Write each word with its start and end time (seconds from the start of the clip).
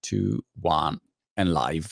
3, 0.00 0.18
2, 0.18 0.38
1 0.62 1.00
and 1.36 1.50
live. 1.50 1.86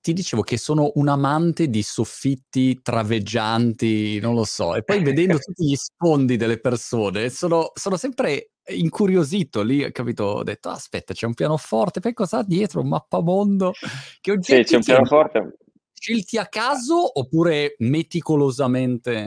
Ti 0.00 0.12
dicevo 0.12 0.42
che 0.42 0.56
sono 0.56 0.92
un 0.94 1.08
amante 1.08 1.68
di 1.68 1.82
soffitti 1.82 2.80
traveggianti, 2.82 4.18
non 4.20 4.34
lo 4.34 4.44
so, 4.44 4.74
e 4.74 4.82
poi 4.82 5.02
vedendo 5.02 5.38
tutti 5.38 5.64
gli 5.64 5.76
sfondi 5.76 6.36
delle 6.36 6.58
persone, 6.58 7.30
sono, 7.30 7.70
sono 7.74 7.96
sempre 7.96 8.52
incuriosito 8.68 9.62
lì, 9.62 9.90
capito? 9.92 10.24
Ho 10.24 10.42
detto, 10.42 10.70
aspetta, 10.70 11.14
c'è 11.14 11.26
un 11.26 11.34
pianoforte, 11.34 12.00
poi 12.00 12.14
cosa 12.14 12.42
dietro? 12.42 12.80
Un 12.80 12.88
mappamondo? 12.88 13.72
Che 14.20 14.38
sì, 14.40 14.62
c'è 14.62 14.76
un 14.76 14.82
pianoforte. 14.82 15.56
Scelti 16.02 16.36
a 16.36 16.46
caso 16.46 17.18
oppure 17.20 17.76
meticolosamente 17.78 19.20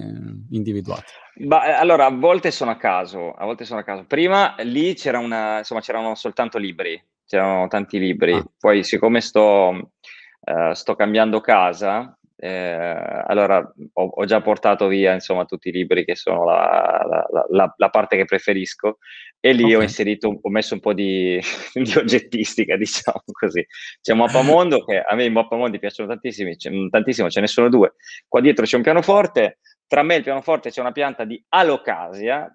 individuati? 0.50 1.14
Bah, 1.38 1.68
eh, 1.68 1.72
allora, 1.72 2.08
a 2.08 2.12
volte 2.12 2.52
sono 2.52 2.72
a 2.72 2.76
caso, 2.76 3.32
a 3.32 3.46
volte 3.46 3.64
sono 3.64 3.80
a 3.80 3.84
caso. 3.84 4.06
Prima 4.06 4.56
lì 4.60 4.94
c'era 4.94 5.20
una, 5.20 5.60
insomma, 5.60 5.80
c'erano 5.80 6.16
soltanto 6.16 6.58
libri, 6.58 7.02
c'erano 7.26 7.68
tanti 7.68 8.00
libri. 8.00 8.34
Ah. 8.34 8.46
Poi, 8.57 8.84
siccome 8.84 9.21
sto, 9.21 9.92
uh, 10.39 10.74
sto 10.74 10.96
cambiando 10.96 11.42
casa, 11.42 12.18
eh, 12.38 13.24
allora 13.28 13.60
ho, 13.93 14.04
ho, 14.04 14.25
già 14.25 14.42
portato 14.42 14.88
via 14.88 15.14
insomma 15.14 15.46
tutti 15.46 15.70
i 15.70 15.71
libri 15.71 16.04
che 16.04 16.18
sono 16.18 16.43
la, 16.43 17.25
la, 17.32 17.46
la, 17.50 17.74
la 17.78 17.89
parte 17.89 18.18
che 18.18 18.25
preferisco 18.25 18.98
e 19.39 19.54
lì 19.54 19.64
okay. 19.64 19.75
ho 19.75 19.82
inserito, 19.82 20.39
ho 20.42 20.50
messo 20.50 20.74
un 20.74 20.82
po' 20.82 20.93
di, 20.93 21.39
di 21.74 21.93
oggettistica, 21.98 22.75
diciamo 22.78 23.21
così. 23.32 23.65
C'è 24.01 24.12
un 24.12 24.20
mappamondo 24.20 24.84
che 24.84 25.00
a 25.00 25.15
me 25.15 25.26
i 25.26 25.29
mappamondi 25.29 25.79
piacciono 25.79 26.10
tantissimo, 26.10 26.51
tantissimo, 26.89 27.29
ce 27.29 27.39
ne 27.39 27.48
sono 27.48 27.70
due. 27.70 27.93
Qua 28.28 28.42
dietro 28.42 28.65
c'è 28.65 28.76
un 28.76 28.84
pianoforte, 28.84 29.60
tra 29.87 30.04
me 30.04 30.15
e 30.15 30.18
il 30.18 30.23
pianoforte 30.23 30.71
c'è 30.71 30.82
una 30.82 30.92
pianta 30.92 31.23
di 31.26 31.42
alocasia 31.50 32.52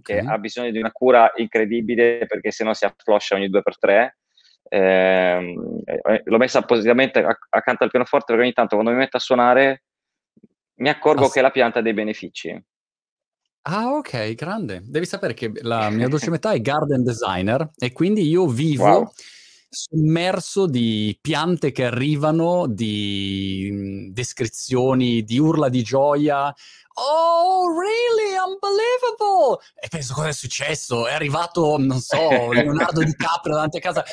che 0.00 0.20
okay. 0.20 0.32
ha 0.32 0.38
bisogno 0.38 0.70
di 0.70 0.78
una 0.78 0.92
cura 0.92 1.32
incredibile 1.36 2.26
perché 2.26 2.50
sennò 2.50 2.72
si 2.72 2.84
affloscia 2.84 3.34
ogni 3.34 3.48
due 3.48 3.62
per 3.62 3.78
tre 3.78 4.16
eh, 4.68 5.54
l'ho 6.24 6.38
messa 6.38 6.60
appositamente 6.60 7.22
accanto 7.50 7.84
al 7.84 7.90
pianoforte 7.90 8.26
perché 8.28 8.42
ogni 8.42 8.54
tanto 8.54 8.76
quando 8.76 8.92
mi 8.92 8.98
metto 8.98 9.18
a 9.18 9.20
suonare 9.20 9.82
mi 10.76 10.88
accorgo 10.88 11.26
ah, 11.26 11.30
che 11.30 11.42
la 11.42 11.50
pianta 11.50 11.80
ha 11.80 11.82
dei 11.82 11.92
benefici. 11.92 12.64
Ah, 13.62 13.92
ok, 13.92 14.34
grande. 14.34 14.82
Devi 14.84 15.06
sapere 15.06 15.34
che 15.34 15.52
la 15.60 15.90
mia 15.90 16.08
dolce 16.08 16.30
metà 16.30 16.52
è 16.52 16.60
garden 16.60 17.04
designer 17.04 17.70
e 17.76 17.92
quindi 17.92 18.26
io 18.26 18.46
vivo 18.46 18.84
wow. 18.84 19.12
sommerso 19.68 20.66
di 20.66 21.16
piante 21.20 21.70
che 21.70 21.84
arrivano, 21.84 22.66
di 22.66 24.08
descrizioni, 24.10 25.22
di 25.22 25.38
urla 25.38 25.68
di 25.68 25.82
gioia. 25.82 26.52
Oh, 26.94 27.66
really? 27.78 28.36
Unbelievable! 28.36 29.62
E 29.74 29.88
penso 29.88 30.14
cosa 30.14 30.28
è 30.28 30.32
successo? 30.32 31.06
È 31.06 31.12
arrivato, 31.12 31.76
non 31.78 32.00
so, 32.00 32.18
Leonardo 32.52 33.02
DiCaprio 33.02 33.54
davanti 33.54 33.78
a 33.78 33.80
casa. 33.80 34.04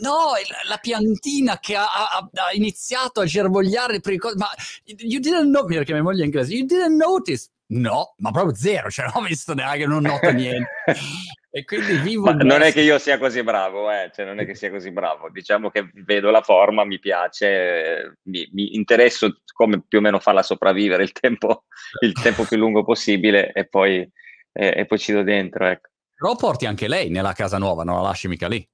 No, 0.00 0.30
la 0.68 0.76
piantina 0.76 1.58
che 1.58 1.74
ha, 1.74 1.86
ha, 1.86 2.18
ha 2.18 2.52
iniziato 2.52 3.20
a 3.20 3.24
germogliare 3.24 4.00
per 4.00 4.12
i 4.12 4.18
cose. 4.18 4.36
Ma 4.36 4.48
you 4.84 5.20
didn't 5.20 5.48
know, 5.48 5.64
perché 5.66 5.92
mia 5.92 6.02
moglie 6.02 6.22
è 6.22 6.24
inglese, 6.26 6.54
you 6.54 6.66
didn't 6.66 6.96
notice. 6.96 7.48
No, 7.70 8.14
ma 8.18 8.30
proprio 8.30 8.54
zero, 8.54 8.88
cioè 8.90 9.06
non 9.06 9.22
ho 9.22 9.26
visto 9.26 9.52
neanche, 9.52 9.86
non 9.86 10.02
noto 10.02 10.30
niente. 10.30 10.70
e 11.50 11.64
quindi 11.64 11.98
vivo... 11.98 12.32
Non 12.32 12.62
è 12.62 12.72
che 12.72 12.80
io 12.80 12.98
sia 12.98 13.18
così 13.18 13.42
bravo, 13.42 13.90
eh? 13.90 14.10
cioè 14.14 14.24
non 14.24 14.38
è 14.40 14.46
che 14.46 14.54
sia 14.54 14.70
così 14.70 14.90
bravo. 14.90 15.28
Diciamo 15.28 15.68
che 15.68 15.90
vedo 15.92 16.30
la 16.30 16.40
forma, 16.40 16.84
mi 16.84 16.98
piace, 16.98 18.20
mi, 18.22 18.48
mi 18.52 18.74
interesso 18.74 19.42
come 19.58 19.82
più 19.82 19.98
o 19.98 20.00
meno 20.00 20.20
farla 20.20 20.44
sopravvivere 20.44 21.02
il 21.02 21.10
tempo, 21.10 21.64
il 22.00 22.12
tempo 22.12 22.44
più 22.44 22.56
lungo 22.56 22.84
possibile 22.84 23.50
e 23.52 23.66
poi, 23.66 24.08
e, 24.52 24.74
e 24.76 24.86
poi 24.86 24.98
ci 24.98 25.12
do 25.12 25.24
dentro, 25.24 25.66
ecco. 25.66 25.88
Però 26.14 26.36
porti 26.36 26.66
anche 26.66 26.86
lei 26.86 27.10
nella 27.10 27.32
casa 27.32 27.58
nuova, 27.58 27.82
non 27.82 27.96
la 27.96 28.02
lasci 28.02 28.28
mica 28.28 28.46
lì. 28.46 28.66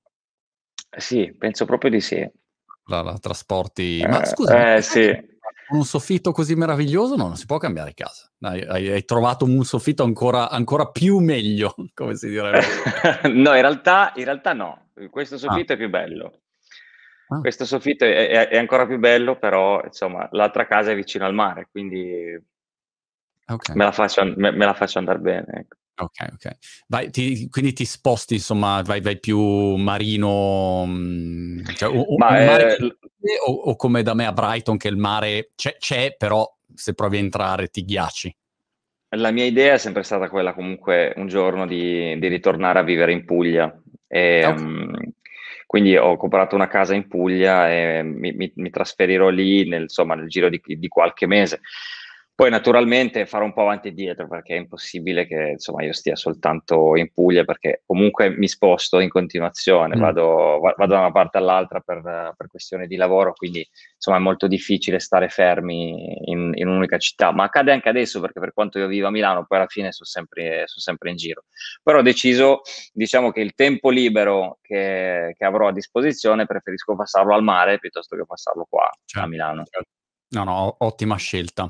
Sì, 0.96 1.34
penso 1.36 1.64
proprio 1.64 1.90
di 1.90 2.00
sì. 2.00 2.30
La, 2.86 3.00
la 3.00 3.18
trasporti. 3.18 4.04
Ma 4.06 4.22
eh, 4.22 4.26
scusa, 4.26 4.74
eh, 4.74 4.82
sì. 4.82 5.10
un 5.70 5.84
soffitto 5.84 6.32
così 6.32 6.54
meraviglioso 6.54 7.16
no, 7.16 7.28
non 7.28 7.36
si 7.36 7.46
può 7.46 7.56
cambiare 7.56 7.94
casa. 7.94 8.30
Hai, 8.40 8.60
hai, 8.60 8.88
hai 8.90 9.04
trovato 9.06 9.46
un 9.46 9.64
soffitto 9.64 10.02
ancora, 10.02 10.50
ancora, 10.50 10.90
più 10.90 11.18
meglio, 11.18 11.74
come 11.94 12.14
si 12.14 12.28
direbbe. 12.28 12.60
no, 13.32 13.54
in 13.54 13.60
realtà, 13.62 14.12
in 14.16 14.24
realtà, 14.24 14.52
no. 14.52 14.90
Questo 15.10 15.38
soffitto 15.38 15.72
ah. 15.72 15.76
è 15.76 15.78
più 15.78 15.88
bello. 15.88 16.43
Ah. 17.28 17.40
Questo 17.40 17.64
soffitto 17.64 18.04
è, 18.04 18.28
è, 18.28 18.48
è, 18.48 18.58
ancora 18.58 18.86
più 18.86 18.98
bello, 18.98 19.38
però 19.38 19.82
insomma, 19.82 20.28
l'altra 20.32 20.66
casa 20.66 20.90
è 20.90 20.94
vicino 20.94 21.24
al 21.24 21.34
mare, 21.34 21.68
quindi 21.70 22.38
okay. 23.46 23.76
me, 23.76 23.84
la 23.84 23.92
faccio, 23.92 24.24
me, 24.24 24.50
me, 24.50 24.64
la 24.64 24.74
faccio, 24.74 24.98
andare 24.98 25.18
bene. 25.18 25.46
Ecco. 25.48 25.76
Ok, 25.96 26.28
ok. 26.32 26.56
Vai, 26.88 27.10
ti, 27.10 27.48
quindi 27.48 27.72
ti 27.72 27.84
sposti, 27.84 28.34
insomma, 28.34 28.82
vai, 28.82 29.00
vai 29.00 29.18
più 29.18 29.38
marino, 29.76 30.84
mm, 30.86 31.64
cioè, 31.76 31.88
o, 31.88 32.16
mare 32.18 32.76
eh, 32.76 32.96
o, 33.46 33.52
o, 33.52 33.76
come 33.76 34.02
da 34.02 34.14
me 34.14 34.26
a 34.26 34.32
Brighton 34.32 34.76
che 34.76 34.88
il 34.88 34.96
mare 34.96 35.52
c'è, 35.54 35.76
c'è, 35.78 36.16
però 36.16 36.46
se 36.74 36.94
provi 36.94 37.16
a 37.16 37.20
entrare 37.20 37.68
ti 37.68 37.84
ghiacci. 37.84 38.36
La 39.16 39.30
mia 39.30 39.44
idea 39.44 39.74
è 39.74 39.78
sempre 39.78 40.02
stata 40.02 40.28
quella 40.28 40.52
comunque 40.52 41.12
un 41.16 41.28
giorno 41.28 41.66
di, 41.66 42.18
di 42.18 42.26
ritornare 42.26 42.80
a 42.80 42.82
vivere 42.82 43.12
in 43.12 43.24
Puglia. 43.24 43.72
E, 44.08 44.44
okay. 44.44 44.62
um, 44.62 45.13
quindi 45.66 45.96
ho 45.96 46.16
comprato 46.16 46.54
una 46.54 46.68
casa 46.68 46.94
in 46.94 47.08
Puglia 47.08 47.70
e 47.70 48.02
mi, 48.02 48.32
mi, 48.32 48.52
mi 48.56 48.70
trasferirò 48.70 49.28
lì 49.28 49.68
nel, 49.68 49.82
insomma, 49.82 50.14
nel 50.14 50.28
giro 50.28 50.48
di, 50.48 50.60
di 50.64 50.88
qualche 50.88 51.26
mese. 51.26 51.60
Poi 52.36 52.50
naturalmente 52.50 53.26
farò 53.26 53.44
un 53.44 53.52
po' 53.52 53.60
avanti 53.60 53.88
e 53.88 53.92
dietro 53.92 54.26
perché 54.26 54.56
è 54.56 54.58
impossibile 54.58 55.24
che 55.24 55.50
insomma, 55.52 55.84
io 55.84 55.92
stia 55.92 56.16
soltanto 56.16 56.96
in 56.96 57.12
Puglia 57.12 57.44
perché 57.44 57.82
comunque 57.86 58.28
mi 58.28 58.48
sposto 58.48 58.98
in 58.98 59.08
continuazione, 59.08 59.96
mm. 59.96 60.00
vado, 60.00 60.58
vado, 60.58 60.92
da 60.92 60.98
una 60.98 61.12
parte 61.12 61.38
all'altra 61.38 61.78
per, 61.78 62.02
per 62.36 62.48
questione 62.48 62.88
di 62.88 62.96
lavoro, 62.96 63.34
quindi 63.34 63.64
insomma 63.94 64.16
è 64.16 64.20
molto 64.20 64.48
difficile 64.48 64.98
stare 64.98 65.28
fermi 65.28 66.18
in, 66.28 66.50
in, 66.54 66.66
un'unica 66.66 66.98
città, 66.98 67.30
ma 67.30 67.44
accade 67.44 67.70
anche 67.70 67.88
adesso 67.88 68.20
perché 68.20 68.40
per 68.40 68.52
quanto 68.52 68.80
io 68.80 68.88
vivo 68.88 69.06
a 69.06 69.10
Milano 69.12 69.44
poi 69.46 69.58
alla 69.58 69.68
fine 69.68 69.92
sono 69.92 70.08
sempre, 70.08 70.64
sono 70.66 70.80
sempre 70.80 71.10
in 71.10 71.16
giro. 71.16 71.44
Però 71.84 71.98
ho 71.98 72.02
deciso, 72.02 72.62
diciamo 72.92 73.30
che 73.30 73.42
il 73.42 73.54
tempo 73.54 73.90
libero 73.90 74.58
che, 74.60 75.34
che, 75.38 75.44
avrò 75.44 75.68
a 75.68 75.72
disposizione 75.72 76.46
preferisco 76.46 76.96
passarlo 76.96 77.32
al 77.32 77.44
mare 77.44 77.78
piuttosto 77.78 78.16
che 78.16 78.26
passarlo 78.26 78.66
qua 78.68 78.90
certo. 79.04 79.24
a 79.24 79.30
Milano. 79.30 79.62
No, 80.30 80.42
no, 80.42 80.74
ottima 80.80 81.14
scelta. 81.14 81.64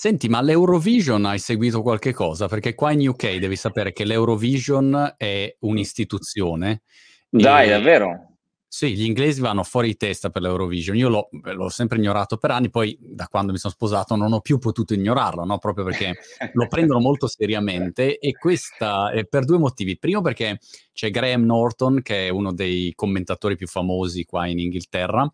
Senti, 0.00 0.28
ma 0.28 0.40
l'Eurovision 0.40 1.24
hai 1.24 1.40
seguito 1.40 1.82
qualche 1.82 2.12
cosa? 2.12 2.46
Perché 2.46 2.76
qua 2.76 2.92
in 2.92 3.08
UK 3.08 3.38
devi 3.38 3.56
sapere 3.56 3.92
che 3.92 4.04
l'Eurovision 4.04 5.14
è 5.16 5.52
un'istituzione. 5.58 6.82
Dai, 7.28 7.66
e... 7.66 7.70
davvero? 7.70 8.36
Sì, 8.68 8.94
gli 8.94 9.02
inglesi 9.02 9.40
vanno 9.40 9.64
fuori 9.64 9.88
di 9.88 9.96
testa 9.96 10.30
per 10.30 10.42
l'Eurovision. 10.42 10.94
Io 10.96 11.08
l'ho, 11.08 11.28
l'ho, 11.42 11.68
sempre 11.68 11.98
ignorato 11.98 12.36
per 12.36 12.52
anni, 12.52 12.70
poi 12.70 12.96
da 13.00 13.26
quando 13.26 13.50
mi 13.50 13.58
sono 13.58 13.72
sposato 13.72 14.14
non 14.14 14.32
ho 14.32 14.40
più 14.40 14.58
potuto 14.58 14.94
ignorarlo, 14.94 15.44
no? 15.44 15.58
proprio 15.58 15.84
perché 15.84 16.16
lo 16.54 16.68
prendono 16.68 17.00
molto 17.00 17.26
seriamente 17.26 18.18
e 18.18 18.34
questa 18.34 19.10
è 19.10 19.24
per 19.24 19.44
due 19.46 19.58
motivi. 19.58 19.98
Primo 19.98 20.20
perché 20.20 20.60
c'è 20.92 21.10
Graham 21.10 21.42
Norton, 21.42 22.02
che 22.02 22.26
è 22.26 22.28
uno 22.28 22.52
dei 22.52 22.92
commentatori 22.94 23.56
più 23.56 23.66
famosi 23.66 24.24
qua 24.24 24.46
in 24.46 24.60
Inghilterra, 24.60 25.28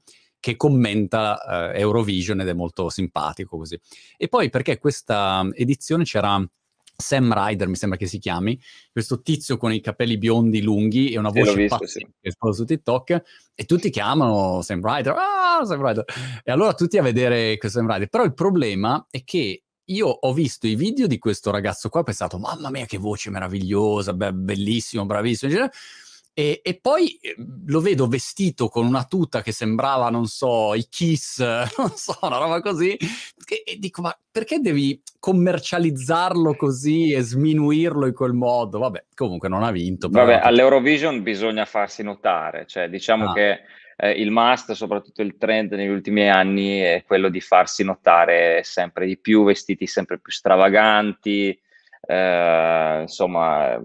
che 0.44 0.56
commenta 0.56 1.72
eh, 1.72 1.80
Eurovision 1.80 2.38
ed 2.42 2.48
è 2.48 2.52
molto 2.52 2.90
simpatico 2.90 3.56
così. 3.56 3.80
E 4.18 4.28
poi 4.28 4.50
perché 4.50 4.76
questa 4.76 5.48
edizione 5.54 6.04
c'era 6.04 6.46
Sam 6.96 7.32
Ryder, 7.32 7.66
mi 7.66 7.76
sembra 7.76 7.96
che 7.98 8.06
si 8.06 8.18
chiami, 8.18 8.60
questo 8.92 9.22
tizio 9.22 9.56
con 9.56 9.72
i 9.72 9.80
capelli 9.80 10.18
biondi 10.18 10.60
lunghi 10.60 11.12
e 11.12 11.18
una 11.18 11.30
voce 11.30 11.54
visto, 11.54 11.78
pazza 11.78 11.98
sì. 11.98 12.06
che 12.20 12.28
esplosa 12.28 12.58
su 12.58 12.64
TikTok 12.66 13.22
e 13.54 13.64
tutti 13.64 13.88
chiamano 13.88 14.60
Sam 14.60 14.82
Ryder, 14.82 15.14
ah, 15.16 15.64
Sam 15.64 15.82
Ryder. 15.82 16.04
E 16.44 16.52
allora 16.52 16.74
tutti 16.74 16.98
a 16.98 17.02
vedere 17.02 17.56
questo 17.56 17.78
Sam 17.78 17.90
Ryder. 17.90 18.08
Però 18.10 18.22
il 18.22 18.34
problema 18.34 19.06
è 19.10 19.24
che 19.24 19.62
io 19.82 20.08
ho 20.08 20.32
visto 20.34 20.66
i 20.66 20.74
video 20.74 21.06
di 21.06 21.16
questo 21.16 21.50
ragazzo 21.50 21.88
qua 21.88 22.00
e 22.00 22.02
ho 22.02 22.06
pensato, 22.06 22.38
mamma 22.38 22.68
mia 22.68 22.84
che 22.84 22.98
voce 22.98 23.30
meravigliosa, 23.30 24.12
be- 24.12 24.34
bellissimo, 24.34 25.06
bravissimo, 25.06 25.50
eccetera. 25.50 25.72
E, 26.36 26.60
e, 26.64 26.78
poi 26.80 27.16
ehm, 27.22 27.62
lo 27.66 27.80
vedo 27.80 28.08
vestito 28.08 28.66
con 28.66 28.84
una 28.86 29.04
tuta 29.04 29.40
che 29.40 29.52
sembrava, 29.52 30.10
non 30.10 30.26
so, 30.26 30.74
i 30.74 30.88
Kiss, 30.90 31.38
non 31.78 31.90
so, 31.94 32.18
una 32.22 32.38
roba 32.38 32.60
così. 32.60 32.96
E, 32.96 33.62
e 33.64 33.78
dico, 33.78 34.02
ma 34.02 34.18
perché 34.32 34.58
devi 34.58 35.00
commercializzarlo 35.20 36.56
così 36.56 37.12
e 37.12 37.20
sminuirlo 37.20 38.06
in 38.06 38.14
quel 38.14 38.32
modo? 38.32 38.80
Vabbè, 38.80 39.04
comunque 39.14 39.48
non 39.48 39.62
ha 39.62 39.70
vinto. 39.70 40.08
Però... 40.08 40.24
Vabbè, 40.24 40.40
all'Eurovision 40.44 41.22
bisogna 41.22 41.64
farsi 41.66 42.02
notare, 42.02 42.66
cioè 42.66 42.88
diciamo 42.88 43.30
ah. 43.30 43.32
che 43.32 43.60
eh, 43.96 44.10
il 44.10 44.32
must, 44.32 44.72
soprattutto 44.72 45.22
il 45.22 45.36
trend 45.38 45.72
negli 45.74 45.88
ultimi 45.88 46.28
anni, 46.28 46.80
è 46.80 47.04
quello 47.06 47.28
di 47.28 47.40
farsi 47.40 47.84
notare 47.84 48.62
sempre 48.64 49.06
di 49.06 49.16
più, 49.16 49.44
vestiti 49.44 49.86
sempre 49.86 50.18
più 50.18 50.32
stravaganti, 50.32 51.56
eh, 52.06 52.98
insomma 53.02 53.80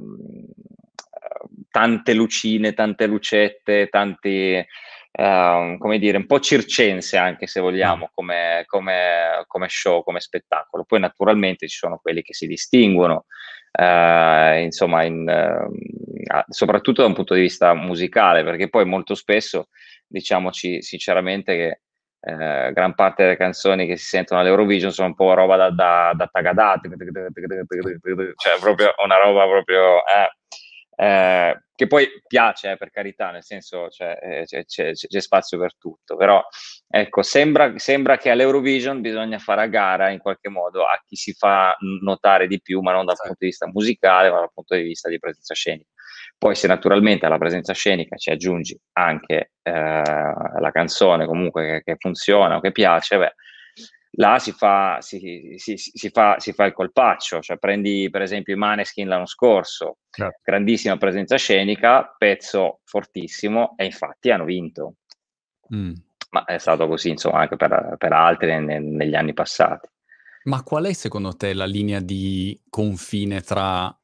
tante 1.69 2.13
lucine, 2.13 2.73
tante 2.73 3.07
lucette, 3.07 3.87
tanti, 3.87 4.63
uh, 5.11 5.77
come 5.77 5.99
dire, 5.99 6.17
un 6.17 6.25
po' 6.25 6.39
circense 6.39 7.17
anche 7.17 7.47
se 7.47 7.59
vogliamo, 7.59 8.05
mm. 8.05 8.13
come, 8.13 8.63
come, 8.65 9.43
come, 9.47 9.67
show, 9.69 10.03
come 10.03 10.19
spettacolo. 10.19 10.83
Poi 10.83 10.99
naturalmente 10.99 11.67
ci 11.67 11.77
sono 11.77 11.99
quelli 12.01 12.21
che 12.21 12.33
si 12.33 12.47
distinguono, 12.47 13.25
uh, 13.79 14.57
insomma, 14.59 15.03
in, 15.03 15.25
uh, 15.27 16.43
soprattutto 16.49 17.01
da 17.01 17.07
un 17.07 17.13
punto 17.13 17.33
di 17.33 17.41
vista 17.41 17.73
musicale, 17.73 18.43
perché 18.43 18.69
poi 18.69 18.85
molto 18.85 19.15
spesso, 19.15 19.69
diciamoci 20.07 20.81
sinceramente 20.81 21.55
che 21.55 21.81
eh, 22.21 22.71
gran 22.73 22.95
parte 22.95 23.23
delle 23.23 23.37
canzoni 23.37 23.87
che 23.87 23.95
si 23.95 24.07
sentono 24.07 24.41
all'Eurovision 24.41 24.91
sono 24.91 25.07
un 25.07 25.15
po' 25.15 25.33
roba 25.33 25.55
da, 25.55 25.69
da, 25.69 26.11
da 26.13 26.27
tagadate, 26.27 26.89
cioè 28.35 28.59
proprio 28.59 28.93
una 29.03 29.17
roba 29.17 29.45
proprio... 29.45 29.99
Eh, 29.99 30.33
eh, 31.01 31.63
che 31.73 31.87
poi 31.87 32.09
piace, 32.27 32.71
eh, 32.71 32.77
per 32.77 32.89
carità, 32.89 33.31
nel 33.31 33.43
senso 33.43 33.87
cioè, 33.87 34.19
eh, 34.21 34.43
c'è, 34.43 34.65
c'è, 34.65 34.91
c'è, 34.91 35.21
spazio 35.21 35.57
per 35.57 35.77
tutto, 35.77 36.17
però 36.17 36.43
ecco, 36.89 37.21
sembra, 37.21 37.71
sembra, 37.77 38.17
che 38.17 38.29
all'Eurovision 38.29 38.99
bisogna 38.99 39.37
fare 39.37 39.61
a 39.61 39.67
gara 39.67 40.09
in 40.09 40.19
qualche 40.19 40.49
modo 40.49 40.83
a 40.83 41.01
chi 41.05 41.15
si 41.15 41.31
fa 41.31 41.73
notare 42.01 42.47
di 42.47 42.59
più, 42.61 42.81
ma 42.81 42.91
non 42.91 43.05
dal 43.05 43.15
sì. 43.15 43.21
punto 43.21 43.37
di 43.39 43.45
vista 43.45 43.67
musicale, 43.71 44.29
ma 44.29 44.39
dal 44.39 44.51
punto 44.53 44.75
di 44.75 44.81
vista 44.81 45.07
di 45.07 45.19
presenza 45.19 45.53
scenica. 45.53 45.89
Poi 46.37 46.53
se 46.55 46.67
naturalmente 46.67 47.25
alla 47.25 47.37
presenza 47.37 47.71
scenica 47.71 48.17
ci 48.17 48.31
aggiungi 48.31 48.77
anche 48.93 49.53
eh, 49.61 49.71
la 50.03 50.71
canzone 50.73 51.25
comunque 51.25 51.65
che, 51.65 51.81
che 51.83 51.95
funziona 51.97 52.57
o 52.57 52.59
che 52.59 52.73
piace, 52.73 53.17
beh, 53.17 53.33
là 54.11 54.39
si 54.39 54.51
fa, 54.51 54.97
si, 55.01 55.55
si, 55.57 55.77
si, 55.77 56.09
fa, 56.09 56.39
si, 56.39 56.53
fa, 56.53 56.65
il 56.65 56.73
colpaccio, 56.73 57.41
cioè 57.41 57.57
prendi 57.57 58.09
per 58.09 58.21
esempio 58.21 58.53
i 58.53 58.57
Maneskin 58.57 59.07
l'anno 59.07 59.25
scorso, 59.25 59.97
certo. 60.09 60.39
grandissima 60.43 60.97
presenza 60.97 61.37
scenica, 61.37 62.15
pezzo 62.17 62.79
fortissimo 62.85 63.75
e 63.77 63.85
infatti 63.85 64.31
hanno 64.31 64.45
vinto. 64.45 64.95
Mm. 65.73 65.93
Ma 66.31 66.45
è 66.45 66.57
stato 66.57 66.87
così 66.87 67.09
insomma 67.09 67.39
anche 67.39 67.55
per, 67.55 67.95
per 67.97 68.13
altri 68.13 68.59
ne, 68.59 68.79
negli 68.79 69.15
anni 69.15 69.33
passati. 69.33 69.87
Ma 70.43 70.63
qual 70.63 70.85
è 70.85 70.93
secondo 70.93 71.35
te 71.35 71.53
la 71.53 71.65
linea 71.65 71.99
di 71.99 72.59
confine 72.69 73.41
tra 73.41 73.95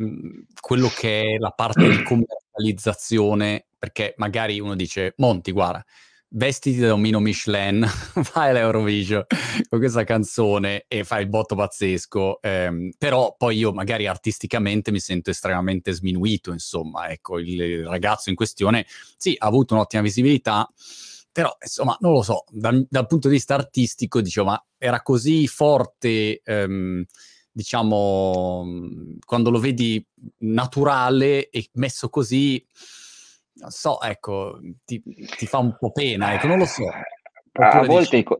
mm, 0.00 0.40
quello 0.60 0.88
che 0.88 1.20
è 1.20 1.38
la 1.38 1.50
parte 1.50 1.88
di 1.88 2.02
commercializzazione? 2.02 3.66
Perché 3.78 4.14
magari 4.16 4.58
uno 4.60 4.74
dice, 4.74 5.14
Monti, 5.18 5.52
guarda, 5.52 5.84
vestiti 6.36 6.78
da 6.78 6.92
omino 6.92 7.20
Michelin, 7.20 7.84
fai 8.22 8.52
l'Eurovision 8.52 9.24
con 9.68 9.78
questa 9.78 10.04
canzone 10.04 10.84
e 10.88 11.04
fai 11.04 11.22
il 11.22 11.28
botto 11.28 11.54
pazzesco, 11.54 12.40
ehm, 12.42 12.90
però 12.98 13.34
poi 13.36 13.58
io 13.58 13.72
magari 13.72 14.06
artisticamente 14.06 14.90
mi 14.90 15.00
sento 15.00 15.30
estremamente 15.30 15.92
sminuito, 15.92 16.52
insomma, 16.52 17.08
ecco, 17.08 17.38
il, 17.38 17.60
il 17.60 17.86
ragazzo 17.86 18.30
in 18.30 18.36
questione 18.36 18.86
sì, 19.16 19.34
ha 19.38 19.46
avuto 19.46 19.74
un'ottima 19.74 20.02
visibilità, 20.02 20.68
però 21.30 21.54
insomma, 21.60 21.96
non 22.00 22.12
lo 22.12 22.22
so, 22.22 22.44
dal, 22.50 22.86
dal 22.88 23.06
punto 23.06 23.28
di 23.28 23.34
vista 23.34 23.54
artistico, 23.54 24.20
dicevo, 24.20 24.46
ma 24.46 24.66
era 24.78 25.02
così 25.02 25.46
forte... 25.46 26.40
Ehm, 26.44 27.04
diciamo, 27.56 28.66
quando 29.24 29.48
lo 29.48 29.60
vedi 29.60 30.04
naturale 30.38 31.50
e 31.50 31.68
messo 31.74 32.08
così, 32.08 32.60
non 33.54 33.70
so, 33.70 34.00
ecco, 34.00 34.60
ti, 34.84 35.02
ti, 35.02 35.46
fa 35.46 35.58
un 35.58 35.76
po' 35.78 35.92
pena, 35.92 36.34
ecco, 36.34 36.46
non 36.46 36.58
lo 36.58 36.64
so. 36.64 36.84
a 37.52 37.84
volte, 37.84 38.16
dici, 38.16 38.34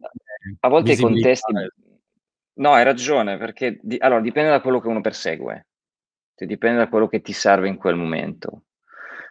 a 0.61 0.69
volte 0.69 0.93
i 0.93 0.97
contesti... 0.97 1.53
No, 2.57 2.73
hai 2.73 2.85
ragione, 2.85 3.37
perché 3.37 3.79
di, 3.83 3.97
allora, 3.99 4.21
dipende 4.21 4.51
da 4.51 4.61
quello 4.61 4.81
che 4.81 4.89
uno 4.89 5.01
persegue, 5.01 5.67
cioè, 6.37 6.47
dipende 6.47 6.79
da 6.79 6.89
quello 6.89 7.09
che 7.09 7.21
ti 7.21 7.33
serve 7.33 7.69
in 7.69 7.77
quel 7.77 7.97
momento. 7.97 8.65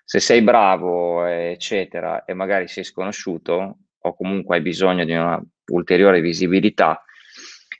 Se 0.03 0.19
sei 0.19 0.41
bravo, 0.41 1.23
eccetera, 1.25 2.25
e 2.25 2.33
magari 2.33 2.67
sei 2.67 2.83
sconosciuto, 2.83 3.77
o 3.97 4.15
comunque 4.15 4.57
hai 4.57 4.61
bisogno 4.61 5.05
di 5.05 5.13
una 5.13 5.41
ulteriore 5.71 6.19
visibilità, 6.19 7.01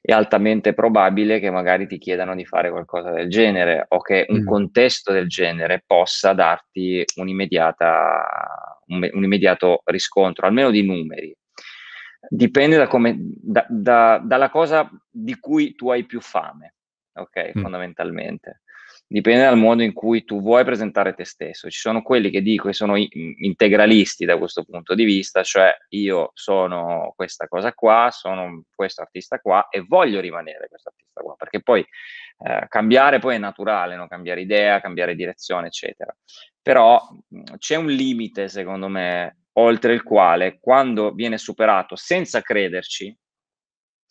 è 0.06 0.12
altamente 0.12 0.74
probabile 0.74 1.40
che 1.40 1.50
magari 1.50 1.88
ti 1.88 1.98
chiedano 1.98 2.36
di 2.36 2.44
fare 2.46 2.70
qualcosa 2.70 3.12
del 3.12 3.30
genere 3.30 3.86
o 3.88 4.02
che 4.02 4.26
un 4.28 4.42
mm. 4.42 4.46
contesto 4.46 5.14
del 5.14 5.30
genere 5.30 5.82
possa 5.88 6.34
darti 6.34 7.06
un'immediata, 7.16 8.82
un, 8.88 9.10
un, 9.14 9.24
immediato 9.24 9.82
riscontro, 9.86 10.46
almeno 10.46 10.72
di 10.72 10.84
numeri. 10.84 11.34
Dipende 12.28 12.76
da 12.76 12.88
come, 12.88 13.16
da, 13.18 13.66
da, 13.70 14.22
dalla 14.22 14.50
cosa 14.50 14.90
di 15.10 15.40
cui 15.40 15.74
tu 15.74 15.90
hai 15.90 16.04
più 16.04 16.20
fame, 16.20 16.76
ok? 17.14 17.58
Mm. 17.58 17.62
Fondamentalmente 17.62 18.63
dipende 19.08 19.44
dal 19.44 19.58
modo 19.58 19.84
in 19.84 19.94
cui 19.94 20.24
tu 20.24 20.42
vuoi 20.42 20.64
presentare 20.64 21.14
te 21.14 21.26
stesso. 21.26 21.70
Ci 21.70 21.80
sono 21.80 22.02
quelli 22.02 22.30
che 22.30 22.42
dico 22.42 22.68
che 22.68 22.74
sono 22.74 22.96
integralisti 22.98 24.26
da 24.26 24.38
questo 24.38 24.64
punto 24.64 24.96
di 24.96 25.04
vista, 25.04 25.44
cioè 25.44 25.76
io 25.90 26.32
sono 26.34 27.14
questa 27.16 27.48
cosa 27.48 27.74
qua, 27.74 28.10
sono 28.12 28.64
questo 28.74 29.02
artista 29.02 29.40
qua 29.40 29.68
e 29.70 29.84
voglio 29.88 30.20
rimanere 30.20 30.68
questo 30.68 30.90
artista 30.90 31.22
qua, 31.22 31.36
perché 31.36 31.62
poi 31.62 31.86
eh, 32.46 32.66
cambiare 32.68 33.20
poi 33.20 33.36
è 33.36 33.40
naturale, 33.40 33.96
no? 33.96 34.08
cambiare 34.08 34.42
idea, 34.42 34.82
cambiare 34.82 35.16
direzione, 35.16 35.68
eccetera. 35.68 36.16
Però 36.62 37.00
c'è 37.58 37.76
un 37.76 37.88
limite, 37.88 38.48
secondo 38.48 38.88
me, 38.88 39.44
oltre 39.54 39.94
il 39.94 40.04
quale 40.04 40.60
quando 40.60 41.12
viene 41.12 41.38
superato 41.38 41.96
senza 41.96 42.42
crederci, 42.42 43.16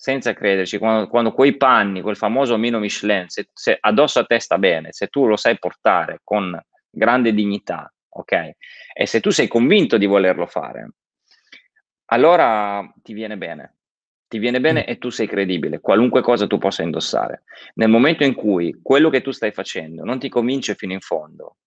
senza 0.02 0.32
crederci, 0.32 0.78
quando, 0.78 1.06
quando, 1.06 1.32
quei 1.32 1.56
panni, 1.56 2.00
quel 2.00 2.16
famoso 2.16 2.56
Mino 2.56 2.80
Michelin, 2.80 3.28
se, 3.28 3.50
se 3.52 3.78
addosso 3.78 4.18
a 4.18 4.24
te 4.24 4.40
sta 4.40 4.58
bene, 4.58 4.88
se 4.90 5.06
tu 5.06 5.28
lo 5.28 5.36
sai 5.36 5.60
portare 5.60 6.22
con 6.24 6.60
grande 6.90 7.32
dignità, 7.32 7.88
ok? 8.08 8.50
E 8.92 9.06
se 9.06 9.20
tu 9.20 9.30
sei 9.30 9.46
convinto 9.46 9.98
di 9.98 10.06
volerlo 10.06 10.46
fare, 10.46 10.94
allora 12.06 12.84
ti 13.00 13.12
viene 13.12 13.38
bene. 13.38 13.76
Ti 14.26 14.38
viene 14.40 14.58
bene 14.58 14.80
mm. 14.80 14.90
e 14.90 14.98
tu 14.98 15.10
sei 15.10 15.28
credibile, 15.28 15.78
qualunque 15.78 16.20
cosa 16.20 16.48
tu 16.48 16.58
possa 16.58 16.82
indossare. 16.82 17.44
Nel 17.74 17.88
momento 17.88 18.24
in 18.24 18.34
cui 18.34 18.80
quello 18.82 19.08
che 19.08 19.22
tu 19.22 19.30
stai 19.30 19.52
facendo 19.52 20.02
non 20.02 20.18
ti 20.18 20.28
convince 20.28 20.74
fino 20.74 20.94
in 20.94 21.00
fondo, 21.00 21.58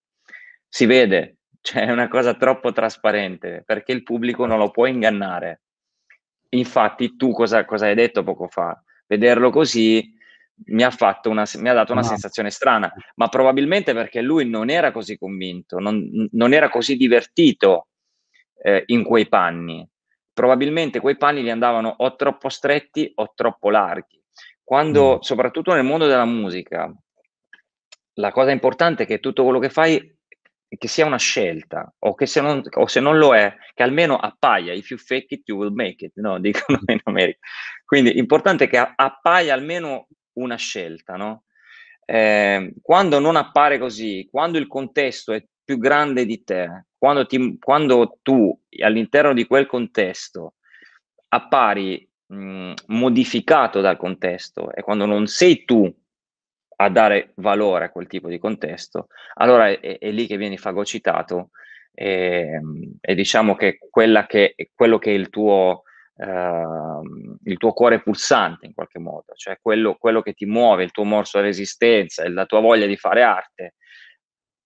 si 0.68 0.86
vede, 0.86 1.38
cioè 1.62 1.86
è 1.86 1.92
una 1.92 2.10
cosa 2.10 2.34
troppo 2.34 2.74
trasparente 2.74 3.64
perché 3.66 3.94
il 3.94 4.04
pubblico 4.04 4.46
non 4.46 4.58
lo 4.58 4.72
può 4.72 4.88
ingannare 4.88 5.62
Infatti, 6.58 7.16
tu 7.16 7.32
cosa, 7.32 7.66
cosa, 7.66 7.88
hai 7.88 7.96
detto 7.96 8.24
poco 8.24 8.48
fa? 8.48 8.82
Vederlo 9.08 9.50
così 9.50 10.14
mi 10.68 10.84
ha, 10.84 10.96
una, 11.26 11.44
mi 11.58 11.70
ha 11.70 11.74
dato 11.74 11.92
una 11.92 12.02
no. 12.02 12.08
sensazione 12.08 12.50
strana, 12.50 12.92
ma 13.16 13.28
probabilmente 13.28 13.94
perché 13.94 14.22
lui 14.22 14.48
non 14.50 14.70
era 14.70 14.92
così 14.92 15.18
convinto, 15.18 15.80
non, 15.80 16.30
non 16.32 16.54
era 16.54 16.70
così 16.70 16.96
divertito 16.96 17.88
eh, 18.62 18.84
in 18.88 19.04
quei 19.04 19.28
panni. 19.28 19.88
Probabilmente 20.34 21.00
quei 21.00 21.18
panni 21.18 21.44
gli 21.44 21.50
andavano 21.50 21.94
o 21.98 22.16
troppo 22.16 22.50
stretti 22.50 23.12
o 23.16 23.32
troppo 23.36 23.70
larghi. 23.70 24.22
Quando, 24.64 25.16
mm. 25.16 25.20
soprattutto 25.20 25.74
nel 25.74 25.84
mondo 25.84 26.08
della 26.08 26.26
musica, 26.26 26.94
la 28.14 28.32
cosa 28.32 28.52
importante 28.52 29.04
è 29.04 29.06
che 29.06 29.20
tutto 29.20 29.44
quello 29.44 29.60
che 29.60 29.70
fai 29.70 30.15
che 30.78 30.88
sia 30.88 31.06
una 31.06 31.18
scelta 31.18 31.94
o 32.00 32.16
che 32.16 32.26
se 32.26 32.42
non, 32.42 32.62
o 32.74 32.88
se 32.88 33.00
non 33.00 33.18
lo 33.18 33.36
è, 33.36 33.56
che 33.74 33.84
almeno 33.84 34.18
appaia, 34.18 34.74
if 34.74 34.90
you 34.90 35.00
fake 35.00 35.34
it 35.34 35.48
you 35.48 35.58
will 35.58 35.74
make 35.74 36.06
it, 36.06 36.14
no? 36.16 36.38
dicono 36.40 36.80
in 36.88 37.00
America. 37.04 37.40
Quindi 37.86 38.18
importante 38.18 38.68
che 38.68 38.78
appaia 38.78 39.54
almeno 39.54 40.08
una 40.34 40.56
scelta, 40.56 41.16
no? 41.16 41.44
Eh, 42.06 42.74
quando 42.82 43.20
non 43.20 43.36
appare 43.36 43.80
così, 43.80 44.28
quando 44.30 44.58
il 44.58 44.68
contesto 44.68 45.34
è 45.34 45.44
più 45.64 45.78
grande 45.80 46.26
di 46.26 46.44
te, 46.44 46.86
quando, 46.98 47.26
ti, 47.26 47.58
quando 47.60 48.20
tu 48.22 48.58
all'interno 48.84 49.34
di 49.34 49.46
quel 49.46 49.66
contesto 49.66 50.56
appari 51.30 52.08
mh, 52.28 52.74
modificato 52.88 53.82
dal 53.82 53.98
contesto 53.98 54.72
e 54.72 54.82
quando 54.82 55.06
non 55.06 55.28
sei 55.28 55.66
tu 55.66 55.92
a 56.76 56.90
dare 56.90 57.32
valore 57.36 57.86
a 57.86 57.90
quel 57.90 58.08
tipo 58.08 58.28
di 58.28 58.38
contesto, 58.38 59.08
allora 59.36 59.70
è, 59.70 59.98
è 60.00 60.12
lì 60.12 60.28
che 60.28 60.38
vieni 60.38 60.58
fagocitato 60.58 61.52
e, 61.94 62.60
e, 63.00 63.16
diciamo 63.16 63.56
che, 63.56 63.78
quella 63.90 64.26
che 64.26 64.56
quello 64.74 64.98
che 64.98 65.12
è 65.12 65.14
il 65.14 65.30
tuo, 65.30 65.84
eh, 66.18 67.00
il 67.44 67.58
tuo 67.58 67.72
cuore 67.74 68.02
pulsante 68.02 68.66
in 68.66 68.74
qualche 68.74 69.00
modo, 69.00 69.34
cioè 69.36 69.58
quello, 69.62 69.96
quello 69.96 70.22
che 70.22 70.34
ti 70.34 70.46
muove, 70.46 70.84
il 70.84 70.92
tuo 70.92 71.06
morso 71.06 71.40
resistenza 71.40 72.24
e 72.24 72.30
la 72.30 72.46
tua 72.46 72.60
voglia 72.60 72.86
di 72.86 72.98
fare 72.98 73.24
arte, 73.24 73.76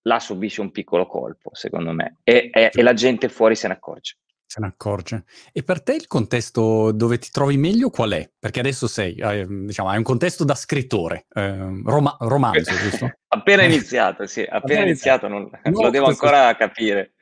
là 0.03 0.19
subisce 0.19 0.61
un 0.61 0.71
piccolo 0.71 1.05
colpo, 1.05 1.49
secondo 1.53 1.91
me, 1.91 2.17
e, 2.23 2.49
e, 2.51 2.71
e 2.73 2.81
la 2.81 2.93
gente 2.93 3.29
fuori 3.29 3.55
se 3.55 3.67
ne 3.67 3.73
accorge. 3.73 4.17
Se 4.51 4.59
ne 4.59 4.65
accorge. 4.65 5.25
E 5.53 5.61
per 5.61 5.83
te 5.83 5.93
il 5.93 6.07
contesto 6.07 6.91
dove 6.91 7.19
ti 7.19 7.29
trovi 7.29 7.55
meglio 7.55 7.91
qual 7.91 8.13
è? 8.13 8.31
Perché 8.39 8.61
adesso 8.61 8.87
sei, 8.87 9.13
eh, 9.13 9.45
diciamo, 9.47 9.89
hai 9.89 9.97
un 9.97 10.03
contesto 10.03 10.43
da 10.43 10.55
scrittore, 10.55 11.27
eh, 11.35 11.55
roma- 11.85 12.17
romanzo, 12.21 12.71
giusto? 12.81 13.11
appena 13.27 13.61
iniziato, 13.69 14.25
sì, 14.25 14.39
appena, 14.39 14.57
appena 14.57 14.81
iniziato, 14.85 15.27
non, 15.27 15.47
no, 15.65 15.81
lo 15.83 15.91
devo 15.91 16.07
ancora 16.07 16.55
capire. 16.55 17.13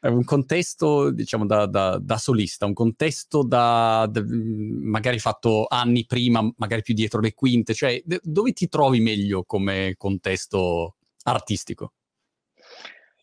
È 0.00 0.06
un 0.06 0.24
contesto, 0.24 1.10
diciamo, 1.10 1.44
da, 1.44 1.66
da, 1.66 1.98
da 1.98 2.16
solista, 2.16 2.64
un 2.64 2.72
contesto 2.72 3.42
da, 3.42 4.08
da, 4.10 4.24
magari 4.26 5.18
fatto 5.18 5.66
anni 5.68 6.06
prima, 6.06 6.50
magari 6.56 6.80
più 6.80 6.94
dietro 6.94 7.20
le 7.20 7.34
quinte, 7.34 7.74
cioè 7.74 8.00
dove 8.22 8.52
ti 8.52 8.68
trovi 8.68 9.00
meglio 9.00 9.44
come 9.44 9.96
contesto 9.98 10.94
artistico? 11.24 11.92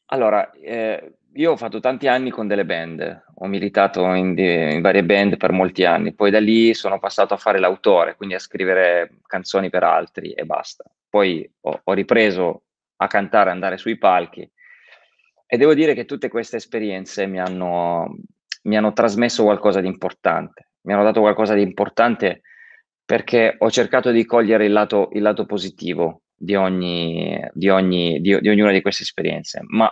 Allora, 0.09 0.51
eh, 0.51 1.16
io 1.33 1.51
ho 1.51 1.57
fatto 1.57 1.79
tanti 1.79 2.07
anni 2.07 2.29
con 2.31 2.47
delle 2.47 2.65
band, 2.65 3.25
ho 3.35 3.45
militato 3.47 4.03
in, 4.13 4.37
in, 4.37 4.81
varie 4.81 5.03
band 5.03 5.37
per 5.37 5.51
molti 5.51 5.85
anni, 5.85 6.13
poi 6.13 6.31
da 6.31 6.39
lì 6.39 6.73
sono 6.73 6.99
passato 6.99 7.33
a 7.33 7.37
fare 7.37 7.59
l'autore, 7.59 8.15
quindi 8.15 8.35
a 8.35 8.39
scrivere 8.39 9.19
canzoni 9.27 9.69
per 9.69 9.83
altri 9.83 10.31
e 10.31 10.45
basta. 10.45 10.83
Poi 11.09 11.49
ho, 11.61 11.81
ho 11.83 11.93
ripreso 11.93 12.63
a 12.97 13.07
cantare, 13.07 13.51
andare 13.51 13.77
sui 13.77 13.97
palchi. 13.97 14.49
E 15.45 15.57
devo 15.57 15.73
dire 15.73 15.93
che 15.93 16.05
tutte 16.05 16.27
queste 16.27 16.57
esperienze 16.57 17.25
mi 17.27 17.39
hanno, 17.39 18.17
mi 18.63 18.75
hanno 18.75 18.93
trasmesso 18.93 19.43
qualcosa 19.43 19.79
di 19.79 19.87
importante, 19.87 20.71
mi 20.81 20.93
hanno 20.93 21.03
dato 21.03 21.21
qualcosa 21.21 21.53
di 21.53 21.61
importante 21.61 22.41
perché 23.05 23.55
ho 23.57 23.69
cercato 23.71 24.11
di 24.11 24.25
cogliere 24.25 24.65
il 24.65 24.73
lato, 24.73 25.09
il 25.13 25.21
lato 25.21 25.45
positivo 25.45 26.23
di, 26.35 26.55
ogni, 26.55 27.39
di, 27.53 27.69
ogni, 27.69 28.19
di, 28.19 28.37
di 28.39 28.49
ognuna 28.49 28.71
di 28.71 28.81
queste 28.81 29.03
esperienze, 29.03 29.61
ma 29.67 29.89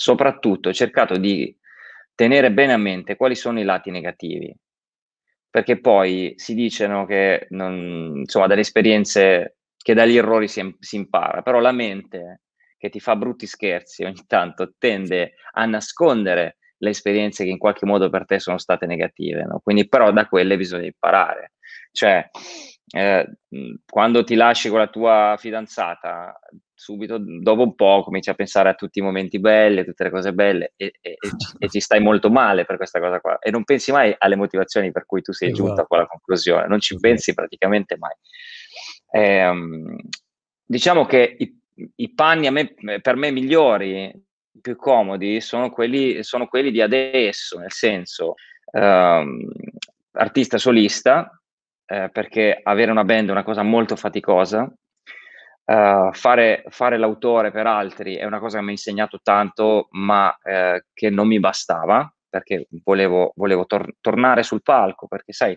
soprattutto 0.00 0.72
cercato 0.72 1.18
di 1.18 1.54
tenere 2.14 2.50
bene 2.50 2.72
a 2.72 2.78
mente 2.78 3.16
quali 3.16 3.34
sono 3.34 3.60
i 3.60 3.64
lati 3.64 3.90
negativi, 3.90 4.50
perché 5.50 5.78
poi 5.78 6.32
si 6.36 6.54
dicono 6.54 7.04
che 7.04 7.48
non, 7.50 8.14
insomma 8.16 8.46
dalle 8.46 8.62
esperienze 8.62 9.58
che 9.76 9.92
dagli 9.92 10.16
errori 10.16 10.48
si, 10.48 10.74
si, 10.78 10.96
impara, 10.96 11.42
però 11.42 11.60
la 11.60 11.72
mente 11.72 12.44
che 12.78 12.88
ti 12.88 12.98
fa 12.98 13.14
brutti 13.14 13.46
scherzi 13.46 14.04
ogni 14.04 14.24
tanto 14.26 14.72
tende 14.78 15.34
a 15.52 15.66
nascondere 15.66 16.56
le 16.78 16.88
esperienze 16.88 17.44
che 17.44 17.50
in 17.50 17.58
qualche 17.58 17.84
modo 17.84 18.08
per 18.08 18.24
te 18.24 18.38
sono 18.38 18.56
state 18.56 18.86
negative, 18.86 19.42
no? 19.42 19.60
quindi 19.62 19.86
però 19.86 20.10
da 20.12 20.26
quelle 20.26 20.56
bisogna 20.56 20.86
imparare. 20.86 21.52
Cioè, 21.92 22.26
eh, 22.96 23.28
quando 23.84 24.24
ti 24.24 24.34
lasci 24.34 24.70
con 24.70 24.78
la 24.78 24.88
tua 24.88 25.36
fidanzata, 25.38 26.38
subito 26.80 27.18
dopo 27.20 27.60
un 27.60 27.74
po' 27.74 28.02
cominci 28.02 28.30
a 28.30 28.34
pensare 28.34 28.70
a 28.70 28.74
tutti 28.74 29.00
i 29.00 29.02
momenti 29.02 29.38
belli, 29.38 29.80
a 29.80 29.84
tutte 29.84 30.04
le 30.04 30.10
cose 30.10 30.32
belle 30.32 30.72
e, 30.76 30.94
e, 31.02 31.18
e, 31.58 31.68
ci, 31.68 31.78
stai 31.78 32.00
molto 32.00 32.30
male 32.30 32.64
per 32.64 32.78
questa 32.78 32.98
cosa 33.00 33.20
qua 33.20 33.38
e 33.38 33.50
non 33.50 33.64
pensi 33.64 33.92
mai 33.92 34.14
alle 34.16 34.34
motivazioni 34.34 34.90
per 34.90 35.04
cui 35.04 35.20
tu 35.20 35.32
sei 35.32 35.50
esatto. 35.50 35.66
giunto 35.66 35.82
a 35.82 35.86
quella 35.86 36.06
conclusione, 36.06 36.66
non 36.68 36.80
ci 36.80 36.98
pensi 36.98 37.34
praticamente 37.34 37.98
mai. 37.98 38.14
Eh, 39.12 39.52
diciamo 40.64 41.04
che 41.04 41.36
i, 41.38 41.60
i 41.96 42.14
panni 42.14 42.50
me, 42.50 42.74
per 43.02 43.16
me 43.16 43.30
migliori, 43.30 44.10
più 44.62 44.74
comodi, 44.76 45.42
sono 45.42 45.70
quelli, 45.70 46.22
sono 46.22 46.46
quelli 46.46 46.70
di 46.70 46.80
adesso, 46.80 47.58
nel 47.58 47.72
senso 47.72 48.36
ehm, 48.72 49.46
artista 50.12 50.56
solista, 50.56 51.30
eh, 51.84 52.08
perché 52.10 52.58
avere 52.62 52.90
una 52.90 53.04
band 53.04 53.28
è 53.28 53.32
una 53.32 53.44
cosa 53.44 53.62
molto 53.62 53.96
faticosa. 53.96 54.72
Uh, 55.70 56.12
fare, 56.12 56.64
fare, 56.68 56.98
l'autore 56.98 57.52
per 57.52 57.64
altri 57.64 58.16
è 58.16 58.24
una 58.24 58.40
cosa 58.40 58.56
che 58.56 58.62
mi 58.64 58.70
ha 58.70 58.72
insegnato 58.72 59.20
tanto, 59.22 59.86
ma 59.90 60.36
eh, 60.42 60.86
che 60.92 61.10
non 61.10 61.28
mi 61.28 61.38
bastava, 61.38 62.12
perché 62.28 62.66
volevo, 62.82 63.32
volevo 63.36 63.66
tor- 63.66 63.94
tornare 64.00 64.42
sul 64.42 64.62
palco, 64.62 65.06
perché 65.06 65.32
sai, 65.32 65.56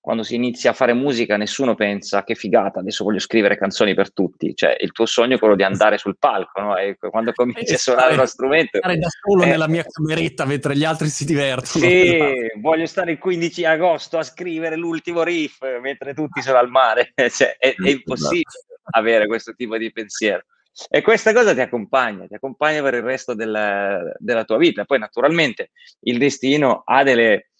quando 0.00 0.22
si 0.22 0.34
inizia 0.34 0.70
a 0.70 0.72
fare 0.72 0.94
musica 0.94 1.36
nessuno 1.36 1.74
pensa 1.74 2.24
che 2.24 2.34
figata, 2.34 2.80
adesso 2.80 3.04
voglio 3.04 3.18
scrivere 3.18 3.58
canzoni 3.58 3.92
per 3.94 4.14
tutti, 4.14 4.54
cioè 4.54 4.74
il 4.80 4.92
tuo 4.92 5.04
sogno 5.04 5.36
è 5.36 5.38
quello 5.38 5.56
di 5.56 5.62
andare 5.62 5.98
sul 5.98 6.16
palco, 6.18 6.58
no? 6.62 6.76
E 6.78 6.96
quando 6.96 7.32
cominci 7.34 7.74
a 7.74 7.78
suonare 7.78 8.14
uno 8.14 8.24
strumento... 8.24 8.78
Stare 8.78 8.96
da 8.96 9.08
solo 9.08 9.42
eh, 9.42 9.46
nella 9.46 9.68
mia 9.68 9.84
cameretta 9.84 10.46
mentre 10.46 10.74
gli 10.74 10.84
altri 10.84 11.08
si 11.08 11.26
divertono. 11.26 11.84
Sì, 11.84 12.18
voglio 12.62 12.86
stare 12.86 13.12
il 13.12 13.18
15 13.18 13.66
agosto 13.66 14.16
a 14.16 14.22
scrivere 14.22 14.76
l'ultimo 14.76 15.22
riff 15.22 15.60
mentre 15.82 16.14
tutti 16.14 16.40
sono 16.40 16.56
al 16.56 16.70
mare, 16.70 17.12
cioè, 17.28 17.56
è, 17.58 17.74
è 17.76 17.90
impossibile 17.90 18.68
avere 18.92 19.26
questo 19.26 19.54
tipo 19.54 19.76
di 19.76 19.90
pensiero. 19.92 20.44
E 20.88 21.02
questa 21.02 21.32
cosa 21.32 21.52
ti 21.52 21.60
accompagna, 21.60 22.26
ti 22.26 22.34
accompagna 22.34 22.80
per 22.82 22.94
il 22.94 23.02
resto 23.02 23.34
della, 23.34 24.00
della 24.18 24.44
tua 24.44 24.56
vita. 24.56 24.84
Poi 24.84 24.98
naturalmente 24.98 25.70
il 26.00 26.18
destino 26.18 26.82
ha 26.84 27.02
delle 27.02 27.50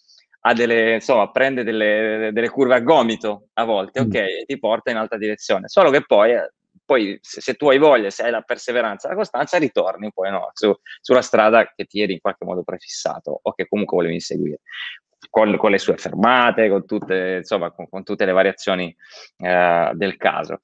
ha 0.43 0.53
delle, 0.53 0.95
insomma, 0.95 1.29
prende 1.29 1.63
delle, 1.63 2.31
delle, 2.33 2.49
curve 2.49 2.75
a 2.75 2.79
gomito 2.79 3.49
a 3.53 3.63
volte, 3.63 4.01
mm. 4.01 4.05
ok, 4.05 4.15
e 4.15 4.43
ti 4.45 4.57
porta 4.57 4.91
in 4.91 4.97
altra 4.97 5.17
direzione. 5.17 5.67
Solo 5.67 5.91
che 5.91 6.03
poi, 6.03 6.31
eh, 6.31 6.51
poi 6.83 7.17
se, 7.21 7.41
se, 7.41 7.53
tu 7.53 7.69
hai 7.69 7.77
voglia, 7.77 8.09
se 8.09 8.23
hai 8.23 8.31
la 8.31 8.41
perseveranza, 8.41 9.09
la 9.09 9.15
costanza, 9.15 9.57
ritorni 9.57 10.11
poi 10.11 10.31
no, 10.31 10.49
su, 10.53 10.73
sulla 10.99 11.21
strada 11.21 11.71
che 11.75 11.85
ti 11.85 12.01
eri 12.01 12.13
in 12.13 12.21
qualche 12.21 12.45
modo 12.45 12.63
prefissato 12.63 13.39
o 13.41 13.53
che 13.53 13.67
comunque 13.67 13.97
volevi 13.97 14.15
inseguire. 14.15 14.61
Con, 15.29 15.55
con 15.57 15.69
le 15.69 15.77
sue 15.77 15.95
fermate, 15.97 16.67
con 16.67 16.85
tutte, 16.85 17.37
insomma, 17.37 17.69
con, 17.71 17.87
con 17.87 18.03
tutte 18.03 18.25
le 18.25 18.31
variazioni 18.31 18.93
eh, 19.37 19.91
del 19.93 20.17
caso. 20.17 20.61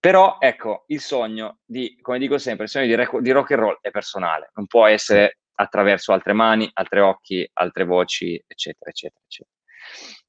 Però 0.00 0.36
ecco, 0.38 0.84
il 0.88 1.00
sogno 1.00 1.58
di, 1.64 1.98
come 2.00 2.18
dico 2.18 2.38
sempre, 2.38 2.64
il 2.64 2.70
sogno 2.70 2.86
di, 2.86 2.94
rec- 2.94 3.18
di 3.18 3.30
rock 3.30 3.50
and 3.52 3.60
roll 3.60 3.78
è 3.80 3.90
personale, 3.90 4.50
non 4.54 4.66
può 4.66 4.86
essere 4.86 5.38
attraverso 5.54 6.12
altre 6.12 6.32
mani, 6.32 6.70
altri 6.72 7.00
occhi, 7.00 7.48
altre 7.54 7.84
voci, 7.84 8.40
eccetera, 8.46 8.90
eccetera, 8.90 9.20
eccetera. 9.24 9.56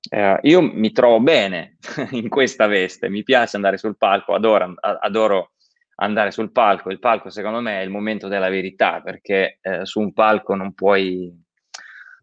Eh, 0.09 0.39
io 0.49 0.61
mi 0.61 0.91
trovo 0.91 1.19
bene 1.19 1.77
in 2.11 2.29
questa 2.29 2.65
veste, 2.67 3.09
mi 3.09 3.23
piace 3.23 3.57
andare 3.57 3.77
sul 3.77 3.97
palco, 3.97 4.33
adoro, 4.33 4.73
adoro, 4.79 5.51
andare 5.95 6.31
sul 6.31 6.51
palco. 6.51 6.89
Il 6.89 6.99
palco, 6.99 7.29
secondo 7.29 7.59
me, 7.61 7.79
è 7.79 7.83
il 7.83 7.89
momento 7.89 8.27
della 8.27 8.49
verità, 8.49 9.01
perché 9.01 9.59
eh, 9.61 9.85
su 9.85 9.99
un 9.99 10.13
palco 10.13 10.55
non 10.55 10.73
puoi, 10.73 11.31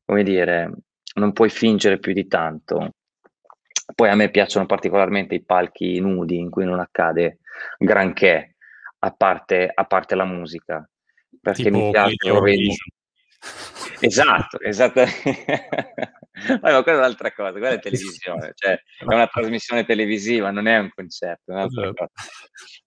come 0.04 0.22
dire, 0.22 0.72
non 1.14 1.32
puoi 1.32 1.50
fingere 1.50 1.98
più 1.98 2.12
di 2.12 2.26
tanto. 2.26 2.94
Poi 3.94 4.08
a 4.08 4.14
me 4.14 4.30
piacciono 4.30 4.66
particolarmente 4.66 5.34
i 5.34 5.44
palchi 5.44 6.00
nudi 6.00 6.38
in 6.38 6.50
cui 6.50 6.64
non 6.64 6.80
accade 6.80 7.38
granché, 7.78 8.56
a 9.00 9.10
parte, 9.12 9.70
a 9.72 9.84
parte 9.84 10.14
la 10.14 10.24
musica 10.24 10.88
perché 11.40 11.64
tipo 11.64 11.78
mi 11.78 11.90
piace 11.90 12.16
Esatto, 14.00 14.60
esatto. 14.60 15.00
ma 16.60 16.82
quella 16.82 16.98
è 16.98 17.00
un'altra 17.00 17.32
cosa, 17.32 17.52
quella 17.52 17.70
è 17.70 17.78
televisione, 17.78 18.52
cioè 18.54 18.72
è 18.72 19.14
una 19.14 19.26
trasmissione 19.26 19.86
televisiva, 19.86 20.50
non 20.50 20.66
è 20.66 20.76
un 20.78 20.90
concerto. 20.94 21.54
È 21.54 21.64
esatto. 21.64 22.10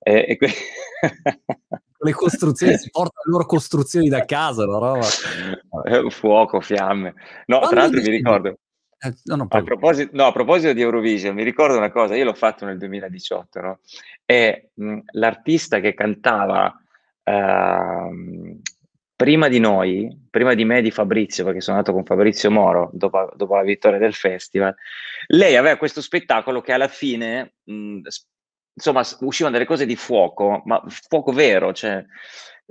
e, 0.03 0.25
e 0.27 0.37
que- 0.37 0.53
le 1.97 2.11
costruzioni, 2.11 2.77
si 2.77 2.91
portano 2.91 3.23
le 3.25 3.31
loro 3.31 3.45
costruzioni 3.45 4.07
da 4.07 4.23
casa, 4.25 4.67
la 4.67 4.77
roba. 4.77 6.09
Fuoco, 6.09 6.61
fiamme. 6.61 7.13
No, 7.45 7.57
Quando 7.57 7.67
tra 7.69 7.79
l'altro 7.81 8.01
mi 8.01 8.09
ricordo, 8.09 8.59
eh, 9.01 9.13
no, 9.25 9.47
a, 9.49 9.63
proposito, 9.63 10.11
no, 10.13 10.25
a, 10.25 10.31
proposito, 10.31 10.73
di 10.73 10.81
Eurovision, 10.81 11.33
mi 11.33 11.43
ricordo 11.43 11.77
una 11.77 11.91
cosa, 11.91 12.15
io 12.15 12.25
l'ho 12.25 12.33
fatto 12.33 12.65
nel 12.65 12.77
2018, 12.77 13.61
no? 13.61 13.79
E 14.25 14.71
mh, 14.73 14.99
l'artista 15.11 15.79
che 15.79 15.93
cantava 15.93 16.75
uh, 17.23 18.59
prima 19.15 19.47
di 19.47 19.59
noi, 19.59 20.27
prima 20.29 20.53
di 20.53 20.65
me 20.65 20.79
e 20.79 20.81
di 20.81 20.91
Fabrizio, 20.91 21.43
perché 21.45 21.61
sono 21.61 21.77
andato 21.77 21.95
con 21.95 22.05
Fabrizio 22.05 22.51
Moro 22.51 22.89
dopo, 22.93 23.31
dopo, 23.35 23.55
la 23.55 23.63
vittoria 23.63 23.99
del 23.99 24.13
festival, 24.13 24.75
lei 25.27 25.55
aveva 25.55 25.77
questo 25.77 26.01
spettacolo 26.01 26.61
che 26.61 26.73
alla 26.73 26.87
fine, 26.87 27.53
mh, 27.63 27.99
insomma, 28.73 29.01
uscivano 29.21 29.55
delle 29.55 29.67
cose 29.67 29.85
di 29.85 29.95
fuoco, 29.95 30.61
ma 30.65 30.83
fuoco 30.87 31.31
vero, 31.31 31.73
cioè, 31.73 32.03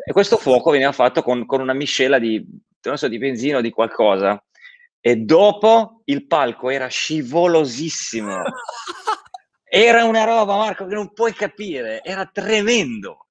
e 0.05 0.13
questo 0.13 0.37
fuoco 0.37 0.71
veniva 0.71 0.93
fatto 0.93 1.23
con, 1.23 1.45
con 1.45 1.61
una 1.61 1.73
miscela 1.73 2.19
di, 2.19 2.45
non 2.83 2.97
so, 2.97 3.09
di 3.09 3.19
benzina 3.19 3.59
o 3.59 3.61
di 3.61 3.71
qualcosa. 3.71 4.43
E 5.01 5.17
dopo 5.17 6.03
il 6.05 6.27
palco 6.27 6.71
era 6.71 6.87
scivolosissimo. 6.89 8.43
Era 9.71 10.05
una 10.05 10.25
roba, 10.25 10.57
Marco, 10.57 10.87
che 10.87 10.95
non 10.95 11.13
puoi 11.13 11.35
capire, 11.35 12.03
era 12.03 12.25
tremendo. 12.25 13.27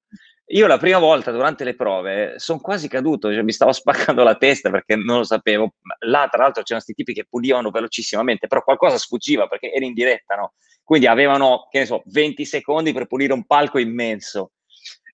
Io 0.50 0.66
la 0.66 0.78
prima 0.78 0.98
volta 0.98 1.30
durante 1.30 1.64
le 1.64 1.74
prove 1.74 2.38
sono 2.38 2.60
quasi 2.60 2.88
caduto, 2.88 3.30
cioè 3.32 3.42
mi 3.42 3.52
stavo 3.52 3.72
spaccando 3.72 4.22
la 4.22 4.36
testa 4.36 4.70
perché 4.70 4.96
non 4.96 5.18
lo 5.18 5.24
sapevo. 5.24 5.74
Là, 6.06 6.26
tra 6.30 6.42
l'altro, 6.42 6.62
c'erano 6.62 6.84
questi 6.84 6.94
tipi 6.94 7.12
che 7.12 7.26
pulivano 7.28 7.70
velocissimamente, 7.70 8.46
però 8.46 8.62
qualcosa 8.62 8.96
sfuggiva 8.96 9.48
perché 9.48 9.72
era 9.72 9.84
in 9.84 9.92
diretta, 9.92 10.36
no? 10.36 10.54
Quindi 10.84 11.06
avevano, 11.06 11.66
che 11.70 11.80
ne 11.80 11.86
so, 11.86 12.02
20 12.06 12.44
secondi 12.46 12.92
per 12.92 13.06
pulire 13.06 13.34
un 13.34 13.44
palco 13.44 13.78
immenso. 13.78 14.52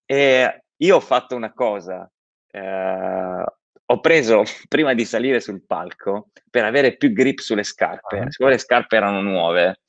E 0.05 0.65
io 0.77 0.97
ho 0.97 1.01
fatto 1.01 1.35
una 1.35 1.53
cosa. 1.53 2.09
Eh, 2.49 3.45
ho 3.87 4.01
preso, 4.01 4.43
prima 4.69 4.95
di 4.95 5.05
salire 5.05 5.41
sul 5.41 5.65
palco, 5.67 6.31
per 6.51 6.65
avere 6.65 6.97
più 6.97 7.13
grip 7.13 7.39
sulle 7.39 7.65
scarpe, 7.65 8.19
uh-huh. 8.19 8.31
siccome 8.31 8.51
le 8.51 8.59
scarpe 8.59 8.97
erano 8.97 9.21
nuove, 9.21 9.81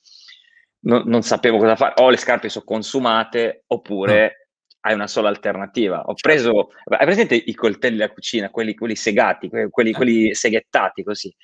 non, 0.86 1.04
non, 1.06 1.24
sapevo 1.24 1.58
cosa 1.58 1.76
fare. 1.76 1.94
O 1.98 2.10
le 2.10 2.18
scarpe 2.18 2.50
sono 2.50 2.66
consumate, 2.66 3.64
oppure... 3.68 4.22
Uh-huh 4.22 4.44
hai 4.86 4.94
una 4.94 5.08
sola 5.08 5.30
alternativa. 5.30 6.04
Ho 6.06 6.14
preso, 6.14 6.70
hai 6.86 7.06
presente 7.06 7.36
i 7.36 7.56
coltelli 7.56 7.98
da 7.98 8.12
cucina, 8.12 8.52
quelli, 8.52 8.76
quelli 8.76 8.96
segati, 8.96 9.50
quelli, 9.50 9.90
eh. 9.90 9.94
quelli, 9.94 10.36
seghettati 10.36 11.04
così, 11.04 11.36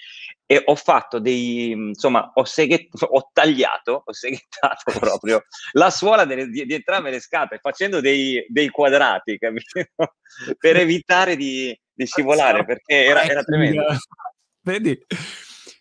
e 0.45 0.61
ho 0.63 0.75
fatto 0.75 1.19
dei, 1.19 1.71
insomma, 1.71 2.31
ho, 2.35 2.43
seghet, 2.43 2.89
ho 2.99 3.29
tagliato, 3.33 4.03
ho 4.05 4.13
seghettato 4.13 4.91
proprio 4.99 5.43
la 5.71 5.89
suola 5.89 6.25
delle, 6.25 6.47
di, 6.47 6.65
di, 6.65 6.73
entrambe 6.75 7.09
le 7.09 7.19
scarpe, 7.19 7.57
facendo 7.57 7.99
dei, 7.99 8.45
dei 8.47 8.69
quadrati, 8.69 9.37
capito? 9.39 9.87
per 10.59 10.77
evitare 10.77 11.35
di, 11.35 11.75
di 12.01 12.07
scivolare, 12.07 12.65
perché 12.65 13.05
era, 13.05 13.23
era 13.23 13.43
tremendo. 13.43 13.83
Vedi? 14.63 14.97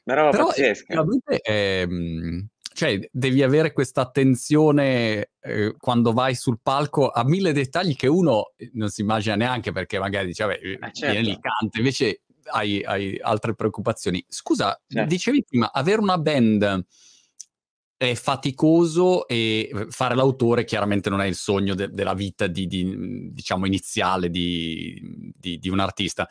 Una 0.05 0.17
roba 0.17 0.31
Però, 0.31 0.47
pazzesca. 0.47 1.05
Ehm, 1.43 2.49
cioè 2.73 2.99
devi 3.11 3.43
avere 3.43 3.73
questa 3.73 4.03
attenzione 4.03 5.31
eh, 5.41 5.75
quando 5.77 6.13
vai 6.13 6.35
sul 6.35 6.61
palco 6.63 7.11
a 7.11 7.25
mille 7.25 7.53
dettagli 7.53 7.97
che 7.97 8.07
uno 8.07 8.53
eh, 8.57 8.71
non 8.75 8.89
si 8.89 9.03
immagina 9.03 9.35
neanche 9.35 9.73
perché 9.73 9.99
magari 9.99 10.27
dice 10.27 10.45
vabbè 10.45 10.59
eh, 10.63 10.79
certo. 10.93 11.13
viene 11.13 11.21
lì 11.21 11.39
canta 11.39 11.79
invece 11.79 12.23
hai, 12.53 12.83
hai, 12.83 13.19
altre 13.21 13.55
preoccupazioni 13.55 14.25
scusa 14.27 14.81
certo. 14.87 15.09
dicevi 15.09 15.45
prima 15.45 15.71
avere 15.73 16.01
una 16.01 16.17
band 16.17 16.87
è 18.01 18.15
faticoso 18.15 19.29
e 19.29 19.69
fare 19.91 20.15
l'autore 20.15 20.65
chiaramente 20.65 21.11
non 21.11 21.21
è 21.21 21.27
il 21.27 21.35
sogno 21.35 21.75
de- 21.75 21.91
della 21.91 22.15
vita 22.15 22.47
di, 22.47 22.67
di, 22.67 23.31
diciamo 23.31 23.67
iniziale 23.67 24.31
di, 24.31 25.35
di, 25.39 25.69
un 25.69 25.81
artista. 25.81 26.27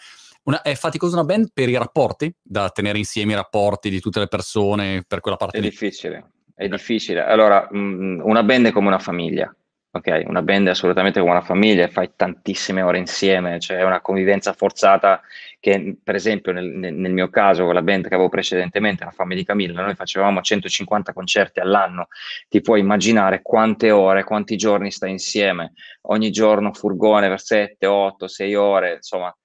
Una, 0.46 0.64
è 0.64 0.74
faticosa 0.74 1.18
una 1.18 1.26
band 1.26 1.52
per 1.54 1.70
i 1.70 1.78
rapporti, 1.78 2.34
da 2.42 2.72
tenere 2.72 2.98
insieme 2.98 3.34
i 3.34 3.36
rapporti 3.36 3.92
di 3.92 4.00
tutte 4.00 4.18
le 4.18 4.28
persone 4.28 5.04
per 5.08 5.20
quella 5.20 5.38
parte 5.38 5.60
è 5.60 5.62
lì? 5.62 5.70
difficile, 5.70 6.32
è 6.56 6.68
difficile. 6.68 7.24
Allora, 7.24 7.68
mh, 7.70 7.78
mm, 7.78 8.22
una 8.24 8.42
band 8.42 8.66
è 8.66 8.72
come 8.72 8.88
una 8.88 8.98
famiglia, 8.98 9.56
ok? 9.92 10.24
Una 10.28 10.42
band 10.42 10.68
è 10.68 10.72
assolutamente 10.72 11.20
come 11.20 11.32
una 11.32 11.42
famiglia, 11.42 11.88
fai 11.88 12.12
tantissime 12.16 12.82
ore 12.82 13.00
insieme, 13.00 13.60
cioè 13.60 13.78
è 13.78 13.84
una 13.84 14.02
convivenza 14.02 14.54
forzata 14.54 15.22
che, 15.60 15.98
per 16.02 16.16
esempio, 16.16 16.52
nel, 16.52 16.66
nel, 16.66 17.12
mio 17.12 17.30
caso, 17.30 17.66
con 17.66 17.74
la 17.74 17.82
band 17.82 18.08
che 18.08 18.14
avevo 18.14 18.30
precedentemente, 18.30 19.04
la 19.04 19.12
Fame 19.12 19.36
di 19.36 19.44
Camilla, 19.44 19.82
noi 19.82 19.96
facevamo 19.96 20.42
150 20.42 21.14
concerti 21.14 21.60
all'anno, 21.60 22.08
ti 22.48 22.62
puoi 22.62 22.80
immaginare 22.80 23.42
quante 23.42 23.92
ore, 23.92 24.24
quanti 24.24 24.56
giorni 24.56 24.92
stai 24.92 25.12
insieme, 25.12 25.74
ogni 26.04 26.32
giorno 26.32 26.74
furgone 26.74 27.28
per 27.28 27.42
7, 27.42 27.86
8, 27.86 28.28
6 28.28 28.56
ore, 28.56 28.94
insomma, 28.96 29.36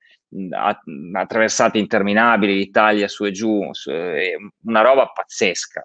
attraversate 1.13 1.79
interminabili, 1.79 2.55
l'Italia 2.55 3.09
su 3.09 3.25
e 3.25 3.31
giù, 3.31 3.73
su, 3.73 3.91
una 3.91 4.81
roba 4.83 5.07
pazzesca 5.07 5.83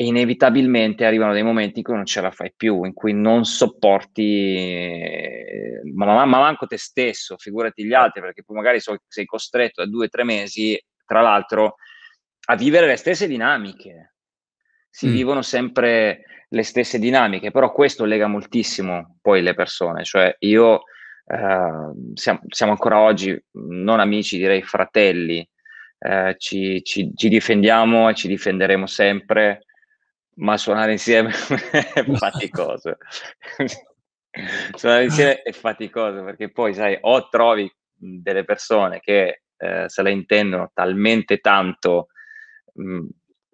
e 0.00 0.04
inevitabilmente 0.04 1.04
arrivano 1.04 1.32
dei 1.32 1.42
momenti 1.42 1.78
in 1.80 1.84
cui 1.84 1.96
non 1.96 2.04
ce 2.04 2.20
la 2.20 2.30
fai 2.30 2.52
più, 2.56 2.84
in 2.84 2.94
cui 2.94 3.12
non 3.12 3.44
sopporti, 3.44 4.22
ma, 5.92 6.04
ma, 6.04 6.24
ma 6.24 6.38
manco 6.38 6.68
te 6.68 6.78
stesso, 6.78 7.36
figurati 7.36 7.84
gli 7.84 7.92
altri, 7.92 8.20
perché 8.20 8.44
poi 8.44 8.54
magari 8.54 8.78
so, 8.78 8.96
sei 9.08 9.24
costretto 9.24 9.82
a 9.82 9.88
due 9.88 10.04
o 10.04 10.08
tre 10.08 10.22
mesi, 10.22 10.80
tra 11.04 11.20
l'altro, 11.20 11.78
a 12.46 12.54
vivere 12.54 12.86
le 12.86 12.94
stesse 12.94 13.26
dinamiche. 13.26 14.14
Si 14.88 15.08
mm. 15.08 15.10
vivono 15.10 15.42
sempre 15.42 16.22
le 16.48 16.62
stesse 16.62 17.00
dinamiche, 17.00 17.50
però 17.50 17.72
questo 17.72 18.04
lega 18.04 18.28
moltissimo 18.28 19.18
poi 19.20 19.42
le 19.42 19.54
persone, 19.54 20.04
cioè 20.04 20.32
io 20.38 20.82
eh, 21.26 21.92
siamo, 22.14 22.40
siamo, 22.46 22.70
ancora 22.70 23.00
oggi 23.00 23.36
non 23.50 23.98
amici, 23.98 24.38
direi 24.38 24.62
fratelli, 24.62 25.44
eh, 25.98 26.36
ci, 26.38 26.84
ci, 26.84 27.10
ci 27.16 27.28
difendiamo 27.28 28.08
e 28.08 28.14
ci 28.14 28.28
difenderemo 28.28 28.86
sempre 28.86 29.64
ma 30.38 30.56
suonare 30.56 30.92
insieme 30.92 31.30
è 31.94 32.04
faticoso. 32.04 32.96
suonare 34.74 35.04
insieme 35.04 35.42
è 35.42 35.52
faticoso 35.52 36.22
perché 36.24 36.50
poi, 36.50 36.74
sai, 36.74 36.98
o 37.00 37.28
trovi 37.28 37.70
delle 37.94 38.44
persone 38.44 39.00
che 39.00 39.42
eh, 39.56 39.84
se 39.88 40.02
la 40.02 40.10
intendono 40.10 40.70
talmente 40.72 41.38
tanto 41.38 42.08
mh, 42.74 43.06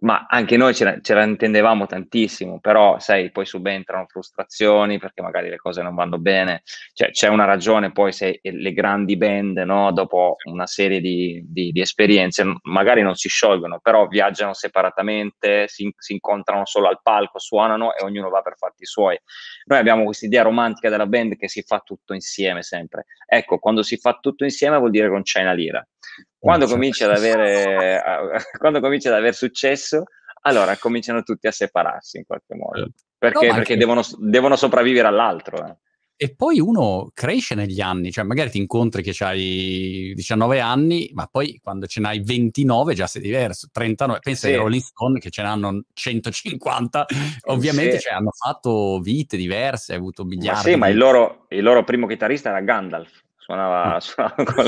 ma 0.04 0.26
anche 0.28 0.58
noi 0.58 0.74
ce 0.74 0.84
la, 0.84 1.22
intendevamo 1.24 1.86
tantissimo, 1.86 2.60
però 2.60 2.98
sai, 2.98 3.30
poi 3.30 3.46
subentrano 3.46 4.04
frustrazioni 4.06 4.98
perché 4.98 5.22
magari 5.22 5.48
le 5.48 5.56
cose 5.56 5.82
non 5.82 5.94
vanno 5.94 6.18
bene, 6.18 6.62
cioè, 6.92 7.10
c'è 7.10 7.28
una 7.28 7.46
ragione 7.46 7.90
poi 7.90 8.12
se 8.12 8.38
le 8.42 8.72
grandi 8.72 9.16
band, 9.16 9.56
no, 9.58 9.92
dopo 9.92 10.36
una 10.44 10.66
serie 10.66 11.00
di, 11.00 11.42
di, 11.48 11.72
di, 11.72 11.80
esperienze, 11.80 12.44
magari 12.64 13.00
non 13.00 13.14
si 13.14 13.28
sciolgono, 13.28 13.80
però 13.80 14.06
viaggiano 14.06 14.52
separatamente, 14.52 15.68
si, 15.68 15.90
si, 15.96 16.12
incontrano 16.12 16.66
solo 16.66 16.88
al 16.88 17.00
palco, 17.02 17.38
suonano 17.38 17.94
e 17.94 18.04
ognuno 18.04 18.28
va 18.28 18.42
per 18.42 18.56
fatti 18.58 18.84
suoi. 18.84 19.18
Noi 19.64 19.78
abbiamo 19.78 20.04
questa 20.04 20.26
idea 20.26 20.42
romantica 20.42 20.90
della 20.90 21.06
band 21.06 21.36
che 21.36 21.48
si 21.48 21.62
fa 21.62 21.80
tutto 21.80 22.12
insieme 22.12 22.62
sempre. 22.62 23.06
Ecco, 23.26 23.58
quando 23.58 23.82
si 23.82 23.96
fa 23.96 24.18
tutto 24.20 24.44
insieme 24.44 24.76
vuol 24.76 24.90
dire 24.90 25.06
che 25.06 25.12
non 25.12 25.22
c'è 25.22 25.40
una 25.40 25.54
lira. 25.54 25.86
Quando 26.38 26.66
cominci, 26.66 27.04
ad 27.04 27.10
avere, 27.10 28.40
quando 28.58 28.80
cominci 28.80 29.08
ad 29.08 29.14
avere 29.14 29.32
successo, 29.32 30.04
allora 30.42 30.76
cominciano 30.76 31.22
tutti 31.22 31.46
a 31.46 31.52
separarsi 31.52 32.18
in 32.18 32.24
qualche 32.26 32.54
modo. 32.54 32.78
Certo. 32.78 33.02
Perché, 33.16 33.46
no, 33.46 33.54
perché 33.54 33.76
devono, 33.78 34.02
devono, 34.18 34.56
sopravvivere 34.56 35.08
all'altro. 35.08 35.66
Eh. 35.66 35.76
E 36.16 36.34
poi 36.36 36.60
uno 36.60 37.10
cresce 37.12 37.56
negli 37.56 37.80
anni, 37.80 38.12
cioè 38.12 38.24
magari 38.24 38.50
ti 38.50 38.58
incontri 38.58 39.02
che 39.02 39.16
hai 39.24 40.12
19 40.14 40.60
anni, 40.60 41.10
ma 41.12 41.26
poi 41.26 41.58
quando 41.60 41.86
ce 41.86 42.00
n'hai 42.00 42.22
29 42.22 42.94
già 42.94 43.08
sei 43.08 43.20
diverso, 43.20 43.68
39, 43.72 44.20
pensa 44.22 44.46
sì. 44.46 44.52
ai 44.52 44.58
Rolling 44.58 44.82
Stone 44.82 45.18
che 45.18 45.30
ce 45.30 45.42
n'hanno 45.42 45.82
150, 45.92 47.06
ovviamente 47.48 47.96
sì. 47.96 48.02
cioè, 48.02 48.12
hanno 48.12 48.30
fatto 48.30 49.00
vite 49.00 49.36
diverse, 49.36 49.92
hai 49.92 49.98
avuto 49.98 50.24
miliardi. 50.24 50.68
Ma 50.68 50.74
sì, 50.74 50.76
ma 50.76 50.88
il 50.88 50.96
loro, 50.96 51.46
il 51.48 51.62
loro 51.62 51.82
primo 51.82 52.06
chitarrista 52.06 52.50
era 52.50 52.60
Gandalf, 52.60 53.22
suonava, 53.44 53.96
mm. 53.96 53.98
suonava 53.98 54.44
con 54.44 54.66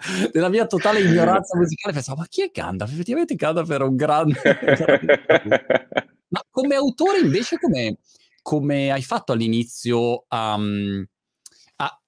nella 0.32 0.48
mia 0.48 0.66
totale 0.66 1.00
ignoranza 1.00 1.56
musicale 1.58 1.94
pensavo 1.94 2.20
ma 2.20 2.26
chi 2.26 2.42
è 2.42 2.50
Gandalf? 2.52 2.92
Effettivamente 2.92 3.34
Gandalf 3.34 3.70
era 3.70 3.84
un 3.84 3.96
grande... 3.96 4.40
ma 6.28 6.44
come 6.48 6.74
autore 6.74 7.18
invece 7.18 7.58
come, 7.58 7.98
come 8.42 8.92
hai 8.92 9.02
fatto 9.02 9.32
all'inizio 9.32 10.26
um, 10.28 11.04
a, 11.76 12.00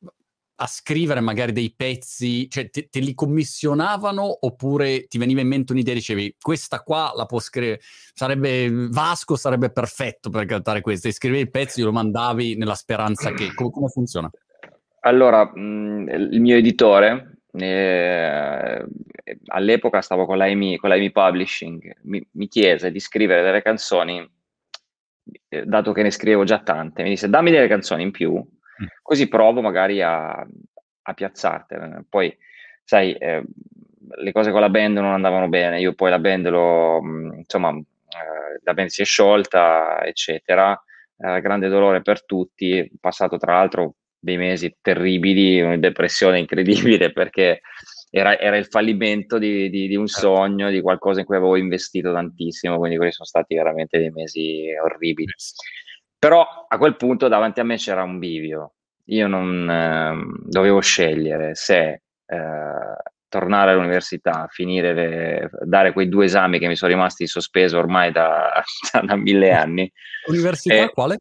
a, 0.54 0.66
scrivere 0.68 1.18
magari 1.20 1.50
dei 1.50 1.74
pezzi, 1.74 2.48
cioè 2.48 2.70
te, 2.70 2.88
te, 2.88 3.00
li 3.00 3.14
commissionavano 3.14 4.46
oppure 4.46 5.08
ti 5.08 5.18
veniva 5.18 5.40
in 5.40 5.48
mente 5.48 5.72
un'idea 5.72 5.94
e 5.94 5.96
dicevi 5.96 6.36
questa 6.40 6.82
qua 6.82 7.12
la 7.16 7.26
può 7.26 7.40
scrivere, 7.40 7.80
sarebbe 8.14 8.70
Vasco 8.90 9.34
sarebbe 9.34 9.72
perfetto 9.72 10.30
per 10.30 10.44
cantare 10.44 10.82
questa 10.82 11.08
e 11.08 11.12
scrivevi 11.12 11.42
il 11.42 11.50
pezzo 11.50 11.80
e 11.80 11.82
lo 11.82 11.92
mandavi 11.92 12.56
nella 12.56 12.76
speranza 12.76 13.32
che... 13.32 13.52
come, 13.54 13.70
come 13.70 13.88
funziona? 13.88 14.30
Allora, 15.04 15.50
mh, 15.52 16.08
il 16.30 16.40
mio 16.40 16.56
editore, 16.56 17.38
eh, 17.52 18.84
all'epoca 19.46 20.00
stavo 20.00 20.26
con 20.26 20.36
l'AMI, 20.36 20.76
con 20.76 20.90
l'AMI 20.90 21.10
Publishing, 21.10 21.96
mi, 22.02 22.24
mi, 22.32 22.46
chiese 22.46 22.92
di 22.92 23.00
scrivere 23.00 23.42
delle 23.42 23.62
canzoni, 23.62 24.24
eh, 25.48 25.64
dato 25.64 25.92
che 25.92 26.02
ne 26.02 26.10
scrivevo 26.10 26.44
già 26.44 26.60
tante, 26.60 27.02
mi 27.02 27.10
disse 27.10 27.28
dammi 27.28 27.50
delle 27.50 27.66
canzoni 27.66 28.04
in 28.04 28.12
più, 28.12 28.32
mm. 28.34 28.86
così 29.02 29.28
provo 29.28 29.60
magari 29.60 30.00
a, 30.02 30.30
a 31.02 31.14
piazzartele. 31.14 32.04
Poi, 32.08 32.36
sai, 32.84 33.14
eh, 33.14 33.42
le 34.08 34.32
cose 34.32 34.52
con 34.52 34.60
la 34.60 34.70
band 34.70 34.98
non 34.98 35.12
andavano 35.12 35.48
bene, 35.48 35.80
io 35.80 35.94
poi 35.94 36.10
la 36.10 36.20
band 36.20 36.48
l'ho, 36.48 37.02
mm, 37.02 37.32
insomma, 37.38 37.70
eh, 37.70 38.60
la 38.62 38.74
band 38.74 38.88
si 38.88 39.02
è 39.02 39.04
sciolta, 39.04 40.04
eccetera, 40.04 40.80
eh, 41.18 41.40
grande 41.40 41.68
dolore 41.68 42.02
per 42.02 42.24
tutti, 42.24 42.88
passato 43.00 43.36
tra 43.36 43.54
l'altro 43.54 43.96
dei 44.22 44.36
mesi 44.36 44.76
terribili, 44.80 45.60
una 45.60 45.76
depressione 45.76 46.38
incredibile 46.38 47.10
perché 47.10 47.60
era, 48.08 48.38
era 48.38 48.56
il 48.56 48.66
fallimento 48.66 49.38
di, 49.38 49.68
di, 49.68 49.88
di, 49.88 49.96
un 49.96 50.06
certo. 50.06 50.34
sogno, 50.34 50.70
di 50.70 50.80
qualcosa 50.80 51.20
in 51.20 51.26
cui 51.26 51.36
avevo 51.36 51.56
investito 51.56 52.12
tantissimo, 52.12 52.78
quindi 52.78 52.96
quelli 52.96 53.12
sono 53.12 53.26
stati 53.26 53.54
veramente 53.54 53.98
dei 53.98 54.10
mesi 54.10 54.66
orribili. 54.82 55.32
Però 56.18 56.46
a 56.68 56.78
quel 56.78 56.96
punto 56.96 57.26
davanti 57.26 57.58
a 57.58 57.64
me 57.64 57.76
c'era 57.76 58.04
un 58.04 58.18
bivio, 58.20 58.74
io 59.06 59.26
non 59.26 59.68
eh, 59.68 60.40
dovevo 60.46 60.78
scegliere 60.78 61.56
se 61.56 62.02
eh, 62.26 62.96
tornare 63.28 63.72
all'università, 63.72 64.46
finire, 64.50 64.92
le, 64.92 65.50
dare 65.62 65.92
quei 65.92 66.08
due 66.08 66.26
esami 66.26 66.60
che 66.60 66.68
mi 66.68 66.76
sono 66.76 66.92
rimasti 66.92 67.22
in 67.22 67.28
sospeso 67.28 67.78
ormai 67.78 68.12
da, 68.12 68.62
da 69.04 69.16
mille 69.16 69.50
anni. 69.52 69.90
Università 70.26 70.74
e, 70.74 70.90
quale? 70.90 71.16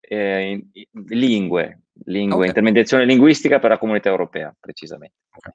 Eh, 0.00 0.50
in, 0.50 0.68
in, 0.72 1.04
lingue, 1.06 1.82
lingue, 2.04 2.36
okay. 2.36 2.48
intermediazione 2.48 3.04
linguistica 3.04 3.58
per 3.58 3.70
la 3.70 3.78
comunità 3.78 4.08
europea, 4.08 4.54
precisamente. 4.58 5.16
Okay. 5.30 5.52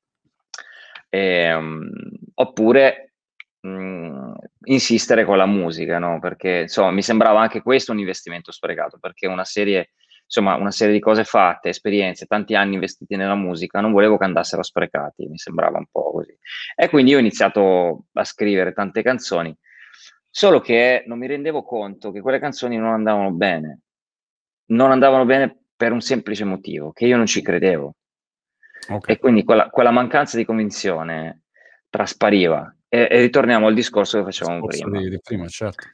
E, 1.09 1.53
um, 1.53 1.89
oppure 2.35 3.13
mh, 3.61 4.33
insistere 4.65 5.25
con 5.25 5.37
la 5.37 5.45
musica, 5.45 5.99
no? 5.99 6.19
Perché 6.19 6.61
insomma 6.61 6.91
mi 6.91 7.01
sembrava 7.01 7.41
anche 7.41 7.61
questo 7.61 7.91
un 7.91 7.99
investimento 7.99 8.51
sprecato, 8.51 8.97
perché 8.99 9.27
una 9.27 9.45
serie, 9.45 9.91
insomma, 10.23 10.55
una 10.55 10.71
serie 10.71 10.93
di 10.93 10.99
cose 10.99 11.23
fatte, 11.23 11.69
esperienze, 11.69 12.25
tanti 12.25 12.55
anni 12.55 12.75
investiti 12.75 13.15
nella 13.15 13.35
musica, 13.35 13.79
non 13.81 13.91
volevo 13.91 14.17
che 14.17 14.25
andassero 14.25 14.63
sprecati, 14.63 15.27
mi 15.27 15.37
sembrava 15.37 15.77
un 15.77 15.87
po' 15.89 16.11
così. 16.11 16.37
E 16.75 16.89
quindi 16.89 17.15
ho 17.15 17.19
iniziato 17.19 18.05
a 18.13 18.23
scrivere 18.23 18.73
tante 18.73 19.01
canzoni, 19.01 19.55
solo 20.29 20.59
che 20.59 21.03
non 21.07 21.17
mi 21.17 21.27
rendevo 21.27 21.63
conto 21.63 22.11
che 22.11 22.21
quelle 22.21 22.39
canzoni 22.39 22.77
non 22.77 22.93
andavano 22.93 23.31
bene. 23.31 23.79
Non 24.67 24.89
andavano 24.89 25.25
bene 25.25 25.64
per 25.75 25.91
un 25.91 26.01
semplice 26.01 26.43
motivo, 26.43 26.91
che 26.91 27.05
io 27.05 27.17
non 27.17 27.25
ci 27.25 27.41
credevo. 27.41 27.95
Okay. 28.87 29.15
E 29.15 29.19
quindi 29.19 29.43
quella, 29.43 29.69
quella, 29.69 29.91
mancanza 29.91 30.37
di 30.37 30.45
convinzione 30.45 31.43
traspariva. 31.89 32.73
E, 32.87 33.07
e, 33.09 33.21
ritorniamo 33.21 33.67
al 33.67 33.73
discorso 33.73 34.17
che 34.17 34.23
facevamo 34.25 34.65
prima. 34.65 34.99
Di, 34.99 35.09
di 35.09 35.19
prima 35.21 35.47
certo. 35.47 35.87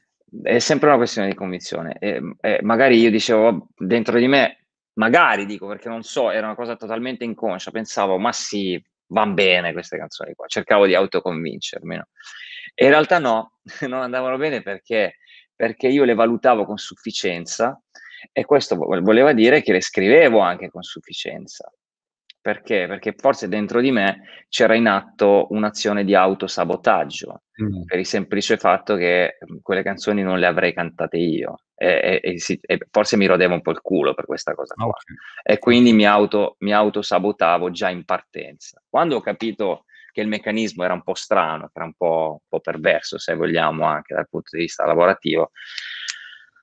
È 0.43 0.59
sempre 0.59 0.89
una 0.89 0.97
questione 0.97 1.29
di 1.29 1.35
convinzione. 1.35 1.97
E, 1.99 2.21
e 2.39 2.59
magari 2.63 2.99
io 2.99 3.09
dicevo 3.09 3.69
dentro 3.75 4.17
di 4.17 4.27
me, 4.27 4.65
magari 4.93 5.45
dico 5.45 5.67
perché 5.67 5.89
non 5.89 6.03
so, 6.03 6.31
era 6.31 6.47
una 6.47 6.55
cosa 6.55 6.75
totalmente 6.75 7.23
inconscia, 7.23 7.71
pensavo, 7.71 8.17
ma 8.17 8.31
sì, 8.31 8.81
van 9.07 9.33
bene 9.33 9.73
queste 9.73 9.97
canzoni 9.97 10.33
qua, 10.33 10.47
cercavo 10.47 10.85
di 10.85 10.95
autoconvincermi. 10.95 11.95
No? 11.95 12.07
E 12.73 12.85
in 12.85 12.91
realtà 12.91 13.19
no, 13.19 13.57
non 13.87 14.01
andavano 14.01 14.37
bene 14.37 14.61
perché, 14.61 15.17
perché 15.55 15.87
io 15.87 16.03
le 16.03 16.13
valutavo 16.13 16.65
con 16.65 16.77
sufficienza 16.77 17.81
e 18.31 18.45
questo 18.45 18.75
voleva 18.75 19.33
dire 19.33 19.61
che 19.61 19.71
le 19.71 19.81
scrivevo 19.81 20.39
anche 20.39 20.69
con 20.69 20.83
sufficienza. 20.83 21.71
Perché? 22.41 22.87
Perché 22.87 23.13
forse 23.15 23.47
dentro 23.47 23.81
di 23.81 23.91
me 23.91 24.23
c'era 24.49 24.73
in 24.73 24.87
atto 24.87 25.45
un'azione 25.51 26.03
di 26.03 26.15
autosabotaggio, 26.15 27.43
mm. 27.61 27.83
per 27.83 27.99
il 27.99 28.05
semplice 28.07 28.57
fatto 28.57 28.95
che 28.95 29.37
mm, 29.37 29.57
quelle 29.61 29.83
canzoni 29.83 30.23
non 30.23 30.39
le 30.39 30.47
avrei 30.47 30.73
cantate 30.73 31.17
io. 31.17 31.59
E, 31.75 32.19
e, 32.23 32.37
e, 32.61 32.79
forse 32.89 33.15
mi 33.15 33.27
rodevo 33.27 33.53
un 33.53 33.61
po' 33.61 33.69
il 33.69 33.81
culo 33.81 34.15
per 34.15 34.25
questa 34.25 34.55
cosa 34.55 34.73
qua. 34.73 34.85
Okay. 34.85 35.15
E 35.43 35.59
quindi 35.59 35.93
mi, 35.93 36.05
auto, 36.05 36.55
mi 36.59 36.73
autosabotavo 36.73 37.69
già 37.69 37.89
in 37.89 38.05
partenza. 38.05 38.81
Quando 38.89 39.17
ho 39.17 39.21
capito 39.21 39.85
che 40.11 40.21
il 40.21 40.27
meccanismo 40.27 40.83
era 40.83 40.93
un 40.93 41.03
po' 41.03 41.13
strano, 41.13 41.69
era 41.71 41.85
un 41.85 41.93
po', 41.93 42.39
un 42.41 42.47
po 42.47 42.59
perverso, 42.59 43.19
se 43.19 43.35
vogliamo, 43.35 43.85
anche 43.85 44.15
dal 44.15 44.27
punto 44.27 44.55
di 44.55 44.63
vista 44.63 44.85
lavorativo, 44.85 45.51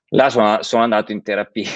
là 0.09 0.29
sono, 0.29 0.61
sono 0.61 0.83
andato 0.83 1.11
in 1.11 1.21
terapia. 1.21 1.69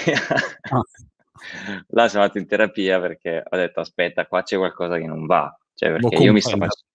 Ah. 0.70 0.80
là 1.88 2.08
sono 2.08 2.22
andato 2.22 2.38
in 2.38 2.46
terapia 2.46 3.00
perché 3.00 3.42
ho 3.48 3.56
detto 3.56 3.80
aspetta, 3.80 4.26
qua 4.26 4.42
c'è 4.42 4.56
qualcosa 4.56 4.98
che 4.98 5.06
non 5.06 5.26
va. 5.26 5.56
Cioè, 5.74 5.90
perché 5.90 6.22
io 6.22 6.32
mi 6.32 6.40
sto 6.40 6.50
facendo... 6.50 6.92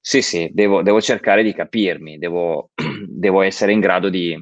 Sì, 0.00 0.22
sì, 0.22 0.48
devo, 0.52 0.82
devo, 0.82 1.00
cercare 1.00 1.42
di 1.42 1.52
capirmi, 1.52 2.16
devo, 2.18 2.70
devo, 3.08 3.42
essere 3.42 3.72
in 3.72 3.80
grado 3.80 4.08
di, 4.08 4.40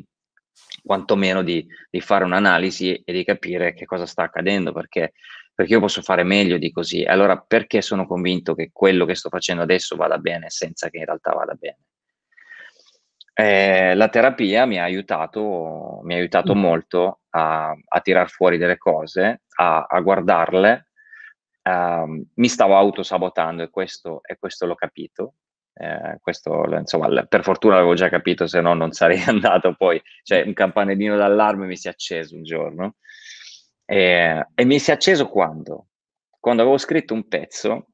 quantomeno 0.83 1.43
di, 1.43 1.67
di, 1.91 2.01
fare 2.01 2.25
un'analisi 2.25 3.03
e 3.03 3.13
di 3.13 3.25
capire 3.25 3.73
che 3.73 3.87
cosa 3.87 4.05
sta 4.05 4.25
accadendo, 4.25 4.73
perché, 4.73 5.13
perché 5.55 5.73
io 5.73 5.81
posso 5.81 6.03
fare 6.03 6.23
meglio 6.23 6.59
di 6.59 6.71
così. 6.71 7.03
Allora, 7.03 7.39
perché 7.39 7.81
sono 7.81 8.07
convinto 8.07 8.55
che 8.55 8.71
quello 8.73 9.07
che 9.07 9.15
sto 9.15 9.31
facendo 9.31 9.63
adesso 9.63 9.97
vada 9.97 10.19
bene 10.19 10.51
senza 10.51 10.91
che 10.91 10.99
in 10.99 11.07
realtà 11.07 11.33
vada 11.33 11.55
bene? 11.55 11.79
Eh, 13.37 13.95
la 13.97 14.09
terapia 14.09 14.65
mi 14.65 14.79
ha 14.79 14.85
aiutato, 14.85 16.01
mi 16.05 16.15
ha 16.15 16.17
aiutato 16.17 16.55
mm. 16.55 16.59
molto 16.59 17.21
a, 17.31 17.75
a 17.89 18.01
tirar 18.01 18.31
fuori 18.31 18.59
delle 18.59 18.79
cose, 18.79 19.43
a, 19.57 19.87
a 19.89 20.01
guardarle. 20.01 20.89
Uh, 21.65 22.25
mi 22.35 22.49
stavo 22.49 22.77
autosabotando 22.77 23.63
e 23.63 23.71
questo, 23.71 24.21
e 24.23 24.37
questo 24.39 24.67
l'ho 24.67 24.75
capito. 24.75 25.35
Eh, 25.77 26.19
questo, 26.21 26.65
insomma, 26.79 27.25
per 27.25 27.43
fortuna 27.43 27.75
l'avevo 27.75 27.95
già 27.95 28.09
capito, 28.09 28.47
se 28.47 28.61
no 28.61 28.75
non 28.75 28.93
sarei 28.93 29.21
andato 29.23 29.75
poi. 29.75 30.01
Cioè, 30.23 30.43
un 30.43 30.53
campanellino 30.53 31.17
d'allarme 31.17 31.67
mi 31.67 31.77
si 31.77 31.89
è 31.89 31.91
acceso 31.91 32.37
un 32.37 32.45
giorno. 32.45 32.97
E, 33.85 34.47
e 34.55 34.65
mi 34.65 34.79
si 34.79 34.91
è 34.91 34.95
acceso 34.95 35.29
quando? 35.29 35.89
Quando 36.39 36.63
avevo 36.63 36.79
scritto 36.79 37.15
un 37.15 37.27
pezzo 37.27 37.89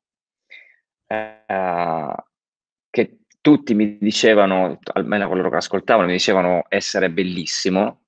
eh, 1.06 1.44
tutti 3.40 3.74
mi 3.74 3.98
dicevano, 3.98 4.78
almeno 4.92 5.28
coloro 5.28 5.50
che 5.50 5.56
ascoltavano, 5.56 6.06
mi 6.06 6.12
dicevano 6.14 6.64
essere 6.68 7.10
bellissimo. 7.10 8.02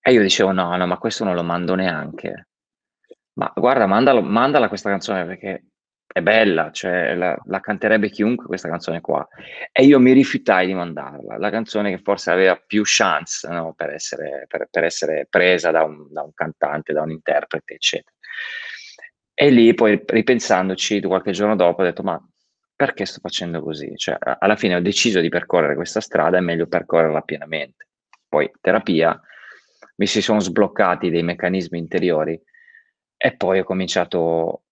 E 0.00 0.12
io 0.12 0.22
dicevo: 0.22 0.52
no, 0.52 0.76
no, 0.76 0.86
ma 0.86 0.98
questo 0.98 1.24
non 1.24 1.34
lo 1.34 1.42
mando 1.42 1.74
neanche. 1.74 2.48
Ma 3.34 3.52
guarda, 3.54 3.86
mandalo, 3.86 4.22
mandala 4.22 4.68
questa 4.68 4.90
canzone 4.90 5.26
perché 5.26 5.64
è 6.06 6.22
bella, 6.22 6.70
cioè 6.70 7.14
la, 7.14 7.36
la, 7.44 7.60
canterebbe 7.60 8.08
chiunque 8.08 8.46
questa 8.46 8.68
canzone 8.68 9.00
qua. 9.00 9.26
E 9.70 9.84
io 9.84 10.00
mi 10.00 10.12
rifiutai 10.12 10.66
di 10.66 10.74
mandarla, 10.74 11.36
la 11.36 11.50
canzone 11.50 11.90
che 11.90 11.98
forse 11.98 12.30
aveva 12.30 12.56
più 12.56 12.82
chance 12.84 13.46
no, 13.48 13.74
per, 13.74 13.90
essere, 13.90 14.46
per, 14.48 14.68
per, 14.70 14.84
essere, 14.84 15.26
presa 15.28 15.70
da 15.70 15.84
un, 15.84 16.10
da 16.10 16.22
un, 16.22 16.32
cantante, 16.32 16.94
da 16.94 17.02
un 17.02 17.10
interprete, 17.10 17.74
eccetera. 17.74 18.16
E 19.34 19.50
lì 19.50 19.74
poi 19.74 20.02
ripensandoci, 20.06 21.02
qualche 21.02 21.32
giorno 21.32 21.56
dopo, 21.56 21.82
ho 21.82 21.84
detto, 21.84 22.02
ma 22.02 22.18
perché 22.76 23.06
sto 23.06 23.20
facendo 23.22 23.62
così? 23.62 23.96
Cioè, 23.96 24.18
alla 24.38 24.54
fine 24.54 24.76
ho 24.76 24.80
deciso 24.80 25.20
di 25.20 25.30
percorrere 25.30 25.74
questa 25.74 26.00
strada, 26.00 26.36
è 26.36 26.40
meglio 26.40 26.66
percorrerla 26.66 27.22
pienamente. 27.22 27.88
Poi 28.28 28.50
terapia, 28.60 29.18
mi 29.96 30.06
si 30.06 30.20
sono 30.20 30.40
sbloccati 30.40 31.08
dei 31.08 31.22
meccanismi 31.22 31.78
interiori 31.78 32.38
e 33.16 33.34
poi 33.34 33.60
ho 33.60 33.64
cominciato 33.64 34.64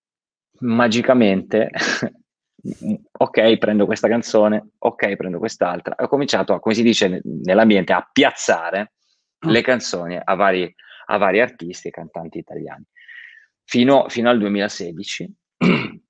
magicamente, 0.61 1.71
ok, 3.11 3.57
prendo 3.57 3.87
questa 3.87 4.09
canzone, 4.09 4.73
ok, 4.77 5.17
prendo 5.17 5.39
quest'altra. 5.39 5.95
Ho 5.99 6.09
cominciato, 6.09 6.59
come 6.61 6.75
si 6.75 6.83
dice 6.83 7.23
nell'ambiente, 7.25 7.95
a 7.95 8.07
piazzare 8.13 8.93
mm. 9.47 9.49
le 9.49 9.63
canzoni 9.63 10.21
a 10.23 10.35
vari, 10.35 10.73
a 11.07 11.17
vari 11.17 11.41
artisti 11.41 11.89
e 11.89 11.91
cantanti 11.91 12.37
italiani. 12.37 12.85
Fino, 13.65 14.11
fino 14.11 14.29
al 14.29 14.39
2016 14.39 15.35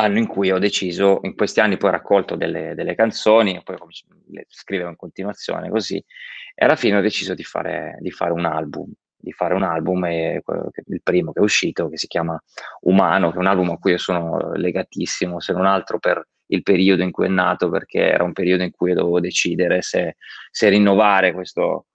anno 0.00 0.18
in 0.18 0.26
cui 0.26 0.50
ho 0.50 0.58
deciso, 0.58 1.20
in 1.22 1.34
questi 1.34 1.60
anni 1.60 1.76
poi 1.76 1.90
ho 1.90 1.92
raccolto 1.92 2.36
delle, 2.36 2.74
delle 2.74 2.94
canzoni, 2.94 3.60
poi 3.62 3.76
le 4.30 4.46
scrivevo 4.48 4.88
in 4.88 4.96
continuazione 4.96 5.70
così, 5.70 6.02
e 6.54 6.64
alla 6.64 6.76
fine 6.76 6.98
ho 6.98 7.00
deciso 7.00 7.34
di 7.34 7.44
fare, 7.44 7.96
di 8.00 8.10
fare 8.10 8.32
un 8.32 8.44
album, 8.44 8.90
di 9.16 9.32
fare 9.32 9.54
un 9.54 9.62
album, 9.62 10.04
e, 10.06 10.42
il 10.86 11.02
primo 11.02 11.32
che 11.32 11.40
è 11.40 11.42
uscito, 11.42 11.88
che 11.88 11.96
si 11.96 12.06
chiama 12.06 12.40
Umano, 12.82 13.30
che 13.30 13.36
è 13.36 13.40
un 13.40 13.46
album 13.46 13.70
a 13.70 13.78
cui 13.78 13.92
io 13.92 13.98
sono 13.98 14.52
legatissimo, 14.54 15.40
se 15.40 15.52
non 15.52 15.66
altro 15.66 15.98
per 15.98 16.26
il 16.46 16.62
periodo 16.62 17.02
in 17.02 17.10
cui 17.12 17.26
è 17.26 17.28
nato, 17.28 17.70
perché 17.70 18.00
era 18.00 18.24
un 18.24 18.32
periodo 18.32 18.62
in 18.62 18.72
cui 18.72 18.92
dovevo 18.92 19.20
decidere 19.20 19.82
se, 19.82 20.16
se 20.50 20.68
rinnovare 20.68 21.32
questo, 21.32 21.86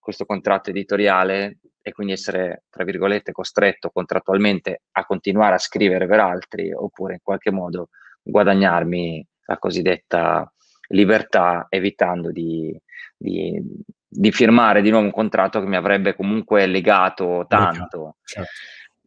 questo 0.00 0.24
contratto 0.24 0.70
editoriale 0.70 1.58
e 1.82 1.92
quindi 1.92 2.12
essere, 2.12 2.64
tra 2.70 2.84
virgolette, 2.84 3.32
costretto 3.32 3.90
contrattualmente 3.90 4.82
a 4.92 5.04
continuare 5.04 5.54
a 5.54 5.58
scrivere 5.58 6.06
per 6.06 6.20
altri 6.20 6.72
oppure 6.72 7.14
in 7.14 7.20
qualche 7.22 7.50
modo 7.50 7.88
guadagnarmi 8.22 9.26
la 9.46 9.58
cosiddetta 9.58 10.52
libertà 10.88 11.66
evitando 11.68 12.30
di, 12.30 12.78
di, 13.16 13.60
di 14.06 14.32
firmare 14.32 14.82
di 14.82 14.90
nuovo 14.90 15.06
un 15.06 15.12
contratto 15.12 15.60
che 15.60 15.66
mi 15.66 15.76
avrebbe 15.76 16.14
comunque 16.14 16.66
legato 16.66 17.46
tanto. 17.48 18.16
Certo. 18.24 18.50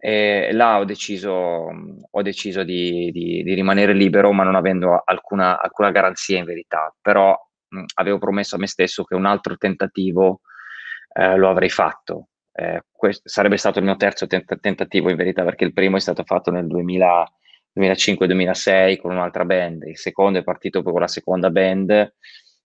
E 0.05 0.49
là 0.51 0.79
ho 0.79 0.83
deciso, 0.83 1.31
ho 1.31 2.21
deciso 2.21 2.63
di, 2.63 3.09
di, 3.11 3.53
rimanere 3.53 3.93
libero, 3.93 4.33
ma 4.33 4.43
non 4.43 4.55
avendo 4.55 5.01
alcuna, 5.03 5.61
alcuna 5.61 5.91
garanzia 5.91 6.37
in 6.39 6.43
verità. 6.43 6.93
Però 7.01 7.37
mh, 7.69 7.83
avevo 7.95 8.17
promesso 8.17 8.55
a 8.55 8.59
me 8.59 8.67
stesso 8.67 9.05
che 9.05 9.15
un 9.15 9.25
altro 9.25 9.55
tentativo 9.55 10.41
eh, 11.13 11.37
lo 11.37 11.49
avrei 11.49 11.69
fatto. 11.69 12.27
Eh, 12.55 12.83
questo 12.91 13.27
sarebbe 13.27 13.57
stato 13.57 13.79
il 13.79 13.85
mio 13.85 13.95
terzo 13.95 14.27
tent- 14.27 14.59
tentativo 14.59 15.09
in 15.09 15.15
verità, 15.15 15.43
perché 15.43 15.63
il 15.65 15.73
primo 15.73 15.97
è 15.97 15.99
stato 15.99 16.23
fatto 16.23 16.51
nel 16.51 16.67
2000, 16.67 17.31
2005-2006 17.75 18.97
con 18.97 19.11
un'altra 19.11 19.45
band, 19.45 19.83
il 19.83 19.97
secondo 19.97 20.39
è 20.39 20.43
partito 20.43 20.81
poi 20.83 20.91
con 20.91 21.01
la 21.01 21.07
seconda 21.07 21.49
band 21.49 22.13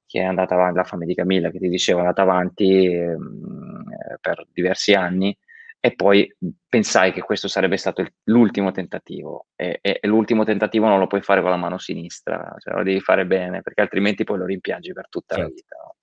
che 0.09 0.21
è 0.21 0.25
andata 0.25 0.55
avanti, 0.55 0.79
la 0.79 0.85
fame 0.85 1.05
di 1.05 1.15
Camilla 1.15 1.51
che 1.51 1.59
ti 1.59 1.69
dicevo, 1.69 1.99
è 1.99 2.01
andata 2.01 2.23
avanti 2.23 2.87
ehm, 2.87 3.85
eh, 3.93 4.19
per 4.21 4.47
diversi 4.51 4.95
anni 4.95 5.37
e 5.81 5.95
poi 5.95 6.35
pensai 6.67 7.13
che 7.13 7.21
questo 7.21 7.47
sarebbe 7.47 7.77
stato 7.77 8.01
il, 8.01 8.11
l'ultimo 8.25 8.73
tentativo 8.73 9.49
e, 9.55 9.79
e, 9.83 9.99
e, 10.01 10.09
l'ultimo 10.09 10.45
tentativo 10.45 10.89
non 10.89 10.99
lo 10.99 11.07
puoi 11.07 11.21
fare 11.21 11.43
con 11.43 11.51
la 11.51 11.57
mano 11.57 11.77
sinistra, 11.77 12.55
cioè 12.59 12.75
lo 12.75 12.83
devi 12.83 13.01
fare 13.01 13.27
bene 13.27 13.61
perché 13.61 13.83
altrimenti 13.83 14.25
poi 14.25 14.39
lo 14.39 14.47
rimpiangi 14.47 14.93
per 14.95 15.09
tutta 15.11 15.35
certo. 15.35 15.51
la 15.51 15.55
vita. 15.55 15.77
No? 15.77 15.97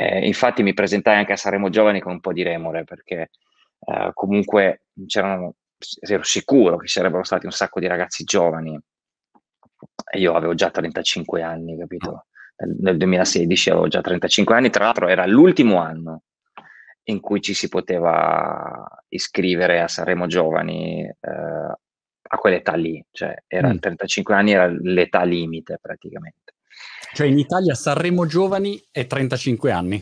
Eh, 0.00 0.24
infatti 0.28 0.62
mi 0.62 0.74
presentai 0.74 1.16
anche 1.16 1.32
a 1.32 1.36
Saremo 1.36 1.70
Giovani 1.70 1.98
con 1.98 2.12
un 2.12 2.20
po' 2.20 2.32
di 2.32 2.44
remore 2.44 2.84
perché 2.84 3.30
eh, 3.80 4.10
comunque 4.14 4.82
c'erano, 5.08 5.54
ero 5.98 6.22
sicuro 6.22 6.76
che 6.76 6.86
ci 6.86 6.92
sarebbero 6.92 7.24
stati 7.24 7.46
un 7.46 7.50
sacco 7.50 7.80
di 7.80 7.88
ragazzi 7.88 8.22
giovani 8.22 8.78
e 10.08 10.18
io 10.20 10.34
avevo 10.34 10.54
già 10.54 10.70
35 10.70 11.42
anni, 11.42 11.76
capito? 11.76 12.26
Nel, 12.58 12.76
nel 12.78 12.96
2016 12.96 13.70
avevo 13.70 13.88
già 13.88 14.00
35 14.00 14.54
anni, 14.54 14.70
tra 14.70 14.84
l'altro 14.84 15.08
era 15.08 15.26
l'ultimo 15.26 15.80
anno 15.80 16.22
in 17.08 17.18
cui 17.18 17.40
ci 17.40 17.52
si 17.52 17.68
poteva 17.68 18.86
iscrivere 19.08 19.80
a 19.80 19.88
Sanremo 19.88 20.28
Giovani 20.28 21.02
eh, 21.02 21.18
a 22.30 22.36
quell'età 22.36 22.76
lì, 22.76 23.04
cioè 23.10 23.34
era 23.48 23.72
mm. 23.72 23.78
35 23.78 24.34
anni 24.36 24.52
era 24.52 24.68
l'età 24.68 25.24
limite 25.24 25.76
praticamente. 25.82 26.52
Cioè 27.18 27.26
in 27.26 27.38
Italia 27.40 27.74
Sanremo 27.74 28.26
Giovani 28.26 28.80
è 28.92 29.08
35 29.08 29.72
anni? 29.72 30.00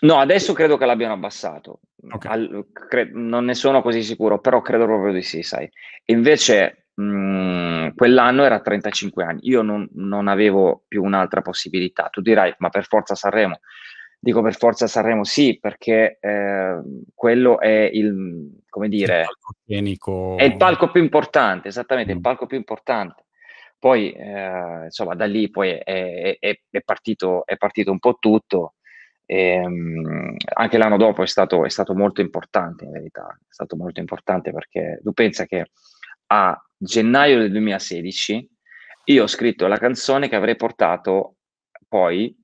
No, 0.00 0.18
adesso 0.18 0.54
credo 0.54 0.76
che 0.76 0.84
l'abbiano 0.84 1.12
abbassato. 1.12 1.78
Okay. 2.02 2.32
Al, 2.32 2.66
cre- 2.72 3.10
non 3.12 3.44
ne 3.44 3.54
sono 3.54 3.80
così 3.80 4.02
sicuro, 4.02 4.40
però 4.40 4.60
credo 4.60 4.86
proprio 4.86 5.12
di 5.12 5.22
sì, 5.22 5.44
sai. 5.44 5.70
Invece 6.06 6.88
mh, 6.94 7.04
mm, 7.04 7.88
quell'anno 7.94 8.42
era 8.42 8.58
35 8.58 9.22
anni. 9.22 9.38
Io 9.42 9.62
non, 9.62 9.88
non, 9.92 10.26
avevo 10.26 10.82
più 10.88 11.04
un'altra 11.04 11.42
possibilità. 11.42 12.08
Tu 12.10 12.22
dirai, 12.22 12.52
ma 12.58 12.70
per 12.70 12.86
forza 12.86 13.14
Sanremo. 13.14 13.60
Dico 14.18 14.42
per 14.42 14.56
forza 14.56 14.88
Sanremo 14.88 15.22
sì, 15.22 15.60
perché 15.60 16.18
eh, 16.20 16.80
quello 17.14 17.60
è 17.60 17.88
il, 17.92 18.62
come 18.68 18.88
dire, 18.88 19.26
il 19.66 19.96
è 20.36 20.42
il 20.42 20.56
palco 20.56 20.90
più 20.90 21.00
importante, 21.00 21.68
esattamente, 21.68 22.12
mm. 22.12 22.16
il 22.16 22.20
palco 22.20 22.46
più 22.46 22.56
importante. 22.56 23.25
Poi, 23.78 24.12
eh, 24.12 24.84
insomma, 24.84 25.14
da 25.14 25.26
lì 25.26 25.50
poi 25.50 25.70
è, 25.70 26.38
è, 26.38 26.60
è, 26.70 26.80
partito, 26.82 27.44
è 27.46 27.56
partito 27.56 27.90
un 27.90 27.98
po' 27.98 28.16
tutto. 28.18 28.74
E, 29.24 29.58
um, 29.64 30.34
anche 30.54 30.78
l'anno 30.78 30.96
dopo 30.96 31.22
è 31.22 31.26
stato, 31.26 31.64
è 31.64 31.68
stato 31.68 31.94
molto 31.94 32.20
importante, 32.20 32.84
in 32.84 32.92
verità. 32.92 33.26
È 33.28 33.52
stato 33.52 33.76
molto 33.76 34.00
importante 34.00 34.52
perché 34.52 35.00
tu 35.02 35.12
pensa 35.12 35.46
che 35.46 35.66
a 36.28 36.60
gennaio 36.76 37.38
del 37.38 37.50
2016 37.50 38.50
io 39.04 39.22
ho 39.22 39.26
scritto 39.26 39.66
la 39.66 39.78
canzone 39.78 40.28
che 40.28 40.36
avrei 40.36 40.56
portato 40.56 41.36
poi 41.88 42.36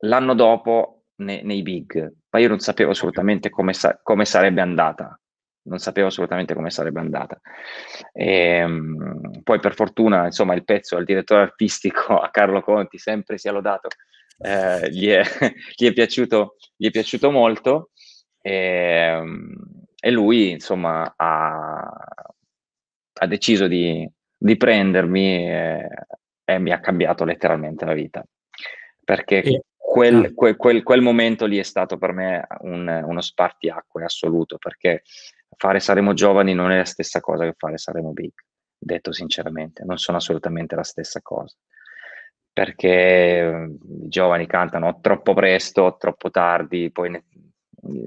l'anno 0.00 0.34
dopo 0.34 1.04
ne, 1.16 1.42
nei 1.42 1.62
big, 1.62 2.12
ma 2.30 2.38
io 2.38 2.48
non 2.48 2.58
sapevo 2.60 2.90
assolutamente 2.90 3.50
come, 3.50 3.72
sa- 3.72 3.98
come 4.02 4.24
sarebbe 4.24 4.60
andata. 4.60 5.18
Non 5.64 5.78
sapevo 5.78 6.08
assolutamente 6.08 6.54
come 6.54 6.70
sarebbe 6.70 7.00
andata. 7.00 7.40
E, 8.12 8.26
ehm, 8.26 9.42
poi 9.42 9.60
per 9.60 9.74
fortuna, 9.74 10.26
insomma, 10.26 10.54
il 10.54 10.64
pezzo 10.64 10.96
al 10.96 11.04
direttore 11.04 11.42
artistico, 11.42 12.18
a 12.18 12.30
Carlo 12.30 12.60
Conti, 12.60 12.98
sempre 12.98 13.38
sia 13.38 13.52
lodato, 13.52 13.88
eh, 14.38 14.90
gli, 14.90 15.08
è, 15.08 15.22
gli, 15.74 15.86
è 15.86 15.92
piaciuto, 15.92 16.56
gli, 16.76 16.88
è, 16.88 16.90
piaciuto, 16.90 17.30
molto 17.30 17.90
e, 18.40 18.52
ehm, 18.52 19.54
e 20.00 20.10
lui, 20.10 20.50
insomma, 20.50 21.14
ha, 21.16 21.90
ha 23.14 23.26
deciso 23.26 23.66
di, 23.66 24.08
di 24.36 24.56
prendermi 24.56 25.48
e, 25.48 25.88
e, 26.44 26.58
mi 26.58 26.72
ha 26.72 26.80
cambiato 26.80 27.24
letteralmente 27.24 27.84
la 27.84 27.94
vita. 27.94 28.22
Perché 29.02 29.42
e, 29.42 29.62
quel, 29.76 30.24
ah. 30.24 30.34
quel, 30.34 30.56
quel, 30.56 30.82
quel, 30.82 31.00
momento 31.00 31.46
lì 31.46 31.58
è 31.58 31.62
stato 31.62 31.96
per 31.96 32.12
me 32.12 32.46
un, 32.60 32.86
uno 33.06 33.20
spartiacque 33.20 34.04
assoluto, 34.04 34.58
perché 34.58 35.02
fare 35.56 35.80
Saremo 35.80 36.12
Giovani 36.14 36.54
non 36.54 36.70
è 36.70 36.76
la 36.78 36.84
stessa 36.84 37.20
cosa 37.20 37.44
che 37.44 37.54
fare 37.56 37.78
Saremo 37.78 38.12
Big, 38.12 38.32
detto 38.78 39.12
sinceramente, 39.12 39.84
non 39.84 39.98
sono 39.98 40.18
assolutamente 40.18 40.74
la 40.74 40.82
stessa 40.82 41.20
cosa. 41.22 41.54
Perché 42.52 42.88
eh, 42.88 43.76
i 44.04 44.08
giovani 44.08 44.46
cantano 44.46 45.00
troppo 45.00 45.34
presto, 45.34 45.96
troppo 45.98 46.30
tardi, 46.30 46.90
poi 46.92 47.10
ne, 47.10 47.24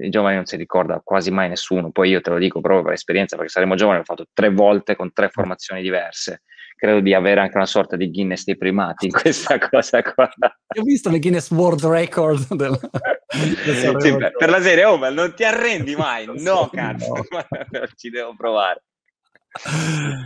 i 0.00 0.08
giovani 0.08 0.36
non 0.36 0.46
si 0.46 0.56
ricorda 0.56 1.00
quasi 1.04 1.30
mai 1.30 1.48
nessuno. 1.48 1.90
Poi 1.90 2.08
io 2.10 2.20
te 2.20 2.30
lo 2.30 2.38
dico 2.38 2.60
proprio 2.60 2.84
per 2.84 2.94
esperienza, 2.94 3.36
perché 3.36 3.50
Saremo 3.50 3.74
Giovani 3.74 3.98
l'ho 3.98 4.04
fatto 4.04 4.26
tre 4.32 4.50
volte 4.50 4.96
con 4.96 5.12
tre 5.12 5.28
formazioni 5.28 5.82
diverse 5.82 6.42
credo 6.78 7.00
di 7.00 7.12
avere 7.12 7.40
anche 7.40 7.56
una 7.56 7.66
sorta 7.66 7.96
di 7.96 8.10
Guinness 8.10 8.44
dei 8.44 8.56
primati 8.56 9.06
in 9.06 9.12
questa 9.12 9.58
cosa 9.68 10.02
qua. 10.02 10.30
Ho 10.78 10.82
visto 10.82 11.10
le 11.10 11.18
Guinness 11.18 11.50
World 11.50 11.84
Record 11.84 12.54
del, 12.54 12.78
del 12.78 14.00
sì, 14.00 14.16
per, 14.16 14.32
per, 14.36 14.48
la 14.48 14.62
serie, 14.62 14.84
oh, 14.84 14.96
ma 14.96 15.10
non 15.10 15.34
ti 15.34 15.44
arrendi 15.44 15.96
mai? 15.96 16.26
No, 16.36 16.70
cazzo, 16.72 17.14
no. 17.14 17.22
ci 17.96 18.10
devo 18.10 18.34
provare. 18.36 18.84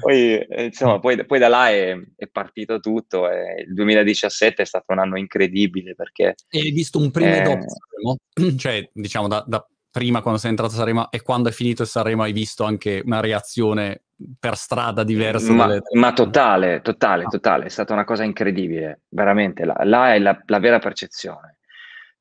Poi, 0.01 0.39
eh, 0.39 0.65
insomma, 0.65 0.99
poi, 1.01 1.25
poi 1.25 1.39
da 1.39 1.49
là 1.49 1.71
è, 1.71 1.97
è, 2.17 2.27
partito 2.29 2.81
tutto. 2.81 3.31
E 3.31 3.65
il 3.67 3.75
2017 3.75 4.63
è 4.63 4.65
stato 4.65 4.93
un 4.93 4.99
anno 4.99 5.19
incredibile 5.19 5.95
perché. 5.95 6.35
E 6.49 6.61
hai 6.61 6.71
visto 6.71 6.99
un 6.99 7.11
prima 7.11 7.37
e 7.37 7.39
eh, 7.39 7.43
dopo 7.43 7.65
Sanremo? 7.69 8.57
Cioè, 8.59 8.91
diciamo, 8.93 9.29
da, 9.29 9.45
da, 9.47 9.67
prima 9.91 10.23
quando 10.23 10.41
sei 10.41 10.51
entrato 10.51 10.73
a 10.73 10.77
Sanremo 10.77 11.11
e 11.11 11.23
quando 11.23 11.51
è 11.51 11.53
finito 11.53 11.85
Sanremo 11.85 12.23
hai 12.23 12.33
visto 12.33 12.65
anche 12.65 13.03
una 13.05 13.21
reazione 13.21 14.05
per 14.39 14.57
strada 14.57 15.05
diversa. 15.05 15.53
Ma, 15.53 15.79
ma 15.93 16.13
totale, 16.13 16.81
totale, 16.83 17.25
ah. 17.25 17.29
totale. 17.29 17.67
È 17.67 17.69
stata 17.69 17.93
una 17.93 18.05
cosa 18.05 18.25
incredibile, 18.25 19.03
veramente. 19.09 19.65
Là, 19.65 19.77
là 19.85 20.15
è 20.15 20.19
la, 20.19 20.41
la, 20.47 20.59
vera 20.59 20.79
percezione 20.79 21.59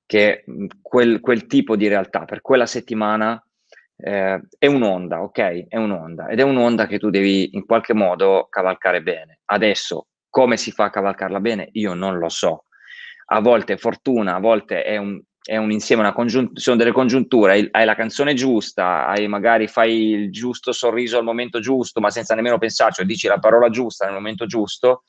che 0.05 0.43
quel, 0.81 1.19
quel, 1.19 1.47
tipo 1.47 1.75
di 1.75 1.87
realtà 1.87 2.25
per 2.25 2.41
quella 2.41 2.65
settimana 2.65 3.41
eh, 3.95 4.41
è 4.57 4.67
un'onda, 4.67 5.21
ok? 5.21 5.67
È 5.67 5.77
un'onda 5.77 6.27
ed 6.27 6.39
è 6.39 6.43
un'onda 6.43 6.87
che 6.87 6.99
tu 6.99 7.09
devi 7.09 7.55
in 7.55 7.65
qualche 7.65 7.93
modo 7.93 8.47
cavalcare 8.49 9.01
bene. 9.01 9.39
Adesso, 9.45 10.07
come 10.29 10.57
si 10.57 10.71
fa 10.71 10.85
a 10.85 10.89
cavalcarla 10.89 11.39
bene? 11.39 11.69
Io 11.73 11.93
non 11.93 12.17
lo 12.17 12.29
so. 12.29 12.65
A 13.33 13.39
volte 13.39 13.73
è 13.73 13.77
fortuna, 13.77 14.35
a 14.35 14.39
volte 14.39 14.83
è 14.83 14.97
un, 14.97 15.21
è 15.43 15.57
un 15.57 15.71
insieme, 15.71 16.01
una 16.01 16.13
congiunt- 16.13 16.57
sono 16.57 16.77
delle 16.77 16.91
congiunture, 16.91 17.69
hai, 17.71 17.85
la 17.85 17.95
canzone 17.95 18.33
giusta, 18.33 19.07
hai 19.07 19.27
magari 19.27 19.67
fai 19.67 20.09
il 20.09 20.31
giusto 20.31 20.71
sorriso 20.71 21.17
al 21.17 21.23
momento 21.23 21.59
giusto, 21.59 21.99
ma 21.99 22.09
senza 22.11 22.35
nemmeno 22.35 22.57
pensarci, 22.57 23.01
o 23.01 23.05
dici 23.05 23.27
la 23.27 23.39
parola 23.39 23.69
giusta 23.69 24.05
nel 24.05 24.13
momento 24.13 24.45
giusto, 24.45 25.03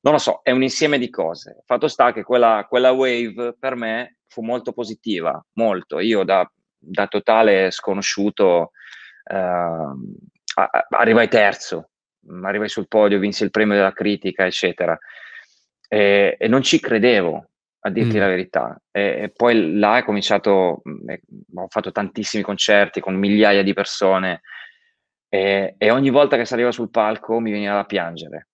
non 0.00 0.14
lo 0.14 0.18
so, 0.18 0.40
è 0.42 0.50
un 0.50 0.62
insieme 0.62 0.98
di 0.98 1.08
cose. 1.10 1.62
Fatto 1.64 1.86
sta 1.86 2.12
che 2.12 2.24
quella, 2.24 2.66
quella 2.68 2.90
wave 2.90 3.54
per 3.58 3.76
me 3.76 4.16
fu 4.26 4.42
molto 4.42 4.72
positiva, 4.72 5.44
molto. 5.54 6.00
Io 6.00 6.24
da, 6.24 6.50
da 6.76 7.06
totale 7.06 7.70
sconosciuto 7.70 8.72
eh, 9.24 9.86
arrivai 10.90 11.28
terzo, 11.28 11.90
arrivai 12.42 12.68
sul 12.68 12.88
podio, 12.88 13.20
vinsi 13.20 13.44
il 13.44 13.50
premio 13.50 13.76
della 13.76 13.92
critica, 13.92 14.44
eccetera. 14.44 14.98
E, 15.88 16.36
e 16.36 16.48
non 16.48 16.62
ci 16.62 16.80
credevo, 16.80 17.50
a 17.84 17.90
dirti 17.90 18.16
mm. 18.16 18.20
la 18.20 18.26
verità. 18.26 18.82
E, 18.90 19.22
e, 19.22 19.32
poi 19.34 19.78
là 19.78 19.98
è 19.98 20.04
cominciato, 20.04 20.82
mm, 20.88 21.08
ho 21.54 21.66
fatto 21.68 21.92
tantissimi 21.92 22.42
concerti 22.42 23.00
con 23.00 23.14
migliaia 23.14 23.62
di 23.62 23.72
persone 23.72 24.42
e, 25.28 25.74
e, 25.78 25.90
ogni 25.90 26.10
volta 26.10 26.36
che 26.36 26.44
saliva 26.44 26.70
sul 26.70 26.90
palco 26.90 27.40
mi 27.40 27.50
veniva 27.50 27.74
da 27.74 27.84
piangere. 27.84 28.48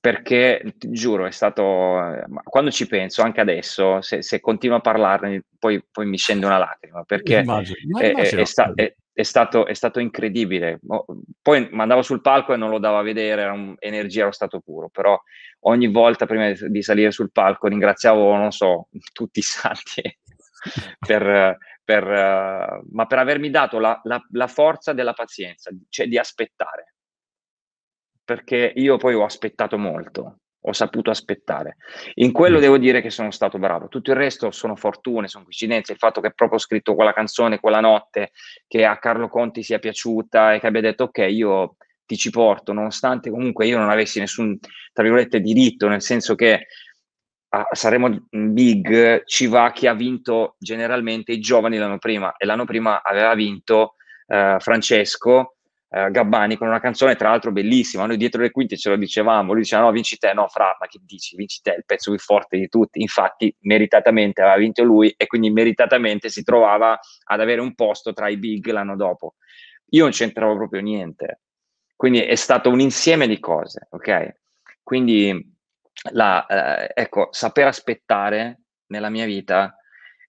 Perché, 0.00 0.74
ti 0.78 0.90
giuro, 0.90 1.26
è 1.26 1.30
stato, 1.30 2.24
quando 2.42 2.72
ci 2.72 2.88
penso, 2.88 3.22
anche 3.22 3.40
adesso, 3.40 4.00
se, 4.00 4.20
se 4.20 4.40
continuo 4.40 4.78
a 4.78 4.80
parlarne, 4.80 5.44
poi, 5.56 5.80
poi, 5.88 6.06
mi 6.06 6.18
scende 6.18 6.44
una 6.44 6.58
lacrima, 6.58 7.04
perché 7.04 7.38
immagino, 7.38 8.00
è, 8.00 8.12
è, 8.12 8.44
sta, 8.44 8.72
è, 8.74 8.92
stato, 9.20 9.66
è 9.66 9.74
stato 9.74 10.00
incredibile. 10.00 10.80
Poi 11.42 11.68
andavo 11.72 12.02
sul 12.02 12.22
palco 12.22 12.54
e 12.54 12.56
non 12.56 12.70
lo 12.70 12.78
davo 12.78 12.98
a 12.98 13.02
vedere, 13.02 13.42
era 13.42 13.52
un, 13.52 13.74
energia 13.78 14.22
allo 14.22 14.32
stato 14.32 14.60
puro, 14.60 14.88
però 14.88 15.20
ogni 15.60 15.88
volta 15.88 16.24
prima 16.26 16.50
di 16.50 16.82
salire 16.82 17.10
sul 17.10 17.30
palco 17.30 17.68
ringraziavo, 17.68 18.36
non 18.36 18.50
so, 18.50 18.88
tutti 19.12 19.40
i 19.40 19.42
santi 19.42 20.02
per, 20.98 21.58
per, 21.84 22.04
uh, 22.04 22.88
ma 22.90 23.06
per 23.06 23.18
avermi 23.18 23.50
dato 23.50 23.78
la, 23.78 24.00
la, 24.04 24.24
la, 24.30 24.46
forza 24.46 24.92
della 24.92 25.12
pazienza, 25.12 25.70
cioè 25.88 26.06
di 26.06 26.18
aspettare. 26.18 26.94
Perché 28.24 28.72
io 28.76 28.96
poi 28.96 29.14
ho 29.14 29.24
aspettato 29.24 29.76
molto, 29.76 30.38
ho 30.64 30.72
saputo 30.72 31.10
aspettare. 31.10 31.76
In 32.14 32.32
quello 32.32 32.58
mm. 32.58 32.60
devo 32.60 32.78
dire 32.78 33.00
che 33.00 33.10
sono 33.10 33.30
stato 33.30 33.58
bravo. 33.58 33.88
Tutto 33.88 34.10
il 34.10 34.16
resto 34.16 34.50
sono 34.50 34.76
fortune, 34.76 35.28
sono 35.28 35.44
coincidenze. 35.44 35.92
Il 35.92 35.98
fatto 35.98 36.20
che 36.20 36.32
proprio 36.32 36.58
ho 36.58 36.62
scritto 36.62 36.94
quella 36.94 37.12
canzone 37.12 37.60
quella 37.60 37.80
notte, 37.80 38.32
che 38.66 38.84
a 38.84 38.98
Carlo 38.98 39.28
Conti 39.28 39.62
sia 39.62 39.78
piaciuta 39.78 40.54
e 40.54 40.60
che 40.60 40.66
abbia 40.66 40.80
detto 40.80 41.04
ok, 41.04 41.26
io 41.28 41.76
ti 42.04 42.16
ci 42.16 42.30
porto, 42.30 42.72
nonostante 42.72 43.30
comunque 43.30 43.66
io 43.66 43.78
non 43.78 43.90
avessi 43.90 44.18
nessun, 44.18 44.58
tra 44.92 45.02
virgolette, 45.02 45.40
diritto, 45.40 45.88
nel 45.88 46.02
senso 46.02 46.34
che 46.34 46.66
a 47.54 47.68
Saremo 47.72 48.26
Big 48.30 49.24
ci 49.24 49.46
va 49.46 49.72
chi 49.72 49.86
ha 49.86 49.94
vinto 49.94 50.56
generalmente 50.58 51.32
i 51.32 51.40
giovani 51.40 51.76
l'anno 51.76 51.98
prima 51.98 52.34
e 52.36 52.46
l'anno 52.46 52.64
prima 52.64 53.02
aveva 53.02 53.34
vinto 53.34 53.96
eh, 54.26 54.56
Francesco 54.58 55.56
eh, 55.94 56.10
Gabbani 56.10 56.56
con 56.56 56.68
una 56.68 56.80
canzone 56.80 57.16
tra 57.16 57.28
l'altro 57.28 57.52
bellissima, 57.52 58.06
noi 58.06 58.16
dietro 58.16 58.40
le 58.40 58.50
quinte 58.50 58.78
ce 58.78 58.88
lo 58.88 58.96
dicevamo, 58.96 59.52
lui 59.52 59.60
diceva 59.60 59.82
no 59.82 59.90
vinci 59.90 60.16
te, 60.16 60.32
no 60.32 60.48
Fra, 60.48 60.74
ma 60.80 60.86
che 60.86 60.98
dici, 61.02 61.36
vinci 61.36 61.60
te, 61.60 61.74
il 61.76 61.84
pezzo 61.84 62.10
più 62.10 62.18
forte 62.18 62.56
di 62.56 62.68
tutti, 62.68 63.02
infatti 63.02 63.54
meritatamente 63.60 64.40
aveva 64.40 64.56
vinto 64.56 64.82
lui 64.82 65.12
e 65.16 65.26
quindi 65.26 65.50
meritatamente 65.50 66.30
si 66.30 66.42
trovava 66.42 66.98
ad 67.24 67.40
avere 67.40 67.60
un 67.60 67.74
posto 67.74 68.14
tra 68.14 68.28
i 68.28 68.38
big 68.38 68.66
l'anno 68.70 68.96
dopo. 68.96 69.34
Io 69.90 70.04
non 70.04 70.12
c'entravo 70.12 70.56
proprio 70.56 70.80
niente, 70.80 71.40
quindi 71.94 72.20
è 72.20 72.34
stato 72.36 72.70
un 72.70 72.80
insieme 72.80 73.26
di 73.26 73.38
cose, 73.38 73.88
ok? 73.90 74.36
Quindi 74.82 75.54
la, 76.12 76.46
eh, 76.46 76.92
ecco, 76.94 77.28
saper 77.32 77.66
aspettare 77.66 78.60
nella 78.86 79.10
mia 79.10 79.26
vita 79.26 79.76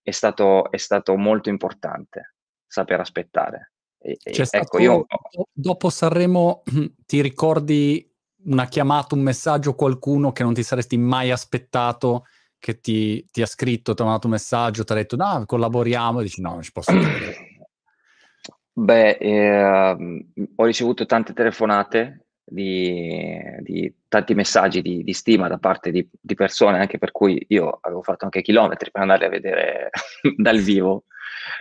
è 0.02 0.12
stato, 0.12 0.69
è 0.69 0.78
stato 0.78 1.15
molto 1.15 1.47
importante, 1.47 2.36
saper 2.67 2.99
aspettare. 2.99 3.73
E, 4.04 4.18
C'è 4.22 4.46
ecco, 4.50 4.80
io... 4.80 5.06
Dopo 5.52 5.89
Sanremo 5.89 6.63
ti 7.06 7.22
ricordi 7.22 8.06
una 8.46 8.66
chiamata, 8.66 9.16
un 9.16 9.22
messaggio, 9.22 9.76
qualcuno 9.76 10.34
che 10.34 10.44
non 10.44 10.54
ti 10.54 10.63
saresti 10.63 10.98
mai 10.98 11.32
aspettato 11.32 12.26
che 12.60 12.80
ti, 12.80 13.26
ti 13.32 13.42
ha 13.42 13.46
scritto, 13.46 13.94
ti 13.94 14.02
ha 14.02 14.06
mandato 14.06 14.28
un 14.28 14.34
messaggio, 14.34 14.84
ti 14.84 14.92
ha 14.92 14.96
detto 14.96 15.16
no, 15.16 15.44
collaboriamo 15.46 16.20
e 16.20 16.24
dici 16.24 16.42
no, 16.42 16.52
non 16.52 16.62
ci 16.62 16.72
posso 16.72 16.92
credere. 16.92 17.36
Beh, 18.76 19.18
eh, 19.18 20.26
ho 20.56 20.66
ricevuto 20.66 21.06
tante 21.06 21.34
telefonate, 21.34 22.23
di, 22.44 23.40
di 23.60 23.94
tanti 24.08 24.34
messaggi 24.34 24.82
di, 24.82 25.04
di, 25.04 25.14
stima 25.14 25.48
da 25.48 25.58
parte 25.58 25.92
di, 25.92 26.08
di, 26.20 26.36
persone, 26.36 26.80
anche 26.80 26.98
per 26.98 27.12
cui 27.12 27.44
io 27.50 27.80
avevo 27.82 28.04
fatto 28.04 28.26
anche 28.26 28.42
chilometri 28.42 28.92
per 28.92 29.02
andare 29.02 29.26
a 29.26 29.30
vedere 29.30 29.90
dal 30.38 30.60
vivo 30.60 31.06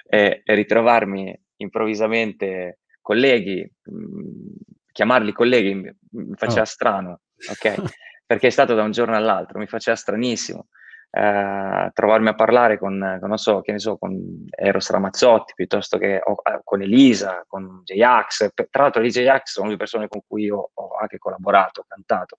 e, 0.06 0.42
e, 0.44 0.54
ritrovarmi 0.54 1.38
improvvisamente 1.56 2.80
colleghi, 3.00 3.68
mh, 3.82 4.50
chiamarli 4.92 5.32
colleghi 5.32 5.74
mi 5.74 6.34
faceva 6.34 6.62
oh. 6.62 6.66
strano, 6.66 7.20
ok? 7.50 7.82
Perché 8.26 8.46
è 8.46 8.50
stato 8.50 8.74
da 8.74 8.82
un 8.82 8.92
giorno 8.92 9.16
all'altro, 9.16 9.58
mi 9.58 9.66
faceva 9.66 9.96
stranissimo 9.96 10.68
eh, 11.14 11.90
trovarmi 11.92 12.28
a 12.28 12.34
parlare 12.34 12.78
con, 12.78 13.18
con, 13.20 13.28
non 13.28 13.36
so, 13.36 13.60
che 13.60 13.72
ne 13.72 13.78
so, 13.78 13.98
con 13.98 14.46
Eros 14.48 14.88
Ramazzotti 14.88 15.52
piuttosto 15.54 15.98
che 15.98 16.18
o, 16.24 16.40
eh, 16.42 16.60
con 16.64 16.80
Elisa, 16.80 17.44
con 17.46 17.82
J-Ax. 17.84 18.52
Tra 18.54 18.82
l'altro, 18.82 19.02
Elisa 19.02 19.20
e 19.20 19.24
J-Ax 19.24 19.50
sono 19.50 19.68
due 19.68 19.76
persone 19.76 20.08
con 20.08 20.22
cui 20.26 20.44
io 20.44 20.70
ho 20.72 20.96
anche 20.98 21.18
collaborato, 21.18 21.84
cantato. 21.86 22.38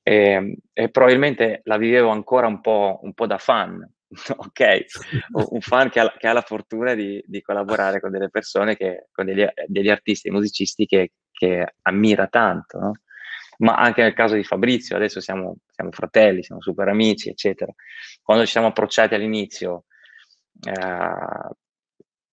E, 0.00 0.58
e 0.72 0.90
probabilmente 0.90 1.60
la 1.64 1.76
vivevo 1.76 2.10
ancora 2.10 2.46
un 2.46 2.60
po', 2.60 3.00
un 3.02 3.14
po 3.14 3.26
da 3.26 3.38
fan, 3.38 3.84
ok? 4.36 4.84
Un 5.50 5.60
fan 5.60 5.90
che 5.90 6.00
ha, 6.00 6.14
che 6.16 6.28
ha 6.28 6.32
la 6.32 6.42
fortuna 6.42 6.94
di, 6.94 7.20
di, 7.26 7.40
collaborare 7.42 8.00
con 8.00 8.12
delle 8.12 8.30
persone, 8.30 8.76
che, 8.76 9.08
con 9.10 9.24
degli, 9.24 9.44
degli 9.66 9.90
artisti 9.90 10.28
e 10.28 10.32
musicisti 10.32 10.86
che, 10.86 11.12
che 11.32 11.74
ammira 11.82 12.28
tanto, 12.28 12.78
no? 12.78 12.92
Ma 13.58 13.74
anche 13.76 14.02
nel 14.02 14.14
caso 14.14 14.34
di 14.34 14.44
Fabrizio, 14.44 14.96
adesso 14.96 15.20
siamo, 15.20 15.56
siamo 15.70 15.90
fratelli, 15.90 16.42
siamo 16.42 16.60
super 16.60 16.88
amici, 16.88 17.28
eccetera. 17.28 17.72
Quando 18.22 18.44
ci 18.44 18.52
siamo 18.52 18.68
approcciati 18.68 19.14
all'inizio, 19.14 19.84
eh, 20.66 21.54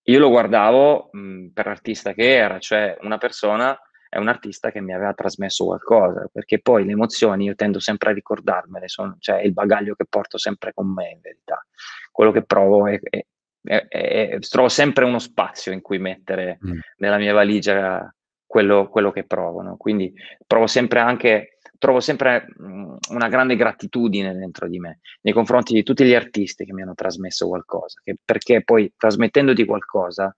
io 0.02 0.20
lo 0.20 0.30
guardavo 0.30 1.10
mh, 1.12 1.48
per 1.48 1.68
l'artista 1.68 2.14
che 2.14 2.36
era, 2.36 2.60
cioè 2.60 2.98
una 3.02 3.18
persona 3.18 3.80
è 4.10 4.18
un 4.18 4.28
artista 4.28 4.72
che 4.72 4.82
mi 4.82 4.92
aveva 4.92 5.14
trasmesso 5.14 5.66
qualcosa, 5.66 6.28
perché 6.34 6.60
poi 6.60 6.84
le 6.84 6.94
emozioni 6.94 7.46
io 7.46 7.54
tendo 7.54 7.80
sempre 7.80 8.10
a 8.10 8.14
ricordarmele, 8.14 8.88
sono, 8.88 9.16
cioè 9.20 9.42
il 9.42 9.54
bagaglio 9.54 9.94
che 9.94 10.06
porto 10.10 10.40
sempre 10.40 10.74
con 10.74 10.92
me 10.92 11.12
in 11.12 11.20
verità. 11.22 11.64
Quello 12.12 12.32
che 12.32 12.44
provo 12.44 12.88
è, 12.88 13.00
è, 13.00 13.24
è, 13.62 13.88
è 13.88 14.40
trovo 14.40 14.68
sempre 14.68 15.06
uno 15.06 15.20
spazio 15.20 15.72
in 15.72 15.82
cui 15.82 16.00
mettere 16.00 16.58
mm. 16.66 16.80
nella 16.98 17.18
mia 17.18 17.34
valigia 17.34 18.12
quello, 18.50 18.90
quello 18.90 19.12
che 19.12 19.26
provo, 19.26 19.62
no? 19.62 19.78
quindi 19.78 20.12
provo 20.48 20.66
sempre 20.66 21.00
anche 21.00 21.60
trovo 21.78 22.00
sempre 22.00 22.48
mh, 22.58 22.96
una 23.12 23.28
grande 23.28 23.56
gratitudine 23.56 24.34
dentro 24.36 24.68
di 24.68 24.80
me 24.80 25.02
nei 25.22 25.34
confronti 25.34 25.72
di 25.72 25.84
tutti 25.84 26.04
gli 26.04 26.16
artisti 26.16 26.66
che 26.66 26.74
mi 26.74 26.82
hanno 26.82 26.96
trasmesso 26.96 27.48
qualcosa, 27.48 28.02
che, 28.04 28.18
perché 28.26 28.64
poi 28.64 28.92
trasmettendoti 28.98 29.66
qualcosa 29.66 30.36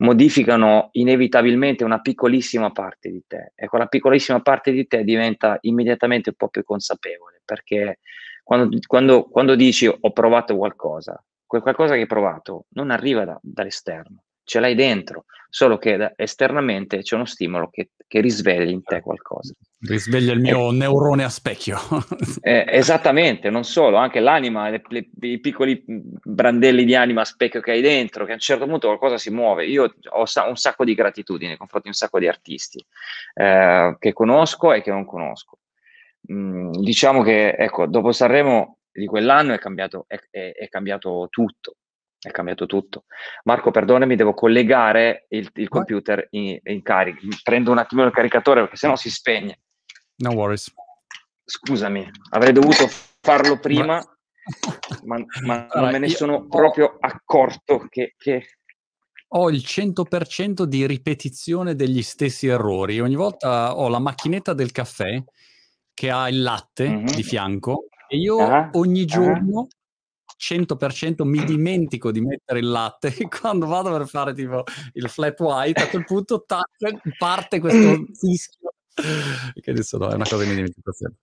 modificano 0.00 0.90
inevitabilmente 0.92 1.84
una 1.84 2.02
piccolissima 2.02 2.70
parte 2.70 3.08
di 3.08 3.24
te 3.26 3.52
e 3.54 3.66
quella 3.66 3.86
piccolissima 3.86 4.42
parte 4.42 4.70
di 4.70 4.86
te 4.86 5.02
diventa 5.02 5.56
immediatamente 5.62 6.28
un 6.28 6.36
po' 6.36 6.48
più 6.48 6.62
consapevole 6.64 7.40
perché 7.46 8.00
quando, 8.44 8.68
quando, 8.86 9.24
quando 9.24 9.54
dici 9.54 9.86
ho 9.86 10.12
provato 10.12 10.54
qualcosa, 10.54 11.18
quel 11.46 11.62
qualcosa 11.62 11.94
che 11.94 12.00
hai 12.00 12.06
provato 12.06 12.66
non 12.74 12.90
arriva 12.90 13.24
da, 13.24 13.38
dall'esterno, 13.42 14.24
ce 14.48 14.60
l'hai 14.60 14.74
dentro, 14.74 15.26
solo 15.50 15.76
che 15.76 16.14
esternamente 16.16 17.02
c'è 17.02 17.16
uno 17.16 17.26
stimolo 17.26 17.68
che, 17.68 17.90
che, 18.06 18.20
risveglia 18.20 18.70
in 18.70 18.82
te 18.82 19.02
qualcosa. 19.02 19.52
Risveglia 19.80 20.32
il 20.32 20.40
mio 20.40 20.70
eh, 20.70 20.72
neurone 20.72 21.22
a 21.22 21.28
specchio. 21.28 21.78
eh, 22.40 22.64
esattamente, 22.66 23.50
non 23.50 23.64
solo, 23.64 23.98
anche 23.98 24.20
l'anima, 24.20 24.70
le, 24.70 24.80
le, 24.88 25.06
i 25.20 25.38
piccoli 25.38 25.84
brandelli 25.86 26.86
di 26.86 26.94
anima 26.94 27.20
a 27.20 27.26
specchio 27.26 27.60
che 27.60 27.72
hai 27.72 27.82
dentro, 27.82 28.24
che 28.24 28.30
a 28.30 28.34
un 28.34 28.40
certo 28.40 28.66
punto 28.66 28.86
qualcosa 28.86 29.18
si 29.18 29.30
muove. 29.30 29.66
Io 29.66 29.94
ho 30.12 30.24
un 30.48 30.56
sacco 30.56 30.84
di 30.84 30.94
gratitudine 30.94 31.50
nei 31.50 31.58
confronti 31.58 31.88
di 31.88 31.94
un 31.94 32.00
sacco 32.00 32.18
di 32.18 32.26
artisti 32.26 32.82
eh, 33.34 33.96
che 33.98 34.12
conosco 34.14 34.72
e 34.72 34.80
che 34.80 34.90
non 34.90 35.04
conosco. 35.04 35.58
Mm, 36.32 36.70
diciamo 36.72 37.22
che, 37.22 37.50
ecco, 37.50 37.86
dopo 37.86 38.12
Sanremo 38.12 38.78
di 38.90 39.04
quell'anno 39.04 39.52
è 39.52 39.58
cambiato, 39.58 40.06
è, 40.08 40.18
è, 40.30 40.52
è 40.52 40.68
cambiato 40.68 41.28
tutto 41.30 41.76
è 42.20 42.30
cambiato 42.30 42.66
tutto. 42.66 43.04
Marco, 43.44 43.70
perdonami, 43.70 44.16
devo 44.16 44.34
collegare 44.34 45.26
il, 45.30 45.48
il 45.54 45.68
computer 45.68 46.26
in, 46.30 46.58
in 46.62 46.82
carica. 46.82 47.20
Prendo 47.42 47.70
un 47.70 47.78
attimo 47.78 48.04
il 48.04 48.12
caricatore 48.12 48.60
perché 48.60 48.76
sennò 48.76 48.96
si 48.96 49.10
spegne. 49.10 49.60
No 50.16 50.32
worries. 50.32 50.72
Scusami, 51.44 52.08
avrei 52.30 52.52
dovuto 52.52 52.88
farlo 53.20 53.58
prima, 53.58 54.02
ma, 55.04 55.24
ma 55.42 55.66
allora, 55.70 55.80
non 55.80 55.90
me 55.90 55.98
ne 55.98 56.08
sono 56.08 56.34
ho... 56.34 56.46
proprio 56.46 56.96
accorto 57.00 57.86
che, 57.88 58.14
che... 58.18 58.46
Ho 59.32 59.50
il 59.50 59.62
100% 59.64 60.62
di 60.62 60.86
ripetizione 60.86 61.74
degli 61.74 62.02
stessi 62.02 62.48
errori. 62.48 63.00
Ogni 63.00 63.14
volta 63.14 63.76
ho 63.76 63.88
la 63.88 63.98
macchinetta 63.98 64.54
del 64.54 64.72
caffè 64.72 65.22
che 65.92 66.10
ha 66.10 66.28
il 66.28 66.42
latte 66.42 66.88
mm-hmm. 66.88 67.06
di 67.06 67.22
fianco 67.22 67.88
e 68.08 68.16
io 68.16 68.36
uh-huh. 68.36 68.70
ogni 68.72 69.04
giorno 69.04 69.60
uh-huh 69.60 69.68
100% 70.38 71.24
mi 71.24 71.44
dimentico 71.44 72.10
di 72.10 72.20
mettere 72.20 72.60
il 72.60 72.68
latte 72.68 73.12
quando 73.28 73.66
vado 73.66 73.90
per 73.90 74.06
fare 74.06 74.32
tipo 74.34 74.64
il 74.92 75.08
flat 75.08 75.38
white 75.40 75.82
a 75.82 75.88
quel 75.88 76.04
punto 76.04 76.44
tac, 76.44 77.16
parte 77.18 77.60
questo 77.60 78.06
fischio 78.14 78.72
che 79.60 79.70
adesso 79.70 79.98
no, 79.98 80.08
è 80.10 80.14
una 80.14 80.24
cosa 80.24 80.42
che 80.42 80.48
mi 80.48 80.56
dimentico 80.56 80.92
sempre. 80.92 81.20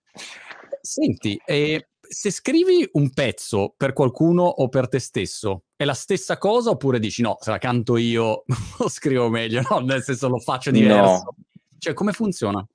Senti, 0.80 1.40
eh, 1.44 1.88
se 2.00 2.30
scrivi 2.30 2.88
un 2.92 3.10
pezzo 3.10 3.74
per 3.76 3.92
qualcuno 3.92 4.44
o 4.44 4.68
per 4.68 4.88
te 4.88 4.98
stesso, 4.98 5.64
è 5.76 5.84
la 5.84 5.94
stessa 5.94 6.38
cosa 6.38 6.70
oppure 6.70 6.98
dici 6.98 7.22
no, 7.22 7.36
se 7.40 7.50
la 7.50 7.58
canto 7.58 7.96
io 7.96 8.44
lo 8.78 8.88
scrivo 8.88 9.28
meglio, 9.28 9.62
no, 9.68 9.80
nel 9.80 10.02
senso 10.02 10.28
lo 10.28 10.38
faccio 10.38 10.70
diverso. 10.70 11.24
No. 11.24 11.34
Cioè, 11.78 11.92
come 11.92 12.12
funziona? 12.12 12.66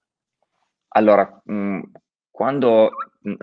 Allora, 0.89 1.41
mh, 1.45 1.81
quando 2.29 2.91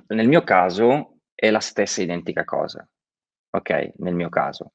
nel 0.08 0.28
mio 0.28 0.42
caso 0.44 1.17
è 1.40 1.50
la 1.50 1.60
stessa 1.60 2.02
identica 2.02 2.44
cosa. 2.44 2.86
Ok, 3.50 3.92
nel 3.98 4.14
mio 4.14 4.28
caso. 4.28 4.72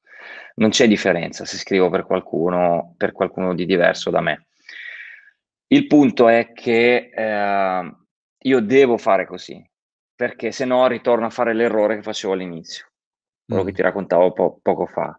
Non 0.54 0.70
c'è 0.70 0.88
differenza 0.88 1.44
se 1.44 1.58
scrivo 1.58 1.90
per 1.90 2.06
qualcuno, 2.06 2.94
per 2.96 3.12
qualcuno 3.12 3.54
di 3.54 3.66
diverso 3.66 4.08
da 4.08 4.22
me. 4.22 4.46
Il 5.66 5.86
punto 5.86 6.28
è 6.28 6.52
che 6.52 7.10
eh, 7.14 7.96
io 8.38 8.60
devo 8.60 8.96
fare 8.96 9.26
così, 9.26 9.62
perché 10.14 10.52
se 10.52 10.64
no 10.64 10.86
ritorno 10.86 11.26
a 11.26 11.30
fare 11.30 11.52
l'errore 11.52 11.96
che 11.96 12.02
facevo 12.02 12.32
all'inizio, 12.32 12.86
quello 13.44 13.62
mm. 13.62 13.66
che 13.66 13.72
ti 13.72 13.82
raccontavo 13.82 14.32
po- 14.32 14.58
poco 14.62 14.86
fa. 14.86 15.18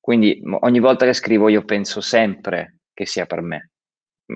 Quindi 0.00 0.40
ogni 0.60 0.78
volta 0.78 1.04
che 1.04 1.12
scrivo 1.12 1.48
io 1.48 1.64
penso 1.64 2.00
sempre 2.00 2.78
che 2.92 3.06
sia 3.06 3.26
per 3.26 3.40
me, 3.40 3.70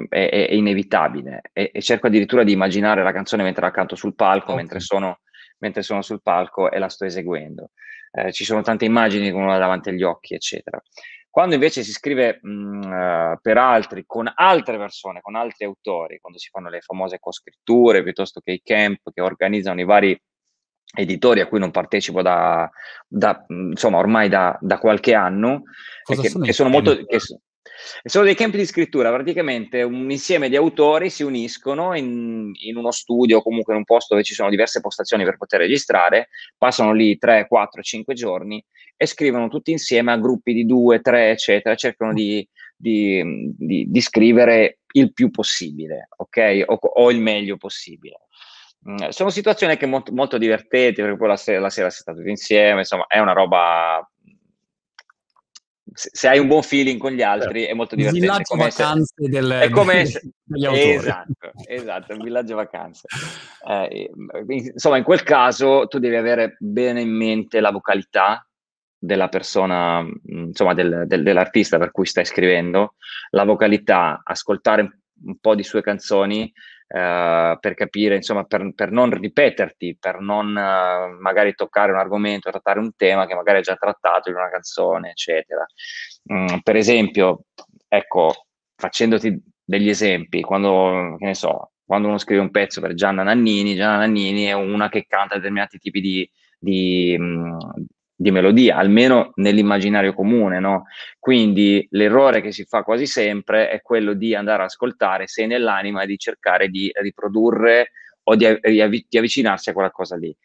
è, 0.08 0.28
è, 0.28 0.48
è 0.48 0.54
inevitabile 0.54 1.42
e, 1.52 1.70
e, 1.72 1.80
cerco 1.80 2.08
addirittura 2.08 2.42
di 2.42 2.52
immaginare 2.52 3.02
la 3.04 3.12
canzone 3.12 3.44
mentre 3.44 3.62
la 3.62 3.70
canto 3.70 3.94
sul 3.94 4.16
palco, 4.16 4.46
okay. 4.46 4.56
mentre 4.56 4.80
sono 4.80 5.20
mentre 5.60 5.82
sono 5.82 6.02
sul 6.02 6.20
palco 6.22 6.70
e 6.70 6.78
la 6.78 6.88
sto 6.88 7.04
eseguendo. 7.04 7.70
Eh, 8.12 8.32
ci 8.32 8.44
sono 8.44 8.62
tante 8.62 8.84
immagini 8.84 9.26
che 9.30 9.36
uno 9.36 9.52
ha 9.52 9.58
davanti 9.58 9.88
agli 9.88 10.02
occhi, 10.02 10.34
eccetera. 10.34 10.82
Quando 11.30 11.54
invece 11.54 11.84
si 11.84 11.92
scrive 11.92 12.40
mh, 12.42 12.48
uh, 12.52 13.38
per 13.40 13.56
altri, 13.56 14.02
con 14.04 14.30
altre 14.34 14.76
persone, 14.78 15.20
con 15.20 15.36
altri 15.36 15.64
autori, 15.64 16.18
quando 16.18 16.40
si 16.40 16.48
fanno 16.50 16.68
le 16.68 16.80
famose 16.80 17.20
coscritture 17.20 18.02
piuttosto 18.02 18.40
che 18.40 18.50
i 18.50 18.62
camp 18.64 19.12
che 19.14 19.20
organizzano 19.20 19.80
i 19.80 19.84
vari 19.84 20.20
editori 20.92 21.40
a 21.40 21.46
cui 21.46 21.60
non 21.60 21.70
partecipo 21.70 22.20
da, 22.20 22.68
da 23.06 23.44
insomma 23.46 23.98
ormai 23.98 24.28
da, 24.28 24.58
da 24.60 24.78
qualche 24.78 25.14
anno, 25.14 25.62
che, 26.02 26.28
sono, 26.28 26.44
che 26.44 26.52
sono 26.52 26.68
molto... 26.68 26.96
Che, 26.96 27.18
sono 28.04 28.24
dei 28.24 28.34
campi 28.34 28.56
di 28.56 28.66
scrittura, 28.66 29.12
praticamente 29.12 29.82
un 29.82 30.10
insieme 30.10 30.48
di 30.48 30.56
autori 30.56 31.10
si 31.10 31.22
uniscono 31.22 31.94
in, 31.94 32.50
in, 32.54 32.76
uno 32.76 32.90
studio 32.90 33.42
comunque 33.42 33.72
in 33.72 33.80
un 33.80 33.84
posto 33.84 34.14
dove 34.14 34.24
ci 34.24 34.34
sono 34.34 34.50
diverse 34.50 34.80
postazioni 34.80 35.24
per 35.24 35.36
poter 35.36 35.60
registrare, 35.60 36.28
passano 36.56 36.92
lì 36.92 37.18
3, 37.18 37.46
4, 37.48 37.82
5 37.82 38.14
giorni 38.14 38.64
e 38.96 39.06
scrivono 39.06 39.48
tutti 39.48 39.70
insieme 39.70 40.12
a 40.12 40.18
gruppi 40.18 40.52
di 40.52 40.66
2, 40.66 41.00
3, 41.00 41.30
eccetera, 41.30 41.74
cercano 41.74 42.12
di, 42.12 42.46
di, 42.76 43.54
di, 43.56 43.86
di 43.88 44.00
scrivere 44.00 44.78
il 44.92 45.12
più 45.12 45.30
possibile, 45.30 46.08
ok? 46.16 46.64
O, 46.66 46.74
o 46.74 47.10
il 47.10 47.20
meglio 47.20 47.56
possibile. 47.56 48.20
Mm, 48.88 49.08
sono 49.08 49.28
situazioni 49.30 49.76
che 49.76 49.86
molto, 49.86 50.12
molto 50.12 50.38
divertenti 50.38 51.02
perché 51.02 51.16
poi 51.16 51.28
la 51.28 51.36
sera, 51.36 51.60
la 51.60 51.70
sera 51.70 51.90
si 51.90 52.00
sta 52.00 52.14
tutti 52.14 52.30
insieme, 52.30 52.80
insomma, 52.80 53.06
è 53.06 53.18
una 53.18 53.32
roba 53.32 54.06
se, 56.12 56.28
hai 56.28 56.38
un 56.38 56.46
buon 56.46 56.62
feeling 56.62 56.98
con 56.98 57.12
gli 57.12 57.22
altri 57.22 57.60
certo. 57.60 57.72
è 57.72 57.74
molto 57.74 57.94
divertente. 57.96 58.26
Il 58.26 58.32
villaggio 58.32 58.56
vacanze 58.56 59.14
se, 59.16 59.28
del, 59.28 59.50
è 59.50 59.68
come 59.68 60.06
se, 60.06 60.30
degli 60.42 60.64
autori. 60.64 60.90
Esatto, 60.94 61.52
esatto, 61.66 62.12
un 62.14 62.22
villaggio 62.22 62.54
vacanze. 62.54 63.06
Eh, 63.68 64.10
insomma, 64.48 64.96
in 64.96 65.04
quel 65.04 65.22
caso 65.22 65.86
tu 65.86 65.98
devi 65.98 66.16
avere 66.16 66.56
bene 66.58 67.00
in 67.02 67.10
mente 67.10 67.60
la 67.60 67.70
vocalità 67.70 68.46
della 68.96 69.28
persona, 69.28 70.06
insomma, 70.26 70.74
del, 70.74 71.04
del, 71.06 71.22
dell'artista 71.22 71.78
per 71.78 71.90
cui 71.90 72.06
stai 72.06 72.24
scrivendo, 72.24 72.94
la 73.30 73.44
vocalità, 73.44 74.20
ascoltare 74.24 75.00
un 75.22 75.38
po' 75.38 75.54
di 75.54 75.62
sue 75.62 75.82
canzoni 75.82 76.50
Uh, 76.92 77.56
per 77.60 77.74
capire, 77.74 78.16
insomma, 78.16 78.42
per, 78.42 78.72
per, 78.74 78.90
non 78.90 79.10
ripeterti, 79.10 79.96
per 79.96 80.18
non 80.18 80.48
uh, 80.48 81.20
magari 81.20 81.54
toccare 81.54 81.92
un 81.92 81.98
argomento, 81.98 82.50
trattare 82.50 82.80
un 82.80 82.96
tema 82.96 83.26
che 83.26 83.36
magari 83.36 83.60
è 83.60 83.62
già 83.62 83.76
trattato 83.76 84.28
in 84.28 84.34
una 84.34 84.50
canzone, 84.50 85.10
eccetera. 85.10 85.64
Mm, 86.32 86.58
per 86.64 86.74
esempio, 86.74 87.44
ecco, 87.86 88.46
facendoti 88.74 89.40
degli 89.62 89.88
esempi, 89.88 90.40
quando, 90.40 91.14
che 91.16 91.26
ne 91.26 91.34
so, 91.34 91.70
quando 91.84 92.08
uno 92.08 92.18
scrive 92.18 92.40
un 92.40 92.50
pezzo 92.50 92.80
per 92.80 92.94
Gianna 92.94 93.22
Nannini, 93.22 93.76
Gianna 93.76 93.98
Nannini 93.98 94.46
è 94.46 94.52
una 94.52 94.88
che 94.88 95.06
canta 95.06 95.36
determinati 95.36 95.78
tipi 95.78 96.00
di, 96.00 96.30
di, 96.58 97.16
mm, 97.16 97.58
di 98.20 98.30
melodia, 98.30 98.76
almeno 98.76 99.32
nell'immaginario 99.36 100.12
comune, 100.12 100.60
no? 100.60 100.84
Quindi 101.18 101.86
l'errore 101.92 102.42
che 102.42 102.52
si 102.52 102.64
fa 102.64 102.82
quasi 102.82 103.06
sempre 103.06 103.70
è 103.70 103.80
quello 103.80 104.12
di 104.12 104.34
andare 104.34 104.58
ad 104.62 104.68
ascoltare 104.68 105.26
se 105.26 105.46
nell'anima 105.46 106.04
di 106.04 106.18
cercare 106.18 106.68
di 106.68 106.90
riprodurre 107.00 107.92
o 108.24 108.36
di, 108.36 108.58
di, 108.60 109.06
di 109.08 109.18
avvicinarsi 109.18 109.70
a 109.70 109.72
quella 109.72 109.90
cosa 109.90 110.16
lì. 110.16 110.36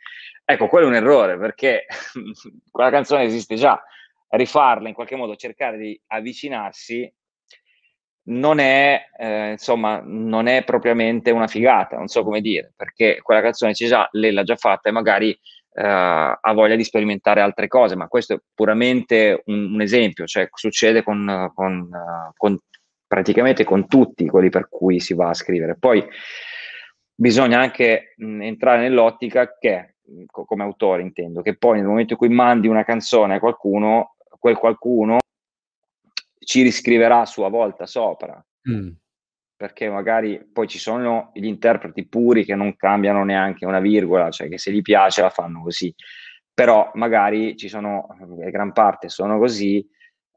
Ecco, 0.45 0.69
quello 0.69 0.85
è 0.85 0.89
un 0.89 0.95
errore 0.95 1.37
perché 1.37 1.85
quella 2.71 2.89
canzone 2.89 3.23
esiste 3.23 3.55
già, 3.55 3.83
rifarla 4.29 4.87
in 4.87 4.93
qualche 4.93 5.17
modo, 5.17 5.35
cercare 5.35 5.77
di 5.77 6.01
avvicinarsi 6.07 7.13
non 8.27 8.59
è, 8.59 9.09
eh, 9.19 9.51
insomma, 9.51 10.01
non 10.01 10.47
è 10.47 10.63
propriamente 10.63 11.29
una 11.29 11.47
figata, 11.47 11.97
non 11.97 12.07
so 12.07 12.23
come 12.23 12.39
dire, 12.39 12.71
perché 12.73 13.19
quella 13.21 13.41
canzone 13.41 13.73
c'è 13.73 13.87
già, 13.87 14.07
lei 14.13 14.31
l'ha 14.31 14.43
già 14.43 14.55
fatta 14.55 14.87
e 14.87 14.93
magari 14.93 15.37
ha 15.81 16.53
voglia 16.53 16.75
di 16.75 16.83
sperimentare 16.83 17.41
altre 17.41 17.67
cose, 17.67 17.95
ma 17.95 18.07
questo 18.07 18.33
è 18.33 18.39
puramente 18.53 19.41
un, 19.45 19.73
un 19.73 19.81
esempio, 19.81 20.25
cioè 20.25 20.47
succede 20.53 21.03
con, 21.03 21.51
con, 21.53 21.89
con, 22.35 22.57
praticamente 23.05 23.63
con 23.63 23.87
tutti 23.87 24.25
quelli 24.27 24.49
per 24.49 24.69
cui 24.69 24.99
si 24.99 25.13
va 25.13 25.29
a 25.29 25.33
scrivere. 25.33 25.75
Poi 25.77 26.05
bisogna 27.13 27.59
anche 27.59 28.13
mh, 28.15 28.41
entrare 28.41 28.81
nell'ottica 28.81 29.57
che, 29.57 29.95
co- 30.27 30.45
come 30.45 30.63
autore 30.63 31.01
intendo, 31.01 31.41
che 31.41 31.57
poi 31.57 31.77
nel 31.77 31.87
momento 31.87 32.13
in 32.13 32.19
cui 32.19 32.29
mandi 32.29 32.67
una 32.67 32.83
canzone 32.83 33.35
a 33.35 33.39
qualcuno, 33.39 34.15
quel 34.39 34.57
qualcuno 34.57 35.17
ci 36.39 36.61
riscriverà 36.61 37.21
a 37.21 37.25
sua 37.25 37.49
volta 37.49 37.85
sopra. 37.85 38.43
Mm. 38.69 38.89
Perché 39.57 39.89
magari 39.89 40.45
poi 40.51 40.67
ci 40.67 40.79
sono 40.79 41.31
gli 41.33 41.45
interpreti 41.45 42.07
puri 42.07 42.43
che 42.43 42.55
non 42.55 42.75
cambiano 42.75 43.23
neanche 43.23 43.65
una 43.65 43.79
virgola, 43.79 44.29
cioè 44.29 44.49
che 44.49 44.57
se 44.57 44.71
gli 44.71 44.81
piace 44.81 45.21
la 45.21 45.29
fanno 45.29 45.61
così. 45.61 45.93
Però 46.53 46.91
magari 46.95 47.55
ci 47.55 47.69
sono, 47.69 48.07
eh, 48.41 48.51
gran 48.51 48.73
parte 48.73 49.09
sono 49.09 49.37
così, 49.37 49.85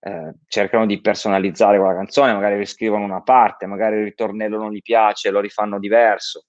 eh, 0.00 0.34
cercano 0.46 0.86
di 0.86 1.00
personalizzare 1.00 1.78
quella 1.78 1.94
canzone, 1.94 2.32
magari 2.32 2.56
riscrivono 2.56 3.04
una 3.04 3.22
parte, 3.22 3.66
magari 3.66 3.96
il 3.96 4.04
ritornello 4.04 4.56
non 4.58 4.72
gli 4.72 4.82
piace, 4.82 5.30
lo 5.30 5.40
rifanno 5.40 5.78
diverso. 5.78 6.44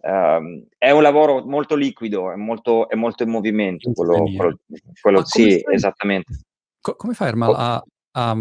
Uh, 0.00 0.64
è 0.78 0.92
un 0.92 1.02
lavoro 1.02 1.44
molto 1.44 1.74
liquido, 1.74 2.30
è 2.30 2.36
molto, 2.36 2.88
è 2.88 2.94
molto 2.94 3.24
in 3.24 3.30
movimento. 3.30 3.90
Quello, 3.92 4.22
quello, 4.36 4.58
quello 5.00 5.24
sì, 5.24 5.60
fai, 5.60 5.74
esattamente. 5.74 6.32
Co- 6.80 6.94
come 6.94 7.14
fai, 7.14 7.28
Ermal, 7.28 7.54
a, 7.56 7.82
a, 8.12 8.36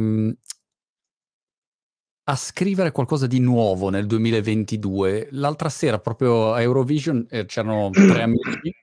a, 2.29 2.35
scrivere 2.35 2.91
qualcosa 2.91 3.27
di 3.27 3.39
nuovo 3.39 3.89
nel 3.89 4.05
2022? 4.05 5.29
L'altra 5.31 5.69
sera, 5.69 5.99
proprio 5.99 6.53
a 6.53 6.61
Eurovision, 6.61 7.25
eh, 7.29 7.45
c'erano 7.45 7.89
tre 7.89 8.23
amici 8.23 8.75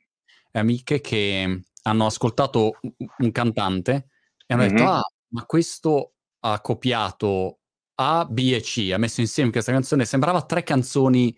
e 0.50 0.58
amiche 0.58 1.00
che 1.00 1.62
hanno 1.82 2.06
ascoltato 2.06 2.78
un 3.18 3.32
cantante 3.32 4.08
e 4.46 4.54
hanno 4.54 4.62
mm-hmm. 4.62 4.76
detto: 4.76 4.90
Ah, 4.90 5.02
ma 5.28 5.44
questo 5.44 6.14
ha 6.40 6.60
copiato 6.60 7.58
A, 7.96 8.26
B 8.28 8.52
e 8.54 8.60
C, 8.60 8.90
ha 8.92 8.98
messo 8.98 9.20
insieme 9.20 9.50
questa 9.50 9.72
canzone. 9.72 10.04
Sembrava 10.04 10.42
tre 10.42 10.62
canzoni. 10.62 11.36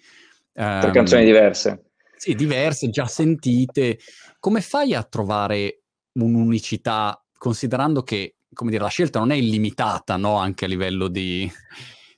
Um, 0.54 0.80
tre 0.80 0.90
canzoni 0.92 1.24
diverse. 1.24 1.90
Sì, 2.16 2.34
diverse, 2.34 2.88
già 2.88 3.06
sentite. 3.06 3.98
Come 4.38 4.60
fai 4.60 4.94
a 4.94 5.02
trovare 5.02 5.82
un'unicità, 6.12 7.22
considerando 7.36 8.02
che, 8.02 8.36
come 8.52 8.70
dire, 8.70 8.82
la 8.82 8.88
scelta 8.88 9.18
non 9.18 9.32
è 9.32 9.34
illimitata, 9.34 10.16
no? 10.16 10.36
Anche 10.36 10.64
a 10.64 10.68
livello 10.68 11.08
di, 11.08 11.50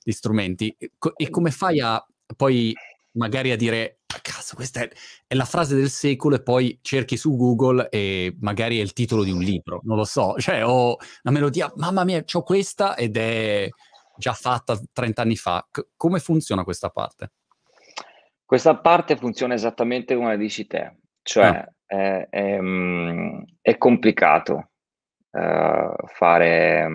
di 0.09 0.15
strumenti. 0.15 0.75
E 1.15 1.29
come 1.29 1.51
fai 1.51 1.79
a 1.79 2.03
poi 2.35 2.73
magari 3.13 3.51
a 3.51 3.55
dire 3.55 3.99
cazzo, 4.21 4.55
questa 4.55 4.81
è, 4.81 4.89
è, 5.27 5.35
la 5.35 5.45
frase 5.45 5.75
del 5.75 5.89
secolo 5.89 6.35
e 6.35 6.41
poi 6.41 6.79
cerchi 6.81 7.17
su 7.17 7.35
Google 7.35 7.89
e 7.89 8.35
magari 8.39 8.79
è 8.79 8.81
il 8.81 8.93
titolo 8.93 9.23
di 9.23 9.31
un 9.31 9.39
libro, 9.39 9.81
non 9.83 9.97
lo 9.97 10.03
so, 10.03 10.35
cioè 10.37 10.65
ho 10.65 10.97
una 11.23 11.33
melodia, 11.33 11.71
mamma 11.75 12.03
mia, 12.03 12.23
ho 12.31 12.43
questa 12.43 12.95
ed 12.95 13.17
è 13.17 13.69
già 14.17 14.33
fatta 14.33 14.79
30 14.91 15.21
anni 15.21 15.35
fa. 15.35 15.65
C- 15.69 15.87
come 15.95 16.19
funziona 16.19 16.63
questa 16.63 16.89
parte? 16.89 17.31
Questa 18.45 18.77
parte 18.77 19.15
funziona 19.15 19.53
esattamente 19.53 20.15
come 20.15 20.37
dici 20.37 20.65
te, 20.65 20.97
cioè 21.21 21.45
ah. 21.45 21.71
è, 21.85 22.27
è, 22.29 22.59
mm, 22.59 23.41
è, 23.61 23.77
complicato 23.77 24.71
uh, 25.29 26.07
fare, 26.07 26.87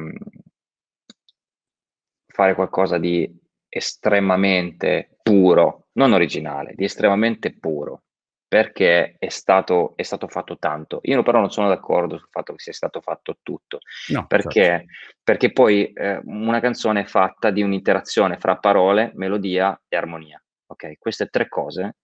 fare 2.35 2.57
qualcosa 2.57 2.99
di 2.99 3.32
estremamente 3.68 5.18
puro, 5.22 5.87
non 5.93 6.12
originale, 6.12 6.72
di 6.74 6.82
estremamente 6.82 7.57
puro, 7.57 8.03
perché 8.49 9.14
è 9.20 9.28
stato, 9.28 9.93
è 9.95 10.03
stato, 10.03 10.26
fatto 10.26 10.59
tanto. 10.59 10.99
Io 11.05 11.22
però 11.22 11.39
non 11.39 11.53
sono 11.53 11.68
d'accordo 11.68 12.18
sul 12.18 12.26
fatto 12.28 12.53
che 12.53 12.59
sia 12.59 12.72
stato 12.72 13.01
fatto 13.01 13.39
tutto, 13.41 13.78
no, 14.09 14.26
perché, 14.26 14.62
certo. 14.62 14.93
perché, 15.22 15.53
poi 15.53 15.93
eh, 15.93 16.20
una 16.24 16.59
canzone 16.59 17.03
è 17.03 17.05
fatta 17.05 17.51
di 17.51 17.62
un'interazione 17.62 18.37
fra 18.37 18.57
parole, 18.57 19.12
melodia 19.14 19.80
e 19.87 19.97
armonia. 19.97 20.43
Ok, 20.66 20.99
queste 20.99 21.26
tre 21.26 21.49
cose, 21.49 21.99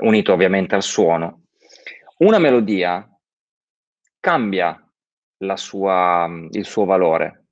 unito 0.00 0.32
ovviamente 0.32 0.74
al 0.74 0.82
suono. 0.82 1.44
Una 2.18 2.40
melodia 2.40 3.08
cambia 4.18 4.84
sua, 5.54 6.28
il 6.50 6.64
suo 6.64 6.84
valore, 6.84 7.43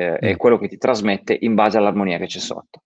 eh, 0.00 0.12
mm. 0.12 0.14
è 0.14 0.36
quello 0.36 0.58
che 0.58 0.68
ti 0.68 0.78
trasmette 0.78 1.36
in 1.40 1.54
base 1.54 1.76
all'armonia 1.76 2.18
che 2.18 2.26
c'è 2.26 2.38
sotto 2.38 2.82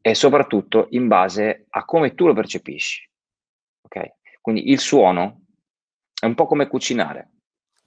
e 0.00 0.14
soprattutto 0.14 0.86
in 0.90 1.08
base 1.08 1.66
a 1.68 1.84
come 1.84 2.14
tu 2.14 2.26
lo 2.26 2.34
percepisci. 2.34 3.08
Ok? 3.82 4.14
Quindi 4.40 4.70
il 4.70 4.78
suono 4.78 5.42
è 6.18 6.26
un 6.26 6.34
po' 6.34 6.46
come 6.46 6.68
cucinare. 6.68 7.30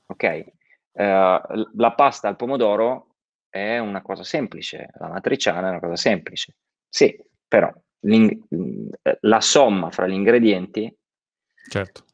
Ok? 0.07 0.45
Uh, 0.93 1.69
la 1.75 1.93
pasta 1.95 2.27
al 2.27 2.35
pomodoro 2.35 3.15
è 3.49 3.77
una 3.77 4.01
cosa 4.01 4.23
semplice, 4.23 4.89
la 4.97 5.09
matriciana 5.09 5.67
è 5.67 5.69
una 5.69 5.79
cosa 5.79 5.95
semplice. 5.95 6.55
Sì, 6.87 7.15
però 7.47 7.71
la 9.21 9.41
somma 9.41 9.91
fra 9.91 10.07
gli 10.07 10.13
ingredienti 10.13 10.95
certo. 11.69 12.05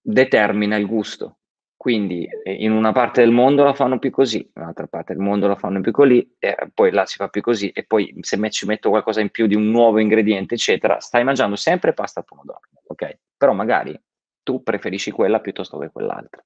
determina 0.00 0.76
il 0.76 0.86
gusto. 0.86 1.38
Quindi 1.82 2.24
eh, 2.44 2.52
in 2.52 2.70
una 2.70 2.92
parte 2.92 3.22
del 3.22 3.32
mondo 3.32 3.64
la 3.64 3.74
fanno 3.74 3.98
più 3.98 4.10
così, 4.10 4.38
in 4.38 4.62
un'altra 4.62 4.86
parte 4.86 5.14
del 5.14 5.20
mondo 5.20 5.48
la 5.48 5.56
fanno 5.56 5.80
più 5.80 5.90
così, 5.90 6.36
e 6.38 6.56
poi 6.72 6.92
là 6.92 7.04
si 7.06 7.16
fa 7.16 7.26
più 7.26 7.40
così, 7.40 7.70
e 7.70 7.82
poi 7.82 8.14
se 8.20 8.36
me 8.36 8.50
ci 8.50 8.66
metto 8.66 8.88
qualcosa 8.88 9.20
in 9.20 9.30
più 9.30 9.48
di 9.48 9.56
un 9.56 9.68
nuovo 9.68 9.98
ingrediente, 9.98 10.54
eccetera, 10.54 11.00
stai 11.00 11.24
mangiando 11.24 11.56
sempre 11.56 11.92
pasta 11.92 12.20
al 12.20 12.26
pomodoro, 12.26 12.60
ok? 12.86 13.18
Però 13.36 13.52
magari 13.52 14.00
tu 14.44 14.62
preferisci 14.62 15.10
quella 15.10 15.40
piuttosto 15.40 15.76
che 15.78 15.90
quell'altra. 15.90 16.40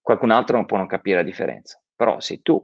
Qualcun 0.00 0.32
altro 0.32 0.64
può 0.64 0.78
non 0.78 0.88
capire 0.88 1.18
la 1.18 1.22
differenza, 1.22 1.80
però 1.94 2.18
sei 2.18 2.42
tu 2.42 2.60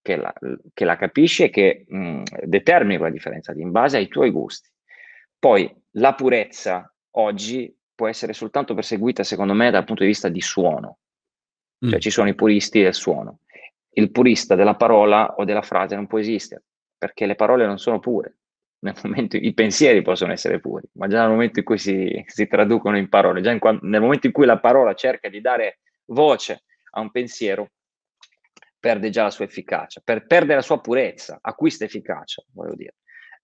che 0.00 0.14
la, 0.14 0.32
che 0.72 0.84
la 0.84 0.94
capisci 0.94 1.42
e 1.42 1.50
che 1.50 1.84
mh, 1.88 1.98
mm, 1.98 2.22
determini 2.44 2.96
quella 2.96 3.12
differenza 3.12 3.52
in 3.56 3.72
base 3.72 3.96
ai 3.96 4.06
tuoi 4.06 4.30
gusti. 4.30 4.70
Poi 5.36 5.68
la 5.94 6.14
purezza 6.14 6.94
oggi 7.16 7.76
può 7.96 8.06
essere 8.06 8.32
soltanto 8.32 8.74
perseguita, 8.74 9.24
secondo 9.24 9.54
me, 9.54 9.72
dal 9.72 9.84
punto 9.84 10.02
di 10.02 10.08
vista 10.08 10.28
di 10.28 10.40
suono. 10.40 10.98
Cioè 11.80 11.96
mm. 11.96 12.00
ci 12.00 12.10
sono 12.10 12.28
i 12.28 12.34
puristi 12.34 12.82
del 12.82 12.94
suono. 12.94 13.40
Il 13.90 14.10
purista 14.12 14.54
della 14.54 14.76
parola 14.76 15.34
o 15.36 15.44
della 15.44 15.62
frase 15.62 15.96
non 15.96 16.06
può 16.06 16.18
esistere, 16.18 16.62
perché 16.96 17.26
le 17.26 17.34
parole 17.34 17.66
non 17.66 17.78
sono 17.78 17.98
pure. 17.98 18.36
Nel 18.86 18.94
momento, 19.02 19.36
I 19.36 19.52
pensieri 19.54 20.02
possono 20.02 20.32
essere 20.32 20.60
puri, 20.60 20.86
ma 20.92 21.08
già 21.08 21.22
nel 21.22 21.30
momento 21.30 21.58
in 21.58 21.64
cui 21.64 21.78
si, 21.78 22.22
si 22.26 22.46
traducono 22.46 22.98
in 22.98 23.08
parole, 23.08 23.40
già 23.40 23.50
in, 23.50 23.58
nel 23.80 24.00
momento 24.02 24.26
in 24.26 24.32
cui 24.32 24.44
la 24.44 24.60
parola 24.60 24.94
cerca 24.94 25.28
di 25.28 25.40
dare 25.40 25.80
voce 26.04 26.64
a 26.90 27.00
un 27.00 27.10
pensiero, 27.10 27.70
perde 28.78 29.10
già 29.10 29.24
la 29.24 29.30
sua 29.30 29.46
efficacia, 29.46 30.02
per, 30.04 30.26
perde 30.26 30.54
la 30.54 30.62
sua 30.62 30.80
purezza, 30.80 31.38
acquista 31.40 31.84
efficacia, 31.84 32.44
voglio 32.52 32.74
dire, 32.74 32.94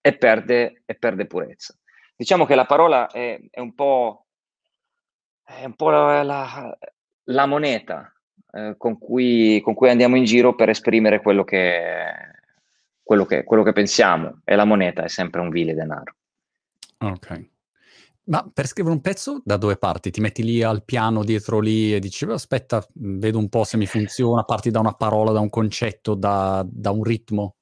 e 0.01 0.17
perde, 0.17 0.83
e 0.85 0.95
perde 0.95 1.27
purezza. 1.27 1.75
Diciamo 2.15 2.45
che 2.45 2.55
la 2.55 2.67
parola 2.67 3.11
è, 3.11 3.41
è 3.51 3.59
un 3.59 3.75
po' 3.75 4.22
è 5.45 5.65
un 5.65 5.75
po' 5.75 5.91
la, 5.91 6.23
la, 6.23 6.79
la 7.25 7.47
moneta 7.47 8.13
eh, 8.53 8.75
con, 8.77 8.99
cui, 8.99 9.61
con, 9.63 9.75
cui, 9.75 9.91
andiamo 9.91 10.17
in 10.17 10.25
giro 10.25 10.55
per 10.55 10.69
esprimere 10.69 11.21
quello 11.21 11.45
che, 11.45 12.05
quello, 13.03 13.25
che, 13.25 13.45
quello 13.45 13.63
che 13.63 13.73
pensiamo 13.73 14.41
e 14.45 14.55
la 14.55 14.65
moneta 14.65 15.03
è 15.03 15.09
sempre 15.09 15.41
un 15.41 15.51
vile 15.51 15.75
denaro. 15.75 16.15
Ok. 16.99 17.51
Ma 18.25 18.49
per 18.53 18.67
scrivere 18.67 18.95
un 18.95 19.01
pezzo 19.01 19.41
da 19.45 19.57
dove 19.57 19.77
parti? 19.77 20.13
Ti 20.13 20.21
metti 20.21 20.45
lì 20.45 20.63
al 20.63 20.85
piano 20.85 21.25
dietro 21.25 21.59
lì 21.59 21.93
e 21.93 21.99
dici 21.99 22.25
aspetta, 22.27 22.87
vedo 22.95 23.39
un 23.39 23.49
po' 23.49 23.65
se 23.65 23.77
mi 23.77 23.87
funziona, 23.87 24.45
parti 24.45 24.71
da 24.71 24.79
una 24.79 24.95
parola, 24.95 25.33
da 25.33 25.41
un 25.41 25.51
concetto, 25.51 26.15
da, 26.15 26.65
da 26.65 26.93
un 26.93 27.03
ritmo? 27.03 27.57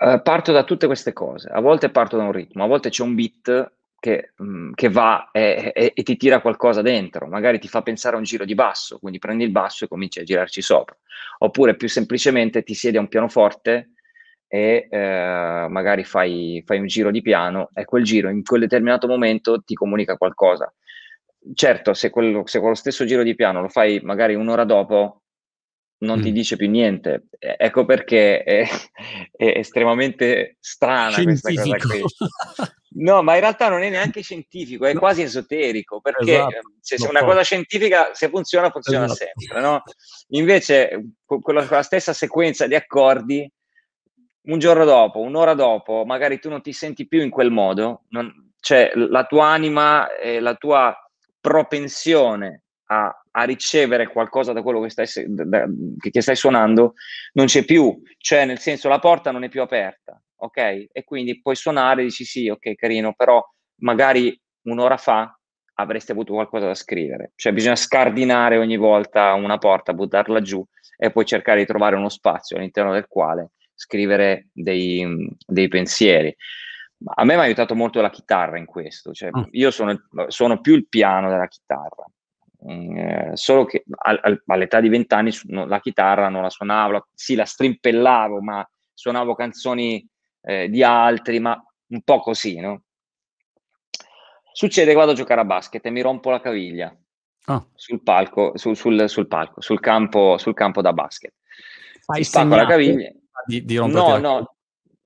Uh, 0.00 0.22
parto 0.22 0.50
da 0.50 0.64
tutte 0.64 0.86
queste 0.86 1.12
cose, 1.12 1.48
a 1.48 1.60
volte 1.60 1.90
parto 1.90 2.16
da 2.16 2.24
un 2.24 2.32
ritmo, 2.32 2.64
a 2.64 2.66
volte 2.66 2.88
c'è 2.88 3.02
un 3.02 3.14
beat 3.14 3.72
che, 4.04 4.32
mh, 4.36 4.44
mm, 4.44 4.72
che 4.74 4.90
va 4.90 5.30
e, 5.32 5.72
e, 5.74 5.92
e, 5.94 6.02
ti 6.02 6.18
tira 6.18 6.42
qualcosa 6.42 6.82
dentro, 6.82 7.26
magari 7.26 7.58
ti 7.58 7.68
fa 7.68 7.80
pensare 7.80 8.16
a 8.16 8.18
un 8.18 8.24
giro 8.24 8.44
di 8.44 8.54
basso, 8.54 8.98
quindi 8.98 9.18
prendi 9.18 9.44
il 9.44 9.50
basso 9.50 9.86
e 9.86 9.88
cominci 9.88 10.20
a 10.20 10.24
girarci 10.24 10.60
sopra, 10.60 10.94
oppure 11.38 11.74
più 11.74 11.88
semplicemente 11.88 12.62
ti 12.62 12.74
siedi 12.74 12.98
a 12.98 13.00
un 13.00 13.08
pianoforte 13.08 13.92
e 14.46 14.88
eh, 14.90 15.66
magari 15.70 16.04
fai, 16.04 16.62
fai, 16.66 16.80
un 16.80 16.86
giro 16.86 17.10
di 17.10 17.22
piano 17.22 17.70
e 17.72 17.86
quel 17.86 18.04
giro 18.04 18.28
in 18.28 18.42
quel 18.42 18.60
determinato 18.60 19.06
momento 19.06 19.62
ti 19.62 19.72
comunica 19.72 20.18
qualcosa. 20.18 20.70
Certo, 21.54 21.94
se 21.94 22.10
quello, 22.10 22.42
se 22.44 22.58
quello 22.58 22.74
stesso 22.74 23.06
giro 23.06 23.22
di 23.22 23.34
piano 23.34 23.62
lo 23.62 23.68
fai 23.68 24.00
magari 24.02 24.34
un'ora 24.34 24.64
dopo, 24.64 25.22
non 26.00 26.18
mm. 26.18 26.22
ti 26.22 26.30
dice 26.30 26.56
più 26.56 26.68
niente. 26.68 27.28
Ecco 27.38 27.86
perché 27.86 28.42
è, 28.42 28.68
è 29.34 29.46
estremamente 29.56 30.58
strana 30.60 31.12
Scientifico. 31.12 31.88
questa 31.88 32.16
cosa 32.18 32.66
qui. 32.66 32.74
No, 32.96 33.22
ma 33.22 33.34
in 33.34 33.40
realtà 33.40 33.68
non 33.68 33.82
è 33.82 33.90
neanche 33.90 34.22
scientifico, 34.22 34.86
è 34.86 34.92
no. 34.92 35.00
quasi 35.00 35.22
esoterico, 35.22 36.00
perché 36.00 36.34
esatto. 36.34 36.72
se, 36.80 36.98
se 36.98 37.08
una 37.08 37.24
cosa 37.24 37.42
scientifica, 37.42 38.10
se 38.12 38.28
funziona, 38.28 38.70
funziona 38.70 39.06
esatto. 39.06 39.30
sempre, 39.36 39.60
no? 39.60 39.82
Invece, 40.28 41.14
con 41.24 41.54
la 41.54 41.82
stessa 41.82 42.12
sequenza 42.12 42.66
di 42.66 42.76
accordi, 42.76 43.50
un 44.42 44.58
giorno 44.58 44.84
dopo, 44.84 45.20
un'ora 45.20 45.54
dopo, 45.54 46.04
magari 46.04 46.38
tu 46.38 46.48
non 46.48 46.62
ti 46.62 46.72
senti 46.72 47.08
più 47.08 47.20
in 47.20 47.30
quel 47.30 47.50
modo, 47.50 48.04
non, 48.10 48.52
cioè 48.60 48.92
la 48.94 49.24
tua 49.24 49.46
anima 49.46 50.14
e 50.14 50.38
la 50.38 50.54
tua 50.54 50.96
propensione 51.40 52.62
a, 52.86 53.24
a 53.30 53.42
ricevere 53.44 54.08
qualcosa 54.08 54.52
da 54.52 54.62
quello 54.62 54.80
che 54.80 54.90
stai, 54.90 55.06
da, 55.26 55.64
che 55.98 56.20
stai 56.20 56.36
suonando 56.36 56.94
non 57.32 57.46
c'è 57.46 57.64
più, 57.64 58.00
cioè 58.18 58.44
nel 58.44 58.58
senso 58.58 58.88
la 58.88 58.98
porta 58.98 59.30
non 59.30 59.44
è 59.44 59.48
più 59.48 59.62
aperta 59.62 60.18
ok? 60.36 60.86
E 60.92 61.04
quindi 61.04 61.40
puoi 61.40 61.56
suonare 61.56 62.02
e 62.02 62.04
dici 62.04 62.24
sì, 62.24 62.48
ok, 62.48 62.74
carino, 62.74 63.14
però 63.14 63.44
magari 63.80 64.38
un'ora 64.62 64.96
fa 64.96 65.38
avresti 65.74 66.12
avuto 66.12 66.34
qualcosa 66.34 66.66
da 66.66 66.74
scrivere. 66.74 67.32
Cioè 67.34 67.52
bisogna 67.52 67.76
scardinare 67.76 68.58
ogni 68.58 68.76
volta 68.76 69.32
una 69.34 69.58
porta, 69.58 69.92
buttarla 69.92 70.40
giù 70.40 70.64
e 70.96 71.10
poi 71.10 71.24
cercare 71.24 71.60
di 71.60 71.66
trovare 71.66 71.96
uno 71.96 72.08
spazio 72.08 72.56
all'interno 72.56 72.92
del 72.92 73.06
quale 73.08 73.50
scrivere 73.74 74.48
dei, 74.52 75.28
dei 75.46 75.68
pensieri. 75.68 76.34
A 77.16 77.24
me 77.24 77.34
mi 77.34 77.40
ha 77.40 77.44
aiutato 77.44 77.74
molto 77.74 78.00
la 78.00 78.10
chitarra 78.10 78.56
in 78.56 78.66
questo, 78.66 79.12
cioè, 79.12 79.30
mm. 79.36 79.42
io 79.50 79.70
sono, 79.70 80.00
sono, 80.28 80.60
più 80.60 80.74
il 80.74 80.88
piano 80.88 81.28
della 81.28 81.48
chitarra, 81.48 82.06
mm, 82.70 82.96
eh, 82.96 83.30
solo 83.34 83.64
che 83.66 83.84
al, 84.04 84.42
all'età 84.46 84.80
di 84.80 84.88
vent'anni 84.88 85.30
la 85.66 85.80
chitarra 85.80 86.28
non 86.28 86.42
la 86.42 86.50
suonavo, 86.50 87.08
sì 87.12 87.34
la 87.34 87.44
strimpellavo, 87.44 88.40
ma 88.40 88.66
suonavo 88.94 89.34
canzoni 89.34 90.08
eh, 90.44 90.68
di 90.68 90.82
altri, 90.82 91.40
ma 91.40 91.60
un 91.88 92.02
po' 92.02 92.20
così, 92.20 92.60
no? 92.60 92.82
Succede 94.52 94.90
che 94.92 94.96
vado 94.96 95.12
a 95.12 95.14
giocare 95.14 95.40
a 95.40 95.44
basket 95.44 95.84
e 95.84 95.90
mi 95.90 96.00
rompo 96.00 96.30
la 96.30 96.40
caviglia 96.40 96.96
oh. 97.46 97.70
sul 97.74 98.02
palco, 98.02 98.52
sul, 98.56 98.76
sul, 98.76 99.08
sul, 99.08 99.26
palco, 99.26 99.60
sul 99.60 99.80
campo, 99.80 100.38
sul 100.38 100.54
campo 100.54 100.80
da 100.80 100.92
basket. 100.92 101.32
Hai 102.06 102.22
spacco 102.22 102.54
la 102.54 102.66
caviglia. 102.66 103.10
Di, 103.46 103.64
di 103.64 103.74
no, 103.76 103.86
no, 103.88 104.18
no, 104.18 104.54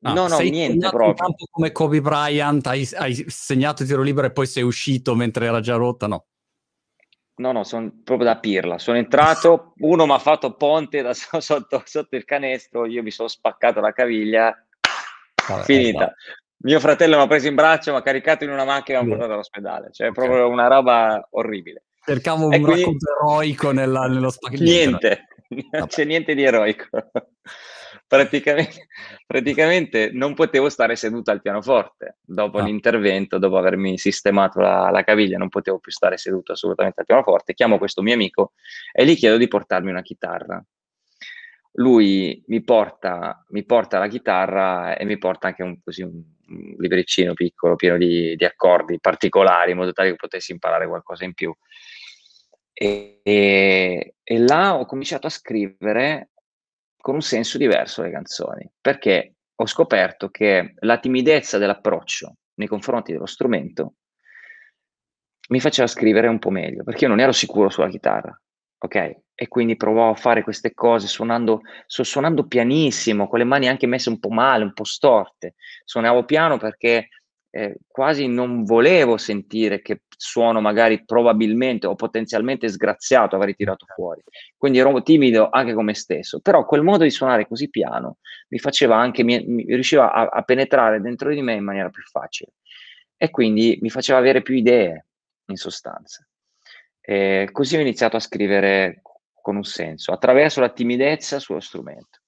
no, 0.01 0.29
no, 0.29 0.39
niente 0.39 0.89
proprio. 0.91 1.29
come 1.51 1.73
Kobe 1.73 2.01
Bryant, 2.01 2.67
hai, 2.67 2.89
hai 2.97 3.25
segnato 3.29 3.85
tiro 3.85 4.03
libero 4.03 4.27
e 4.27 4.33
poi 4.33 4.47
sei 4.47 4.63
uscito 4.63 5.15
mentre 5.15 5.47
era 5.47 5.61
già 5.61 5.77
rotta, 5.77 6.07
no? 6.07 6.27
No, 7.37 7.53
no, 7.53 7.65
sono 7.65 7.91
proprio 8.05 8.29
da 8.29 8.39
pirla. 8.39 8.79
Sono 8.79 8.99
entrato, 8.99 9.73
uno 9.79 10.07
mi 10.07 10.13
ha 10.13 10.19
fatto 10.19 10.55
ponte 10.55 11.03
da 11.03 11.15
sotto, 11.15 11.83
sotto, 11.85 12.17
il 12.17 12.25
canestro, 12.25 12.85
io 12.85 13.03
mi 13.03 13.11
sono 13.11 13.29
spaccato 13.29 13.81
la 13.81 13.93
caviglia, 13.93 14.55
Vabbè, 15.55 15.65
finita. 15.65 16.15
Mio 16.61 16.81
fratello 16.81 17.17
mi 17.17 17.23
ha 17.23 17.27
preso 17.27 17.47
in 17.47 17.55
braccio, 17.55 17.93
mi 17.93 17.99
ha 17.99 18.03
caricato 18.03 18.45
in 18.45 18.51
una 18.51 18.65
macchina 18.65 18.99
e 18.99 19.03
mi 19.03 19.09
ha 19.09 19.11
portato 19.11 19.33
all'ospedale. 19.33 19.91
Cioè, 19.93 20.09
okay. 20.09 20.25
proprio 20.25 20.49
una 20.49 20.67
roba 20.67 21.29
orribile. 21.31 21.85
Cercavo 22.05 22.45
un 22.45 22.51
quindi... 22.51 22.71
racconto 22.71 23.07
eroico 23.11 23.71
nella, 23.71 24.07
nello 24.07 24.31
spaccato. 24.31 24.63
Niente, 24.63 25.27
non 25.71 25.87
c'è 25.87 26.05
niente 26.05 26.35
di 26.35 26.43
eroico. 26.43 26.87
praticamente, 28.09 28.89
praticamente, 29.27 30.11
non 30.13 30.35
potevo 30.35 30.69
stare 30.69 30.97
seduto 30.97 31.31
al 31.31 31.43
pianoforte. 31.43 32.19
Dopo 32.23 32.59
ah. 32.59 32.65
l'intervento, 32.65 33.39
dopo 33.39 33.57
avermi 33.57 33.99
sistemato 33.99 34.61
la, 34.61 34.91
la, 34.91 35.05
caviglia, 35.05 35.39
non 35.39 35.49
potevo 35.49 35.79
più 35.79 35.93
stare 35.93 36.17
seduto 36.17 36.53
assolutamente 36.53 37.01
al 37.01 37.07
pianoforte. 37.07 37.55
Chiamo 37.55 37.79
questo 37.79 38.03
mio 38.03 38.15
amico 38.15 38.53
e 38.91 39.05
gli 39.05 39.17
chiedo 39.17 39.37
di 39.37 39.47
portarmi 39.47 39.91
una 39.91 40.03
chitarra 40.03 40.63
lui 41.73 42.43
mi 42.47 42.63
porta, 42.63 43.45
mi 43.51 43.65
porta, 43.65 43.99
la 43.99 44.09
chitarra 44.09 44.97
e 44.97 45.05
mi 45.05 45.19
porta 45.19 45.49
anche 45.49 45.63
un, 45.63 45.81
così, 45.83 46.03
un, 46.03 46.23
libricino 46.79 47.35
piccolo 47.35 47.77
pieno 47.77 47.97
di, 47.97 48.35
di, 48.37 48.45
accordi 48.45 48.99
particolari 49.01 49.73
in 49.73 49.77
modo 49.77 49.93
tale 49.93 50.11
che 50.11 50.17
potessi 50.17 50.53
imparare 50.53 50.87
qualcosa 50.87 51.25
in 51.25 51.35
più. 51.35 51.55
E, 52.73 53.21
e, 53.23 54.15
e, 54.23 54.39
là 54.39 54.77
ho 54.77 54.87
cominciato 54.87 55.27
a 55.27 55.31
scrivere 55.31 56.31
con 56.97 57.15
un 57.15 57.23
senso 57.23 57.59
diverso 57.59 58.03
le 58.03 58.11
canzoni, 58.11 58.71
perché 58.81 59.35
ho 59.55 59.67
scoperto 59.67 60.31
che 60.31 60.75
la 60.81 60.99
timidezza 60.99 61.59
dell'approccio 61.59 62.37
nei 62.55 62.69
confronti 62.69 63.13
dello 63.13 63.27
strumento 63.27 63.95
mi 65.49 65.61
faceva 65.61 65.87
scrivere 65.89 66.29
un 66.29 66.39
po' 66.39 66.51
meglio, 66.51 66.85
perché 66.85 67.05
io 67.05 67.11
non 67.11 67.21
ero 67.21 67.33
sicuro 67.33 67.71
sulla 67.71 67.89
chitarra, 67.89 68.39
ok? 68.79 69.17
E 69.41 69.47
quindi 69.47 69.77
provavo 69.77 70.11
a 70.11 70.17
fare 70.17 70.43
queste 70.43 70.75
cose 70.75 71.07
suonando, 71.07 71.61
su, 71.87 72.03
suonando 72.03 72.49
pianissimo, 72.49 73.29
con 73.29 73.39
le 73.39 73.45
mani 73.45 73.69
anche 73.69 73.87
messe 73.87 74.09
un 74.09 74.19
po' 74.19 74.31
male, 74.31 74.65
un 74.65 74.73
po' 74.73 74.83
storte. 74.83 75.55
Suonavo 75.85 76.25
piano 76.25 76.57
perché 76.57 77.09
eh, 77.51 77.79
quasi 77.87 78.27
non 78.27 78.65
volevo 78.65 79.17
sentire 79.17 79.81
che 79.81 80.03
suono 80.17 80.61
magari 80.61 81.05
probabilmente 81.05 81.87
o 81.87 81.95
potenzialmente 81.95 82.69
sgraziato 82.69 83.37
avrei 83.37 83.55
tirato 83.55 83.87
fuori. 83.95 84.23
Quindi 84.57 84.79
ero 84.79 85.03
timido 85.03 85.49
anche 85.51 85.73
con 85.73 85.85
me 85.85 85.95
stesso, 85.95 86.41
però 86.41 86.67
quel 86.67 86.83
modo 86.83 87.05
di 87.05 87.11
suonare 87.11 87.47
così 87.47 87.71
piano 87.71 88.19
mi 88.49 88.59
faceva 88.59 88.97
anche, 88.97 89.23
mi, 89.23 89.43
mi 89.47 89.65
riusciva 89.65 90.13
a, 90.13 90.27
a 90.27 90.43
penetrare 90.43 91.01
dentro 91.01 91.31
di 91.31 91.41
me 91.43 91.55
in 91.55 91.65
maniera 91.65 91.91
più 91.91 92.03
facile 92.03 92.55
e 93.17 93.31
quindi 93.31 93.79
mi 93.81 93.91
faceva 93.91 94.19
avere 94.19 94.43
più 94.43 94.55
idee 94.55 95.07
in 95.47 95.57
sostanza. 95.57 96.27
E 97.01 97.49
così 97.53 97.77
ho 97.77 97.81
iniziato 97.81 98.17
a 98.17 98.21
scrivere 98.21 99.03
con 99.49 99.57
un 99.57 99.65
senso, 99.65 100.13
attraverso 100.13 100.61
la 100.61 100.69
timidezza 100.69 101.39
sullo 101.39 101.61
strumento. 101.61 102.19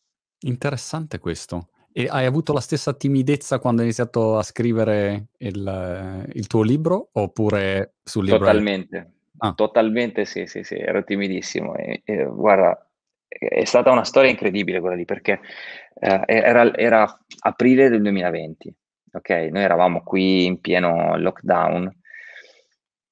Interessante 0.44 1.18
questo. 1.18 1.68
E 1.92 2.06
hai 2.08 2.24
avuto 2.24 2.54
la 2.54 2.62
stessa 2.62 2.94
timidezza 2.94 3.58
quando 3.58 3.82
hai 3.82 3.88
iniziato 3.88 4.38
a 4.38 4.42
scrivere 4.42 5.26
il, 5.36 6.30
il 6.32 6.46
tuo 6.46 6.62
libro 6.62 7.10
oppure 7.12 7.96
sul 8.02 8.24
libro? 8.24 8.38
Totalmente, 8.38 9.12
ah. 9.36 9.52
totalmente 9.52 10.24
sì, 10.24 10.46
sì, 10.46 10.62
sì, 10.62 10.76
ero 10.76 11.04
timidissimo. 11.04 11.74
E, 11.74 12.00
e, 12.06 12.24
guarda, 12.24 12.88
è 13.28 13.64
stata 13.64 13.90
una 13.90 14.04
storia 14.04 14.30
incredibile 14.30 14.80
quella 14.80 14.96
lì 14.96 15.04
perché 15.04 15.40
eh, 16.00 16.22
era, 16.24 16.72
era, 16.74 17.20
aprile 17.40 17.90
del 17.90 18.00
2020, 18.00 18.74
ok? 19.12 19.28
Noi 19.50 19.62
eravamo 19.62 20.02
qui 20.02 20.46
in 20.46 20.58
pieno 20.60 21.18
lockdown 21.18 21.98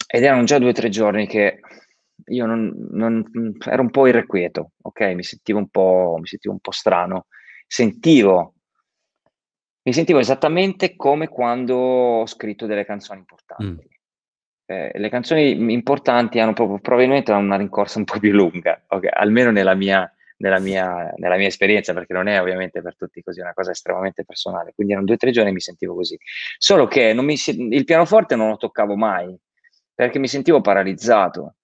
ed 0.07 0.23
erano 0.23 0.45
già 0.45 0.59
due 0.59 0.71
o 0.71 0.73
tre 0.73 0.89
giorni 0.89 1.27
che 1.27 1.61
io 2.29 2.47
non, 2.47 2.75
non, 2.91 3.25
ero 3.67 3.83
un 3.83 3.91
po' 3.91 4.07
irrequieto, 4.07 4.73
ok? 4.83 5.01
Mi 5.15 5.23
sentivo 5.23 5.59
un 5.59 5.69
po', 5.69 6.17
mi 6.19 6.27
sentivo 6.27 6.55
un 6.55 6.61
po' 6.61 6.71
strano. 6.71 7.27
Sentivo, 7.67 8.55
mi 9.83 9.93
sentivo 9.93 10.19
esattamente 10.19 10.97
come 10.97 11.29
quando 11.29 11.77
ho 11.77 12.27
scritto 12.27 12.67
delle 12.67 12.85
canzoni 12.85 13.21
importanti. 13.21 13.65
Mm. 13.65 13.97
Eh, 14.71 14.93
le 14.95 15.09
canzoni 15.09 15.73
importanti 15.73 16.39
hanno 16.41 16.53
proprio, 16.53 16.79
probabilmente 16.79 17.33
una 17.33 17.57
rincorsa 17.57 17.99
un 17.99 18.05
po' 18.05 18.19
più 18.19 18.33
lunga, 18.33 18.85
okay? 18.89 19.09
almeno 19.11 19.51
nella 19.51 19.75
mia, 19.75 20.11
nella, 20.39 20.59
mia, 20.59 21.11
nella 21.17 21.37
mia, 21.37 21.47
esperienza, 21.47 21.95
perché 21.95 22.13
non 22.13 22.27
è 22.27 22.39
ovviamente 22.39 22.83
per 22.83 22.95
tutti 22.97 23.23
così, 23.23 23.41
una 23.41 23.55
cosa 23.55 23.71
estremamente 23.71 24.25
personale. 24.27 24.73
Quindi 24.75 24.93
erano 24.93 25.07
due 25.07 25.17
o 25.17 25.19
tre 25.19 25.31
giorni 25.31 25.51
e 25.51 25.55
mi 25.55 25.61
sentivo 25.61 25.95
così. 25.95 26.19
Solo 26.59 26.87
che 26.87 27.15
mi, 27.15 27.35
il 27.47 27.85
pianoforte 27.85 28.37
non 28.37 28.51
lo 28.51 28.57
toccavo 28.59 28.95
mai, 28.95 29.35
perché 29.95 30.19
mi 30.19 30.29
sentivo 30.29 30.61
paralizzato. 30.61 31.55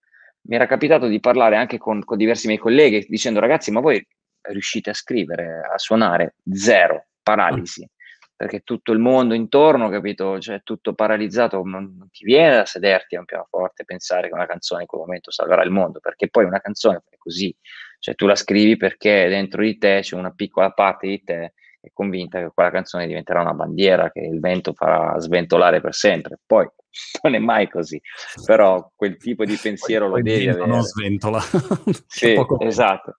Mi 0.46 0.56
era 0.56 0.66
capitato 0.66 1.06
di 1.06 1.20
parlare 1.20 1.56
anche 1.56 1.78
con, 1.78 2.04
con 2.04 2.16
diversi 2.18 2.46
miei 2.46 2.58
colleghi 2.58 3.06
dicendo 3.08 3.40
ragazzi 3.40 3.70
ma 3.70 3.80
voi 3.80 4.04
riuscite 4.42 4.90
a 4.90 4.94
scrivere, 4.94 5.60
a 5.60 5.78
suonare? 5.78 6.34
Zero, 6.52 7.06
paralisi. 7.22 7.88
Perché 8.36 8.60
tutto 8.60 8.92
il 8.92 8.98
mondo 8.98 9.32
intorno, 9.32 9.88
capito? 9.88 10.38
Cioè 10.40 10.62
tutto 10.62 10.92
paralizzato, 10.92 11.62
non, 11.62 11.94
non 11.96 12.10
ti 12.10 12.24
viene 12.24 12.56
da 12.56 12.66
sederti 12.66 13.16
a 13.16 13.20
un 13.20 13.24
pianoforte 13.24 13.82
e 13.82 13.84
pensare 13.84 14.28
che 14.28 14.34
una 14.34 14.46
canzone 14.46 14.82
in 14.82 14.86
quel 14.86 15.02
momento 15.02 15.30
salverà 15.30 15.62
il 15.62 15.70
mondo, 15.70 16.00
perché 16.00 16.28
poi 16.28 16.44
una 16.44 16.60
canzone 16.60 17.02
è 17.08 17.16
così, 17.16 17.54
cioè 18.00 18.14
tu 18.14 18.26
la 18.26 18.34
scrivi 18.34 18.76
perché 18.76 19.28
dentro 19.28 19.62
di 19.62 19.78
te 19.78 20.00
c'è 20.02 20.16
una 20.16 20.32
piccola 20.32 20.72
parte 20.72 21.06
di 21.06 21.22
te 21.22 21.54
è 21.84 21.90
convinta 21.92 22.40
che 22.40 22.50
quella 22.54 22.70
canzone 22.70 23.06
diventerà 23.06 23.42
una 23.42 23.52
bandiera 23.52 24.10
che 24.10 24.20
il 24.20 24.40
vento 24.40 24.72
farà 24.72 25.18
sventolare 25.18 25.80
per 25.80 25.94
sempre. 25.94 26.38
Poi 26.44 26.66
non 27.22 27.34
è 27.34 27.38
mai 27.38 27.68
così, 27.68 28.00
però 28.44 28.90
quel 28.94 29.16
tipo 29.18 29.44
di 29.44 29.56
pensiero 29.60 30.08
lo 30.08 30.20
devi 30.22 30.48
avere. 30.48 30.66
Non 30.66 30.82
sventola. 30.82 31.40
sì, 32.06 32.34
esatto, 32.60 33.18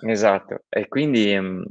esatto. 0.00 0.62
E 0.68 0.88
quindi 0.88 1.38
mh, 1.38 1.64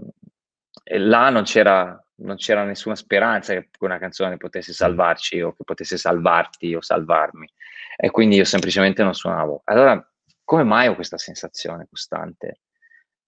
e 0.84 1.00
là 1.00 1.30
non 1.30 1.44
c'era, 1.44 2.02
non 2.18 2.36
c'era 2.36 2.64
nessuna 2.64 2.96
speranza 2.96 3.54
che 3.54 3.70
una 3.80 3.98
canzone 3.98 4.38
potesse 4.38 4.72
salvarci 4.74 5.42
o 5.42 5.54
che 5.54 5.64
potesse 5.64 5.98
salvarti 5.98 6.76
o 6.76 6.82
salvarmi. 6.82 7.52
E 7.96 8.12
quindi 8.12 8.36
io 8.36 8.46
semplicemente 8.46 9.04
non 9.04 9.14
suonavo. 9.14 9.64
Allora, 9.66 10.08
come 10.44 10.64
mai 10.64 10.88
ho 10.88 10.96
questa 10.96 11.18
sensazione 11.18 11.88
costante? 11.90 12.60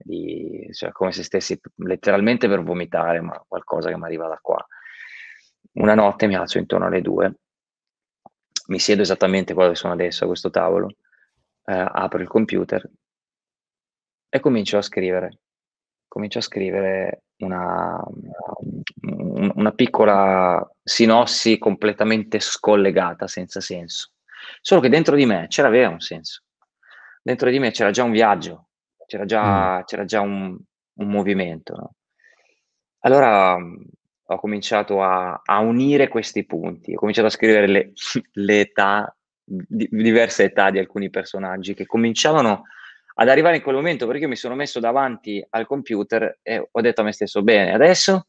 Di, 0.02 0.68
cioè, 0.72 0.92
come 0.92 1.12
se 1.12 1.24
stessi 1.24 1.60
letteralmente 1.78 2.48
per 2.48 2.64
vomitare, 2.64 3.22
ma 3.22 3.44
qualcosa 3.48 3.90
che 3.90 3.98
mi 3.98 4.06
arriva 4.06 4.28
da 4.28 4.40
qua. 4.42 4.66
Una 5.74 5.94
notte 5.94 6.28
mi 6.28 6.36
alzo 6.36 6.58
intorno 6.58 6.86
alle 6.86 7.02
due 7.02 7.34
mi 8.70 8.80
siedo 8.80 9.02
esattamente 9.02 9.54
quello 9.54 9.72
che 9.72 9.76
sono 9.76 9.94
adesso 9.94 10.24
a 10.24 10.28
questo 10.28 10.50
tavolo, 10.50 10.90
eh, 11.66 11.86
apro 11.92 12.22
il 12.22 12.28
computer 12.28 12.90
e 14.30 14.40
comincio 14.40 14.78
a 14.78 14.82
scrivere. 14.82 15.40
Comincio 16.08 16.40
a 16.40 16.44
scrivere 16.44 17.24
una, 17.38 18.04
una 19.02 19.72
piccola 19.74 20.68
sinossi 20.82 21.58
completamente 21.60 22.40
scollegata, 22.40 23.28
senza 23.28 23.60
senso. 23.60 24.12
Solo 24.62 24.82
che 24.82 24.90
dentro 24.90 25.16
di 25.16 25.26
me 25.26 25.46
c'era 25.50 25.70
un 25.88 26.00
senso. 26.00 26.44
Dentro 27.22 27.50
di 27.50 27.60
me 27.60 27.70
c'era 27.72 27.92
già 27.92 28.04
un 28.04 28.12
viaggio, 28.12 28.69
c'era 29.10 29.26
già, 29.26 29.80
mm. 29.80 29.82
c'era 29.86 30.06
già 30.06 30.22
un, 30.22 30.56
un 30.94 31.08
movimento. 31.08 31.76
No? 31.76 31.94
Allora 33.00 33.56
ho 33.56 34.40
cominciato 34.40 35.02
a, 35.02 35.42
a, 35.44 35.60
unire 35.60 36.08
questi 36.08 36.46
punti, 36.46 36.94
ho 36.94 37.00
cominciato 37.00 37.28
a 37.28 37.32
scrivere 37.32 37.68
le, 37.68 37.92
le 38.34 38.60
età, 38.60 39.18
di, 39.44 39.88
diverse 39.90 40.44
età 40.44 40.70
di 40.70 40.78
alcuni 40.78 41.10
personaggi 41.10 41.74
che 41.74 41.88
cominciavano 41.88 42.64
ad 43.16 43.28
arrivare 43.28 43.58
in 43.58 43.64
quel 43.64 43.76
momento 43.76 44.06
perché 44.06 44.22
io 44.22 44.30
mi 44.30 44.36
sono 44.36 44.56
messo 44.56 44.80
davanti 44.80 45.44
al 45.50 45.66
computer 45.66 46.40
e 46.44 46.70
ho 46.72 46.82
detto 46.82 47.02
a 47.02 47.04
me 47.04 47.12
stesso, 47.12 47.42
bene, 47.42 47.74
adesso 47.74 48.28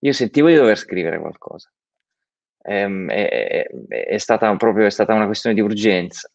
io 0.00 0.12
sentivo 0.12 0.48
di 0.48 0.54
dover 0.54 0.76
scrivere 0.76 1.20
qualcosa. 1.20 1.72
Ehm, 2.62 3.08
è, 3.08 3.28
è, 3.28 3.66
è, 3.88 4.18
stata 4.18 4.54
proprio 4.56 4.86
è 4.86 4.90
stata 4.90 5.14
una 5.14 5.26
questione 5.26 5.54
di 5.54 5.62
urgenza. 5.62 6.28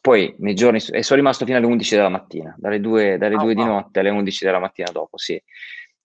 Poi 0.00 0.34
nei 0.38 0.54
giorni, 0.54 0.78
e 0.90 1.02
sono 1.02 1.20
rimasto 1.20 1.44
fino 1.44 1.56
alle 1.56 1.66
11 1.66 1.94
della 1.94 2.08
mattina, 2.08 2.54
dalle 2.58 2.80
2, 2.80 3.18
dalle 3.18 3.36
oh, 3.36 3.42
2 3.42 3.54
wow. 3.54 3.64
di 3.64 3.68
notte 3.68 4.00
alle 4.00 4.10
11 4.10 4.44
della 4.44 4.58
mattina 4.58 4.90
dopo, 4.90 5.16
sì. 5.16 5.40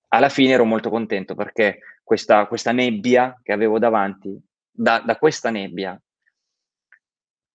Alla 0.10 0.30
fine 0.30 0.54
ero 0.54 0.66
molto 0.66 0.90
contento 0.90 1.36
perché 1.36 1.80
questa, 2.04 2.46
questa 2.48 2.72
nebbia 2.72 3.40
che 3.42 3.54
avevo 3.54 3.80
davanti, 3.80 4.38
da, 4.70 5.00
da, 5.00 5.18
questa 5.18 5.50
nebbia 5.50 6.00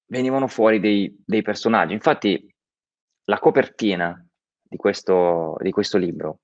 venivano 0.07 0.47
fuori 0.47 0.81
dei, 0.81 1.15
dei 1.25 1.43
personaggi. 1.43 1.93
Infatti 1.93 2.55
la 3.25 3.39
copertina 3.39 4.25
di 4.63 4.77
questo, 4.77 5.57
di 5.61 5.71
questo 5.71 5.99
libro 5.99 6.39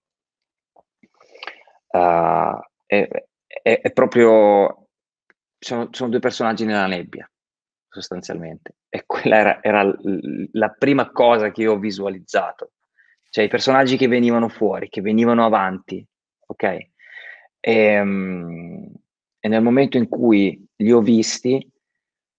uh, 1.88 2.60
è, 2.84 3.08
è, 3.46 3.80
è, 3.80 3.92
proprio, 3.92 4.88
sono, 5.58 5.88
sono 5.90 6.10
due 6.10 6.18
personaggi 6.18 6.64
nella 6.66 6.86
nebbia 6.86 7.26
sostanzialmente. 7.92 8.76
E 8.88 9.04
quella 9.06 9.36
era, 9.36 9.62
era, 9.62 9.94
la 10.52 10.70
prima 10.70 11.10
cosa 11.10 11.50
che 11.50 11.62
io 11.62 11.72
ho 11.72 11.78
visualizzato. 11.78 12.72
Cioè 13.28 13.44
i 13.44 13.48
personaggi 13.48 13.96
che 13.96 14.08
venivano 14.08 14.48
fuori, 14.48 14.88
che 14.88 15.00
venivano 15.00 15.44
avanti, 15.44 16.04
ok? 16.46 16.62
E, 16.64 16.90
ehm, 17.60 18.92
e 19.38 19.48
nel 19.48 19.62
momento 19.62 19.96
in 19.96 20.08
cui 20.08 20.66
li 20.76 20.92
ho 20.92 21.00
visti, 21.00 21.66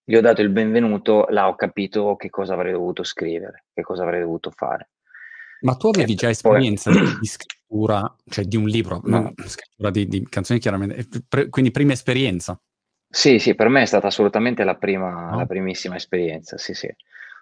gli 0.04 0.16
ho 0.16 0.22
dato 0.22 0.42
il 0.42 0.50
benvenuto, 0.50 1.26
là 1.30 1.48
ho 1.48 1.56
capito 1.56 2.16
che 2.16 2.30
cosa 2.30 2.54
avrei 2.54 2.74
dovuto 2.74 3.04
scrivere, 3.04 3.66
che 3.74 3.82
cosa 3.82 4.04
avrei 4.04 4.22
dovuto 4.22 4.52
fare. 4.52 4.90
Ma 5.62 5.76
tu 5.76 5.88
avevi 5.88 6.16
già 6.16 6.30
esperienza 6.30 6.92
poi... 6.92 7.18
di, 7.20 7.26
scrittura, 7.26 8.16
cioè 8.26 8.46
di 8.46 8.58
un 8.58 8.66
libro, 8.66 9.02
no. 9.06 9.34
scrittura 9.46 9.90
di, 9.90 10.08
di, 10.08 10.28
canzoni 10.28 10.60
chiaramente, 10.60 11.08
quindi 11.50 11.72
prima 11.72 11.94
esperienza? 11.94 12.60
Sì, 13.16 13.38
sì, 13.38 13.54
per 13.54 13.70
me 13.70 13.84
è 13.84 13.86
stata 13.86 14.08
assolutamente 14.08 14.64
la 14.64 14.74
prima, 14.74 15.12
no. 15.12 15.38
la 15.38 15.46
primissima 15.46 15.96
esperienza, 15.96 16.58
sì, 16.58 16.74
sì. 16.74 16.92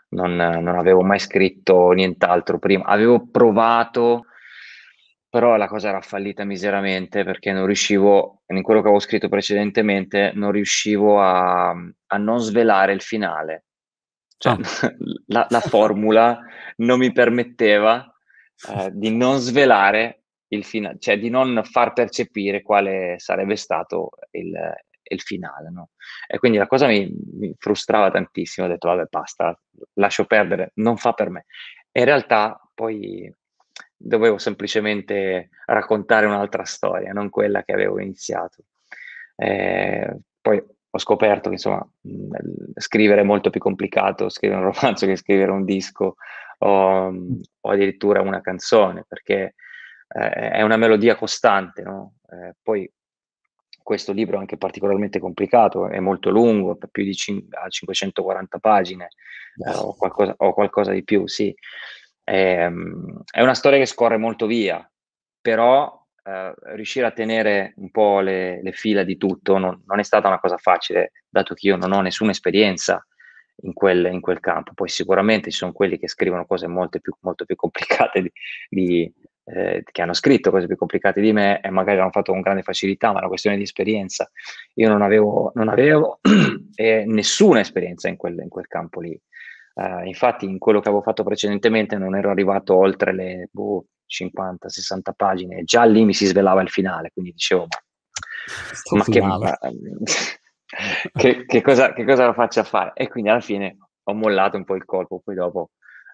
Non, 0.10 0.36
non, 0.36 0.68
avevo 0.68 1.02
mai 1.02 1.18
scritto 1.18 1.92
nient'altro 1.92 2.60
prima. 2.60 2.84
Avevo 2.84 3.26
provato, 3.32 4.26
però 5.30 5.56
la 5.56 5.70
cosa 5.70 5.88
era 5.88 6.02
fallita 6.02 6.44
miseramente 6.44 7.24
perché 7.24 7.54
non 7.54 7.66
riuscivo, 7.66 8.42
in 8.48 8.62
quello 8.64 8.82
che 8.82 8.88
avevo 8.88 9.02
scritto 9.02 9.30
precedentemente, 9.30 10.34
non 10.36 10.52
riuscivo 10.52 11.22
a, 11.22 11.70
a 11.70 12.18
non 12.18 12.40
svelare 12.40 12.92
il 12.92 13.02
finale. 13.02 13.64
Cioè, 14.36 14.52
ah. 14.52 14.58
la, 15.28 15.48
la, 15.50 15.62
formula 15.62 16.38
non 16.78 17.00
mi 17.00 17.14
permetteva 17.14 18.14
eh, 18.76 18.90
di 18.92 19.16
non 19.16 19.38
svelare 19.38 20.24
il 20.50 20.66
finale, 20.66 20.98
cioè 21.00 21.18
di 21.18 21.30
non 21.30 21.62
far 21.64 21.94
percepire 21.94 22.62
quale 22.62 23.16
sarebbe 23.20 23.56
stato 23.56 24.10
il, 24.32 24.54
il 25.14 25.22
finale. 25.22 25.70
No? 25.70 25.90
E 26.28 26.40
quindi 26.40 26.58
la 26.58 26.68
cosa 26.68 26.88
mi, 26.88 27.12
mi, 27.34 27.54
frustrava 27.58 28.12
tantissimo, 28.12 28.68
ho 28.68 28.70
detto 28.70 28.88
vabbè 28.88 29.06
basta, 29.10 29.58
lascio 29.94 30.26
perdere, 30.26 30.72
non 30.76 30.98
fa 30.98 31.14
per 31.14 31.30
me. 31.30 31.46
E 31.92 32.00
in 32.00 32.06
realtà 32.06 32.60
poi 32.74 33.34
dovevo 33.96 34.38
semplicemente 34.38 35.50
raccontare 35.66 36.26
un'altra 36.26 36.64
storia, 36.64 37.14
non 37.14 37.30
quella 37.30 37.64
che 37.64 37.74
avevo 37.74 38.00
iniziato. 38.00 38.64
Eh, 39.36 40.20
poi 40.42 40.64
ho 40.94 41.00
scoperto 41.00 41.48
che 41.48 41.56
insomma 41.56 41.88
scrivere 42.76 43.22
è 43.22 43.24
molto 43.24 43.50
più 43.50 43.60
complicato, 43.60 44.30
scrivere 44.30 44.62
un 44.62 44.72
romanzo 44.74 45.06
che 45.06 45.16
scrivere 45.16 45.52
un 45.52 45.64
disco 45.64 46.16
o, 46.60 47.14
o 47.60 47.70
addirittura 47.70 48.22
una 48.22 48.42
canzone, 48.42 49.06
perché 49.08 49.56
eh, 50.08 50.30
è 50.52 50.62
una 50.62 50.78
melodia 50.78 51.16
costante, 51.16 51.82
no? 51.84 52.16
eh, 52.30 52.56
poi 52.62 52.92
questo 53.84 54.12
libro 54.12 54.38
è 54.38 54.40
anche 54.40 54.58
particolarmente 54.58 55.20
complicato, 55.20 55.88
è 55.88 56.00
molto 56.00 56.30
lungo, 56.30 56.78
più 56.90 57.04
di 57.04 57.14
cin- 57.14 57.48
540 57.68 58.60
pagine 58.60 59.10
eh, 59.66 59.72
o, 59.72 59.96
qualcosa, 59.96 60.34
o, 60.38 60.54
qualcosa, 60.54 60.92
di 60.92 61.04
più, 61.04 61.28
sì. 61.28 61.54
È, 62.24 62.64
ehm, 62.64 63.24
è, 63.32 63.42
una 63.42 63.54
storia 63.54 63.80
che 63.80 63.86
scorre 63.86 64.18
molto 64.18 64.46
via, 64.46 64.90
però 65.42 66.02
eh, 66.24 66.54
riuscire 66.76 67.06
a 67.06 67.12
tenere 67.12 67.74
un 67.78 67.92
po' 67.92 68.20
le, 68.20 68.62
le 68.62 68.72
fila 68.72 69.04
di 69.04 69.18
tutto 69.18 69.58
non, 69.58 69.82
non, 69.86 70.00
è 70.00 70.04
stata 70.04 70.28
una 70.28 70.40
cosa 70.40 70.58
facile, 70.58 71.12
dato 71.28 71.54
che 71.54 71.68
io 71.68 71.76
non 71.76 71.92
ho 71.92 72.02
nessuna 72.02 72.32
esperienza 72.32 73.06
in 73.64 73.74
quel, 73.74 74.06
in 74.06 74.22
quel 74.22 74.40
campo. 74.40 74.74
Poi 74.74 74.90
sicuramente 74.90 75.52
ci 75.52 75.58
sono 75.58 75.72
quelli 75.72 75.98
che 75.98 76.08
scrivono 76.08 76.46
cose 76.46 76.68
molto 76.68 77.00
più, 77.00 77.14
molto 77.22 77.46
più 77.46 77.56
complicate 77.56 78.22
di, 78.22 78.32
di 78.70 79.14
eh, 79.54 79.84
che 79.90 80.02
hanno 80.02 80.14
scritto 80.14 80.52
cose 80.52 80.68
più 80.68 80.76
complicate 80.76 81.22
di 81.22 81.34
me 81.34 81.62
e 81.62 81.70
magari 81.70 82.00
hanno 82.00 82.12
fatto 82.12 82.32
con 82.32 82.42
grande 82.42 82.64
facilità, 82.64 83.08
ma 83.08 83.16
è 83.16 83.20
una 83.20 83.28
questione 83.28 83.58
di 83.58 83.64
esperienza. 83.64 84.30
Io 84.76 84.88
non 84.90 85.02
avevo, 85.02 85.52
non 85.56 85.68
avevo 85.70 86.20
eh, 86.76 87.04
nessuna 87.08 87.60
esperienza 87.60 88.08
in 88.08 88.18
quel, 88.18 88.40
in 88.40 88.50
quel 88.50 88.68
campo 88.68 89.02
lì. 89.02 89.20
Uh, 89.74 90.06
infatti, 90.06 90.46
in 90.46 90.58
quello 90.58 90.82
che 90.82 90.90
avevo 90.90 91.04
fatto 91.04 91.24
precedentemente 91.24 91.98
non 91.98 92.16
ero 92.16 92.30
arrivato 92.30 92.76
oltre 92.76 93.14
le 93.14 93.48
boh, 93.52 93.86
50-60 94.08 95.14
pagine, 95.16 95.64
già 95.64 95.84
lì 95.86 96.04
mi 96.04 96.14
si 96.14 96.26
svelava 96.26 96.62
il 96.62 96.70
finale, 96.70 97.12
quindi 97.14 97.32
dicevo, 97.32 97.68
ma, 98.92 98.98
ma 98.98 99.04
che, 99.06 99.22
ma, 99.22 99.40
che, 101.14 101.46
che, 101.46 101.62
cosa, 101.62 101.94
che 101.94 102.04
cosa 102.04 102.26
lo 102.26 102.34
faccio 102.34 102.60
a 102.60 102.64
fare? 102.64 102.92
E 102.96 103.08
quindi 103.08 103.30
alla 103.30 103.40
fine 103.40 103.78
ho 104.04 104.14
mollato 104.14 104.58
un 104.58 104.66
po' 104.66 104.76
il 104.76 104.84
colpo, 104.84 105.22
poi 105.24 105.36
dopo 105.36 105.72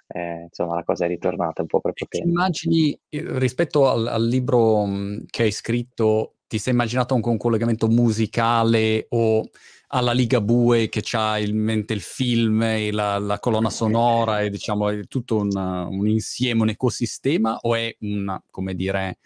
eh, 0.08 0.44
insomma 0.44 0.76
la 0.76 0.84
cosa 0.84 1.06
è 1.06 1.08
ritornata 1.08 1.62
un 1.62 1.68
po' 1.68 1.82
per 1.82 1.94
potere. 1.94 2.24
Immagini, 2.24 2.98
eh, 3.10 3.24
rispetto 3.40 3.90
al, 3.90 4.08
al 4.08 4.26
libro 4.26 4.86
mh, 4.86 5.26
che 5.30 5.44
hai 5.44 5.52
scritto, 5.52 6.36
ti 6.48 6.58
sei 6.58 6.74
immaginato 6.74 7.14
anche 7.14 7.30
un 7.30 7.38
collegamento 7.38 7.88
musicale 7.88 9.08
o 9.10 9.44
alla 9.90 10.12
Liga 10.12 10.42
Bue 10.42 10.90
che 10.90 11.02
ha 11.14 11.40
in 11.40 11.58
mente 11.58 11.94
il 11.94 12.02
film 12.02 12.62
e 12.62 12.92
la, 12.92 13.18
la 13.20 13.40
colonna 13.40 13.70
sonora 13.70 14.42
e 14.42 14.50
diciamo 14.50 14.90
è 14.90 15.06
tutto 15.08 15.38
un, 15.38 15.56
un, 15.56 16.08
insieme, 16.08 16.62
un 16.62 16.70
ecosistema 16.70 17.58
o 17.62 17.76
è 17.76 17.96
una, 18.02 18.42
come 18.50 18.76
dire, 18.76 19.20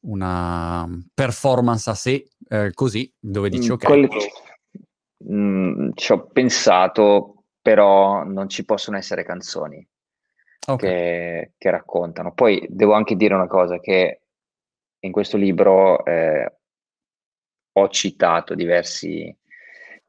una 0.00 0.88
performance 1.14 1.90
a 1.90 1.94
sé 1.94 2.28
eh, 2.48 2.72
così 2.72 3.12
dove 3.18 3.48
dici 3.50 3.68
mm, 3.68 3.72
ok. 3.72 3.84
Quelle... 3.84 4.08
Mm, 5.30 5.90
ci 5.94 6.12
ho 6.12 6.26
pensato 6.26 7.41
però 7.62 8.24
non 8.24 8.48
ci 8.48 8.64
possono 8.64 8.96
essere 8.96 9.24
canzoni 9.24 9.86
okay. 10.66 10.76
che, 10.76 11.52
che, 11.56 11.70
raccontano. 11.70 12.34
Poi 12.34 12.66
devo 12.68 12.92
anche 12.92 13.14
dire 13.14 13.34
una 13.34 13.46
cosa, 13.46 13.78
che 13.78 14.22
in 14.98 15.12
questo 15.12 15.36
libro 15.36 16.04
eh, 16.04 16.52
ho 17.72 17.88
citato 17.88 18.54
diversi 18.54 19.34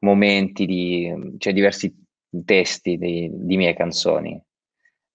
momenti, 0.00 0.66
di, 0.66 1.36
cioè 1.38 1.52
diversi 1.52 1.94
testi 2.44 2.98
di, 2.98 3.30
di 3.32 3.56
mie 3.56 3.74
canzoni, 3.74 4.40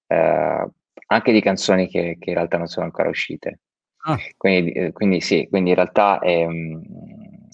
eh, 0.08 0.70
anche 1.08 1.32
di 1.32 1.42
canzoni 1.42 1.88
che, 1.88 2.18
che, 2.20 2.30
in 2.30 2.36
realtà 2.36 2.58
non 2.58 2.68
sono 2.68 2.86
ancora 2.86 3.10
uscite. 3.10 3.60
Ah. 4.04 4.18
Quindi, 4.38 4.72
eh, 4.72 4.92
quindi, 4.94 5.22
sì, 5.22 5.48
quindi 5.50 5.70
in 5.70 5.76
realtà 5.76 6.20
ehm, 6.20 6.82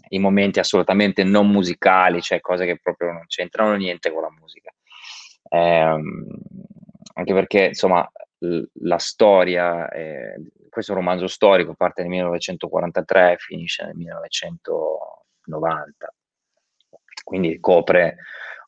i 0.09 0.19
momenti 0.19 0.59
assolutamente 0.59 1.23
non 1.23 1.49
musicali, 1.49 2.21
cioè 2.21 2.39
cose 2.39 2.65
che 2.65 2.79
proprio 2.79 3.11
non 3.11 3.25
c'entrano 3.27 3.75
niente 3.75 4.11
con 4.11 4.21
la 4.21 4.31
musica. 4.39 4.74
Ehm, 5.49 6.27
anche 7.13 7.33
perché, 7.33 7.67
insomma, 7.67 8.09
l- 8.39 8.63
la 8.81 8.97
storia, 8.97 9.87
è, 9.89 10.35
questo 10.69 10.91
è 10.91 10.95
un 10.95 11.01
romanzo 11.01 11.27
storico, 11.27 11.73
parte 11.73 12.01
nel 12.01 12.09
1943 12.11 13.31
e 13.33 13.37
finisce 13.37 13.85
nel 13.85 13.95
1990, 13.95 16.13
quindi 17.23 17.59
copre 17.59 18.17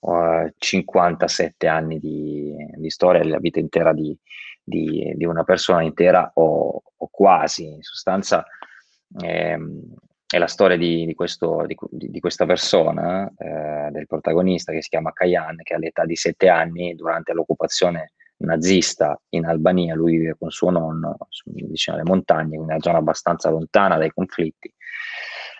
uh, 0.01 0.49
57 0.57 1.67
anni 1.67 1.99
di, 1.99 2.55
di, 2.75 2.89
storia, 2.89 3.23
la 3.25 3.39
vita 3.39 3.59
intera 3.59 3.93
di, 3.93 4.17
di, 4.63 5.13
di 5.15 5.25
una 5.25 5.43
persona 5.43 5.83
intera 5.83 6.31
o, 6.35 6.81
o, 6.95 7.07
quasi, 7.11 7.67
in 7.67 7.81
sostanza. 7.81 8.45
Ehm, 9.21 9.93
è 10.29 10.37
la 10.37 10.47
storia 10.47 10.75
di, 10.75 11.05
di, 11.05 11.13
questo, 11.13 11.65
di, 11.65 11.77
di 11.89 12.19
questa 12.19 12.45
persona, 12.45 13.31
eh, 13.37 13.89
del 13.91 14.07
protagonista 14.07 14.73
che 14.73 14.81
si 14.81 14.89
chiama 14.89 15.13
Kayan, 15.13 15.61
che 15.63 15.73
all'età 15.73 16.03
di 16.03 16.17
sette 16.17 16.49
anni, 16.49 16.95
durante 16.95 17.31
l'occupazione 17.31 18.11
nazista 18.39 19.19
in 19.29 19.45
Albania, 19.45 19.95
lui 19.95 20.17
vive 20.17 20.35
con 20.37 20.51
suo 20.51 20.69
nonno 20.69 21.17
vicino 21.45 21.95
alle 21.95 22.05
montagne, 22.05 22.55
in 22.55 22.61
una 22.61 22.79
zona 22.79 22.97
abbastanza 22.97 23.49
lontana 23.49 23.97
dai 23.97 24.11
conflitti, 24.11 24.71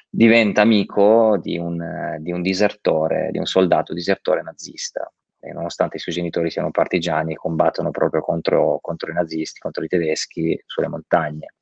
diventa 0.09 0.61
amico 0.61 1.37
di 1.41 1.57
un, 1.57 2.17
di 2.19 2.33
un 2.33 2.41
disertore, 2.41 3.29
di 3.31 3.37
un 3.37 3.45
soldato 3.45 3.93
disertore 3.93 4.41
nazista. 4.41 5.09
E 5.39 5.53
nonostante 5.53 5.95
i 5.95 5.99
suoi 5.99 6.13
genitori 6.13 6.51
siano 6.51 6.71
partigiani, 6.71 7.35
combattono 7.35 7.89
proprio 7.89 8.21
contro, 8.21 8.79
contro 8.81 9.11
i 9.11 9.13
nazisti, 9.13 9.59
contro 9.59 9.83
i 9.83 9.87
tedeschi 9.87 10.61
sulle 10.65 10.89
montagne 10.89 11.53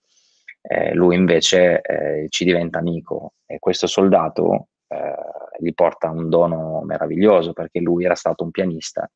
eh, 0.68 0.94
lui 0.94 1.16
invece 1.16 1.82
eh, 1.82 2.26
ci 2.30 2.44
diventa 2.44 2.80
amico 2.80 3.34
e 3.46 3.60
questo 3.60 3.88
soldato 3.88 4.70
eh, 4.88 5.14
gli 5.60 5.74
porta 5.74 6.10
un 6.10 6.30
dono 6.30 6.82
meraviglioso 6.82 7.54
perché 7.54 7.80
lui 7.80 8.06
era 8.06 8.16
stato 8.16 8.44
un 8.44 8.52
pianista 8.52 9.10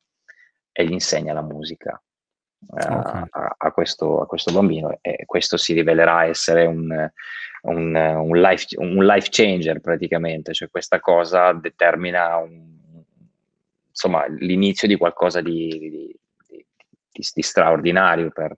e 0.72 0.84
gli 0.84 0.92
insegna 0.92 1.32
la 1.32 1.42
musica 1.42 2.00
eh, 2.78 2.94
okay. 2.94 3.24
a, 3.30 3.54
a, 3.56 3.72
questo, 3.72 4.20
a, 4.20 4.26
questo, 4.26 4.52
bambino 4.52 4.98
e 5.00 5.24
questo 5.26 5.56
si 5.56 5.72
rivelerà 5.72 6.26
essere 6.26 6.66
un, 6.66 7.10
un, 7.62 7.94
un, 7.94 8.40
life, 8.40 8.66
un 8.78 9.04
life 9.04 9.28
changer 9.30 9.80
praticamente, 9.80 10.52
cioè 10.52 10.70
questa 10.70 11.00
cosa 11.00 11.52
determina 11.52 12.36
un 12.36 12.78
insomma, 13.88 14.26
l'inizio 14.28 14.88
di 14.88 14.96
qualcosa 14.96 15.40
di, 15.40 15.68
di, 15.68 16.16
di, 16.46 17.26
di 17.34 17.42
straordinario 17.42 18.30
per, 18.30 18.56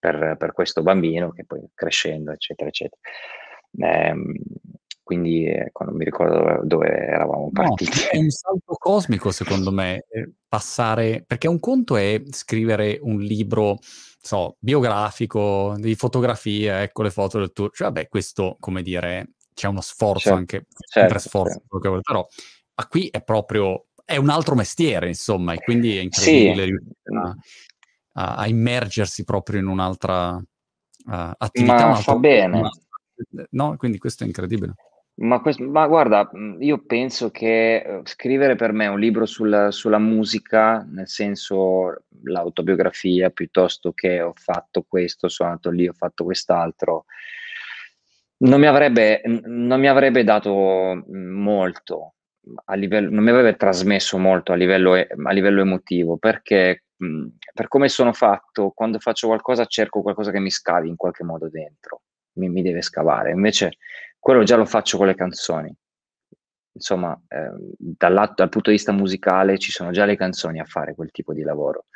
per, 0.00 0.36
per, 0.38 0.52
questo 0.52 0.82
bambino 0.82 1.30
che 1.30 1.44
poi 1.44 1.60
crescendo, 1.74 2.32
eccetera, 2.32 2.68
eccetera. 2.68 3.00
Eh, 3.78 4.14
quindi 5.10 5.44
ecco, 5.46 5.84
non 5.84 5.96
mi 5.96 6.04
ricordo 6.04 6.60
dove, 6.64 6.88
eravamo 6.88 7.50
partiti. 7.52 7.98
No, 7.98 8.10
è 8.10 8.16
un 8.18 8.30
salto 8.30 8.74
cosmico, 8.78 9.30
secondo 9.30 9.70
me, 9.72 10.04
eh, 10.08 10.30
passare, 10.48 11.24
perché 11.26 11.48
un 11.48 11.58
conto 11.58 11.96
è 11.96 12.22
scrivere 12.30 12.98
un 13.02 13.18
libro 13.18 13.78
so, 13.82 14.56
biografico, 14.58 15.74
di 15.78 15.94
fotografie, 15.94 16.82
ecco 16.82 17.02
le 17.02 17.10
foto 17.10 17.38
del 17.38 17.52
tour, 17.52 17.70
cioè 17.72 17.88
vabbè, 17.88 18.08
questo, 18.08 18.56
come 18.60 18.82
dire, 18.82 19.32
c'è 19.52 19.66
uno 19.66 19.80
sforzo 19.80 20.20
certo, 20.20 20.38
anche, 20.38 20.66
certo, 20.88 21.18
sforzo, 21.18 21.62
certo. 21.68 22.00
però 22.02 22.26
ma 22.74 22.86
qui 22.86 23.08
è 23.08 23.22
proprio, 23.22 23.86
è 24.04 24.16
un 24.16 24.28
altro 24.28 24.54
mestiere, 24.54 25.08
insomma, 25.08 25.54
e 25.54 25.58
quindi 25.58 25.96
è 25.96 26.00
incredibile 26.00 26.64
sì. 26.64 26.70
riuscire 26.70 27.36
a, 28.12 28.36
a, 28.36 28.48
immergersi 28.48 29.24
proprio 29.24 29.60
in 29.60 29.66
un'altra 29.66 30.34
uh, 30.36 30.42
attività. 31.38 31.88
Ma 31.88 31.94
fa 31.96 32.16
bene. 32.16 32.58
Una, 32.58 32.70
no, 33.50 33.76
quindi 33.76 33.98
questo 33.98 34.24
è 34.24 34.26
incredibile. 34.26 34.74
Ma, 35.20 35.40
questo, 35.40 35.64
ma, 35.64 35.86
guarda, 35.86 36.30
io 36.60 36.82
penso 36.86 37.30
che 37.30 37.76
eh, 37.76 38.00
scrivere 38.04 38.56
per 38.56 38.72
me 38.72 38.86
un 38.86 38.98
libro 38.98 39.26
sul, 39.26 39.68
sulla 39.70 39.98
musica, 39.98 40.82
nel 40.90 41.08
senso 41.08 42.04
l'autobiografia, 42.22 43.28
piuttosto 43.28 43.92
che 43.92 44.22
ho 44.22 44.32
fatto 44.34 44.84
questo, 44.88 45.28
sono 45.28 45.50
andato 45.50 45.70
lì, 45.70 45.86
ho 45.86 45.92
fatto 45.92 46.24
quest'altro, 46.24 47.04
non 48.38 48.60
mi 48.60 48.66
avrebbe, 48.66 49.20
non 49.44 49.78
mi 49.78 49.88
avrebbe 49.88 50.24
dato 50.24 51.04
molto, 51.06 52.14
a 52.64 52.74
livello, 52.74 53.10
non 53.10 53.22
mi 53.22 53.30
avrebbe 53.30 53.56
trasmesso 53.56 54.16
molto 54.16 54.52
a 54.52 54.54
livello, 54.54 54.94
a 54.94 55.32
livello 55.32 55.60
emotivo, 55.60 56.16
perché 56.16 56.84
mh, 57.00 57.26
per 57.54 57.68
come 57.68 57.88
sono 57.88 58.12
fatto, 58.12 58.70
quando 58.70 58.98
faccio 58.98 59.26
qualcosa 59.26 59.64
cerco 59.66 60.02
qualcosa 60.02 60.30
che 60.30 60.40
mi 60.40 60.50
scavi 60.50 60.88
in 60.88 60.96
qualche 60.96 61.24
modo 61.24 61.48
dentro, 61.48 62.02
mi, 62.34 62.48
mi 62.48 62.62
deve 62.62 62.82
scavare. 62.82 63.32
Invece 63.32 63.76
quello 64.18 64.42
già 64.42 64.56
lo 64.56 64.66
faccio 64.66 64.96
con 64.98 65.06
le 65.06 65.14
canzoni. 65.14 65.74
Insomma, 66.72 67.18
eh, 67.28 67.50
dal, 67.78 68.32
dal 68.34 68.48
punto 68.48 68.70
di 68.70 68.76
vista 68.76 68.92
musicale 68.92 69.58
ci 69.58 69.72
sono 69.72 69.90
già 69.90 70.04
le 70.04 70.16
canzoni 70.16 70.60
a 70.60 70.64
fare 70.64 70.94
quel 70.94 71.10
tipo 71.10 71.32
di 71.32 71.42
lavoro. 71.42 71.86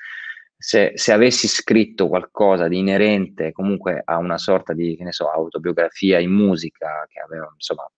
Se, 0.57 0.93
se, 0.95 1.13
avessi 1.13 1.47
scritto 1.47 2.09
qualcosa 2.09 2.69
di 2.69 2.79
inerente 2.79 3.53
comunque 3.53 4.01
a 4.05 4.17
una 4.17 4.39
sorta 4.39 4.73
di, 4.73 4.97
che 4.97 5.05
ne 5.05 5.13
so, 5.13 5.31
autobiografia 5.31 6.19
in 6.19 6.31
musica, 6.31 7.07
che 7.09 7.21
aveva, 7.21 7.51
insomma, 7.53 7.89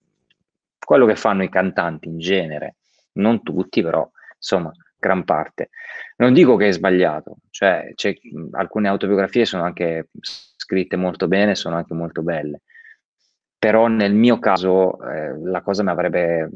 quello 0.79 1.07
che 1.07 1.17
fanno 1.17 1.45
i 1.45 1.49
cantanti 1.49 2.09
in 2.09 2.19
genere, 2.19 2.77
non 3.13 3.43
tutti, 3.43 3.83
però, 3.83 4.09
insomma, 4.35 4.73
gran 5.07 5.25
parte. 5.25 5.71
Non 6.17 6.33
dico 6.33 6.57
che 6.57 6.69
è 6.69 6.73
sbagliato, 6.73 7.37
cioè 7.51 7.93
alcune 8.53 8.89
autobiografie 8.89 9.45
sono 9.45 9.63
anche 9.63 10.09
scritte 10.21 10.97
molto 10.97 11.29
bene, 11.29 11.55
sono 11.55 11.77
anche 11.77 11.95
molto 11.95 12.23
belle, 12.23 12.63
però 13.59 13.87
nel 13.87 14.15
mio 14.15 14.39
caso 14.39 15.01
eh, 15.03 15.39
la 15.45 15.63
cosa 15.63 15.83
mi 15.83 15.91
avrebbe, 15.91 16.49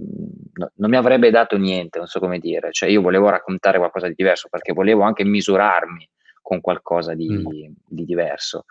no, 0.54 0.70
non 0.74 0.90
mi 0.90 0.96
avrebbe 0.96 1.30
dato 1.30 1.56
niente, 1.56 1.98
non 1.98 2.06
so 2.06 2.18
come 2.18 2.38
dire, 2.38 2.72
cioè 2.72 2.88
io 2.88 3.00
volevo 3.00 3.28
raccontare 3.28 3.78
qualcosa 3.78 4.08
di 4.08 4.14
diverso 4.16 4.48
perché 4.48 4.72
volevo 4.72 5.02
anche 5.02 5.24
misurarmi 5.24 6.08
con 6.42 6.60
qualcosa 6.60 7.14
di, 7.14 7.28
mm. 7.28 7.72
di 7.86 8.04
diverso. 8.04 8.64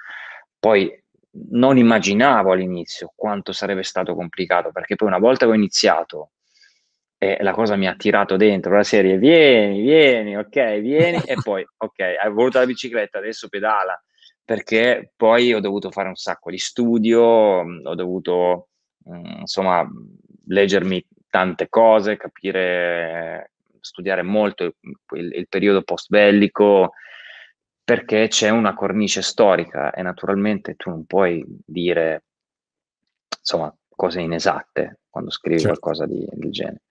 Poi 0.60 0.92
non 1.52 1.78
immaginavo 1.78 2.52
all'inizio 2.52 3.14
quanto 3.16 3.52
sarebbe 3.52 3.84
stato 3.84 4.16
complicato 4.16 4.72
perché 4.72 4.96
poi 4.96 5.08
una 5.08 5.20
volta 5.20 5.46
che 5.46 5.52
ho 5.52 5.56
iniziato 5.56 6.32
e 7.22 7.38
la 7.42 7.52
cosa 7.52 7.76
mi 7.76 7.86
ha 7.86 7.96
tirato 7.96 8.38
dentro 8.38 8.74
la 8.74 8.84
serie 8.84 9.18
vieni, 9.18 9.82
vieni, 9.82 10.38
ok, 10.38 10.80
vieni 10.80 11.22
e 11.26 11.36
poi 11.44 11.66
ok, 11.78 12.00
hai 12.00 12.32
voluto 12.32 12.60
la 12.60 12.66
bicicletta, 12.66 13.18
adesso 13.18 13.50
pedala 13.50 14.02
perché 14.44 15.12
poi 15.16 15.54
ho 15.54 15.60
dovuto 15.60 15.92
fare 15.92 16.08
un 16.08 16.16
sacco 16.16 16.50
di 16.50 16.58
studio, 16.58 17.22
ho 17.22 17.96
dovuto 17.96 18.70
insomma 19.06 19.88
leggermi 20.48 21.06
tante 21.30 21.70
cose, 21.70 22.18
capire, 22.18 23.52
studiare 23.80 24.24
molto 24.24 24.64
il, 24.64 25.34
il 25.36 25.48
periodo 25.48 25.84
post 25.84 26.10
bellico 26.10 26.94
perché 27.84 28.28
c'è 28.28 28.50
una 28.50 28.74
cornice 28.74 29.22
storica 29.22 29.92
e 29.92 30.02
naturalmente 30.02 30.76
tu 30.76 30.90
non 30.90 31.06
puoi 31.06 31.44
dire 31.46 32.24
insomma 33.40 33.72
cose 33.96 34.22
inesatte 34.22 35.02
quando 35.10 35.30
scrivi 35.30 35.60
certo. 35.60 35.80
qualcosa 35.80 36.08
di, 36.08 36.26
del 36.32 36.52
genere. 36.52 36.82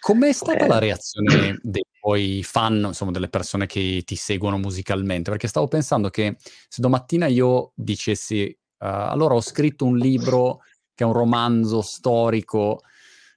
Com'è 0.00 0.32
stata 0.32 0.64
eh. 0.64 0.68
la 0.68 0.78
reazione 0.78 1.58
dei 1.62 1.84
tuoi 2.00 2.42
fan, 2.42 2.84
insomma, 2.86 3.10
delle 3.10 3.28
persone 3.28 3.66
che 3.66 4.02
ti 4.04 4.16
seguono 4.16 4.58
musicalmente? 4.58 5.30
Perché 5.30 5.48
stavo 5.48 5.68
pensando 5.68 6.08
che 6.10 6.36
se 6.68 6.80
domattina 6.80 7.26
io 7.26 7.72
dicessi, 7.74 8.44
uh, 8.48 8.86
allora 8.86 9.34
ho 9.34 9.40
scritto 9.40 9.84
un 9.84 9.96
libro 9.98 10.60
che 10.94 11.04
è 11.04 11.06
un 11.06 11.12
romanzo 11.12 11.82
storico, 11.82 12.80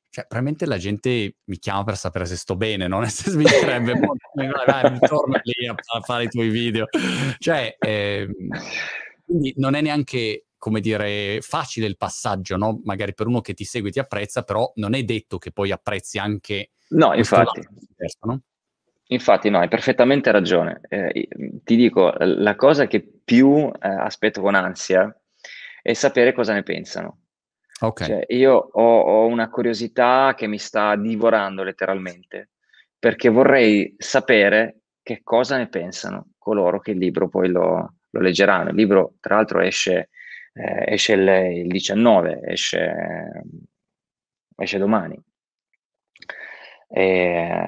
cioè, 0.09 0.25
probabilmente 0.27 0.65
la 0.65 0.77
gente 0.77 1.37
mi 1.45 1.57
chiama 1.57 1.85
per 1.85 1.95
sapere 1.95 2.25
se 2.25 2.35
sto 2.35 2.57
bene, 2.57 2.87
no? 2.87 2.99
Nel 3.01 3.09
senso 3.09 3.37
mi 3.37 3.45
direbbe, 3.45 3.93
vai, 4.35 4.49
vai, 4.65 4.99
torna 4.99 5.39
lì 5.41 5.67
a, 5.67 5.73
a, 5.73 6.01
fare 6.01 6.25
i 6.25 6.29
tuoi 6.29 6.49
video. 6.49 6.87
Cioè, 7.37 7.75
eh, 7.79 8.27
quindi 9.25 9.53
non 9.55 9.75
è 9.75 9.81
neanche 9.81 10.47
come 10.61 10.79
dire, 10.79 11.41
facile 11.41 11.87
il 11.87 11.97
passaggio, 11.97 12.55
no? 12.55 12.81
Magari 12.83 13.15
per 13.15 13.25
uno 13.25 13.41
che 13.41 13.55
ti 13.55 13.63
segue 13.63 13.89
e 13.89 13.93
ti 13.93 13.97
apprezza, 13.97 14.43
però 14.43 14.71
non 14.75 14.93
è 14.93 15.01
detto 15.01 15.39
che 15.39 15.51
poi 15.51 15.71
apprezzi 15.71 16.19
anche... 16.19 16.73
No, 16.89 17.15
infatti. 17.15 17.67
Diverso, 17.71 18.19
no? 18.27 18.41
Infatti, 19.07 19.49
no, 19.49 19.57
hai 19.57 19.67
perfettamente 19.67 20.29
ragione. 20.31 20.81
Eh, 20.87 21.27
ti 21.63 21.75
dico, 21.75 22.13
la 22.19 22.55
cosa 22.55 22.85
che 22.85 23.01
più 23.01 23.71
eh, 23.71 23.87
aspetto 23.87 24.41
con 24.41 24.53
ansia 24.53 25.11
è 25.81 25.93
sapere 25.93 26.31
cosa 26.31 26.53
ne 26.53 26.61
pensano. 26.61 27.21
Okay. 27.79 28.07
Cioè, 28.07 28.25
io 28.35 28.53
ho, 28.53 28.99
ho, 28.99 29.25
una 29.25 29.49
curiosità 29.49 30.35
che 30.37 30.45
mi 30.45 30.59
sta 30.59 30.95
divorando 30.95 31.63
letteralmente, 31.63 32.51
perché 32.99 33.29
vorrei 33.29 33.95
sapere 33.97 34.81
che 35.01 35.21
cosa 35.23 35.57
ne 35.57 35.69
pensano 35.69 36.33
coloro 36.37 36.79
che 36.79 36.91
il 36.91 36.99
libro 36.99 37.29
poi 37.29 37.49
lo, 37.49 37.95
lo 38.11 38.21
leggeranno. 38.21 38.69
Il 38.69 38.75
libro, 38.75 39.15
tra 39.19 39.37
l'altro, 39.37 39.59
esce 39.61 40.09
eh, 40.53 40.93
esce 40.93 41.13
il, 41.13 41.27
il 41.63 41.67
19, 41.67 42.41
esce, 42.43 43.43
esce 44.55 44.77
domani. 44.77 45.19
E 46.87 47.67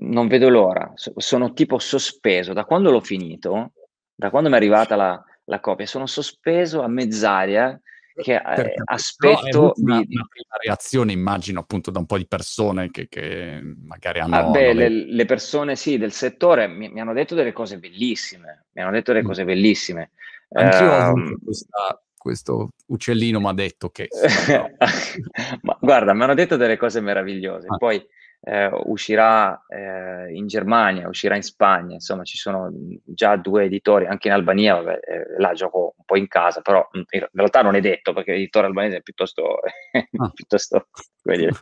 non 0.00 0.28
vedo 0.28 0.48
l'ora, 0.48 0.92
sono 0.94 1.52
tipo 1.52 1.78
sospeso, 1.78 2.52
da 2.52 2.64
quando 2.64 2.90
l'ho 2.90 3.00
finito, 3.00 3.72
da 4.14 4.30
quando 4.30 4.48
mi 4.48 4.54
è 4.54 4.58
arrivata 4.58 4.96
la, 4.96 5.22
la 5.44 5.60
copia, 5.60 5.86
sono 5.86 6.06
sospeso 6.06 6.82
a 6.82 6.88
mezz'aria 6.88 7.78
che 8.20 8.34
eh, 8.34 8.74
aspetto 8.84 9.60
no, 9.60 9.72
una, 9.76 10.02
di... 10.02 10.14
una 10.14 10.26
prima 10.28 10.56
reazione 10.62 11.12
immagino 11.12 11.60
appunto 11.60 11.90
da 11.90 12.00
un 12.00 12.06
po' 12.06 12.18
di 12.18 12.26
persone 12.26 12.90
che, 12.90 13.08
che 13.08 13.60
magari 13.82 14.20
hanno... 14.20 14.36
Ah, 14.36 14.50
beh, 14.50 14.74
le, 14.74 14.88
le, 14.88 15.24
persone 15.24 15.76
sì 15.76 15.96
del 15.96 16.12
settore 16.12 16.66
mi, 16.66 16.88
mi, 16.90 17.00
hanno 17.00 17.12
detto 17.12 17.34
delle 17.34 17.52
cose 17.52 17.78
bellissime, 17.78 18.66
mi 18.72 18.82
hanno 18.82 18.92
detto 18.92 19.12
delle 19.12 19.24
mm. 19.24 19.28
cose 19.28 19.44
bellissime. 19.44 20.10
Anch'io 20.52 20.90
ho 20.90 20.94
avuto 20.94 21.30
ehm, 21.30 21.38
questa, 21.44 22.02
questo 22.16 22.70
uccellino 22.86 23.40
mi 23.40 23.48
ha 23.48 23.54
detto 23.54 23.90
che... 23.90 24.08
Ma, 25.62 25.78
guarda, 25.80 26.12
mi 26.12 26.22
hanno 26.22 26.34
detto 26.34 26.56
delle 26.56 26.76
cose 26.76 27.00
meravigliose. 27.00 27.66
Ah. 27.68 27.76
Poi 27.76 28.04
eh, 28.42 28.70
uscirà 28.84 29.64
eh, 29.68 30.32
in 30.32 30.46
Germania, 30.46 31.08
uscirà 31.08 31.36
in 31.36 31.42
Spagna, 31.42 31.94
insomma 31.94 32.24
ci 32.24 32.38
sono 32.38 32.70
già 33.04 33.36
due 33.36 33.64
editori, 33.64 34.06
anche 34.06 34.28
in 34.28 34.34
Albania, 34.34 34.76
vabbè, 34.76 35.00
eh, 35.02 35.24
là 35.38 35.52
gioco 35.52 35.94
un 35.96 36.04
po' 36.04 36.16
in 36.16 36.26
casa, 36.26 36.62
però 36.62 36.88
in 36.92 37.04
realtà 37.32 37.62
non 37.62 37.74
è 37.74 37.80
detto 37.80 38.12
perché 38.12 38.32
l'editore 38.32 38.66
albanese 38.66 38.98
è 38.98 39.02
piuttosto, 39.02 39.60
ah. 40.18 40.30
piuttosto 40.32 40.88
dire, 41.22 41.52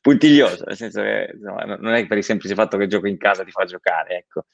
puntiglioso, 0.00 0.64
nel 0.66 0.76
senso 0.76 1.02
che 1.02 1.30
insomma, 1.34 1.64
non 1.76 1.94
è 1.94 2.06
per 2.06 2.18
il 2.18 2.24
semplice 2.24 2.54
fatto 2.54 2.76
che 2.76 2.86
gioco 2.86 3.08
in 3.08 3.18
casa 3.18 3.44
ti 3.44 3.50
fa 3.50 3.64
giocare, 3.64 4.18
ecco 4.18 4.44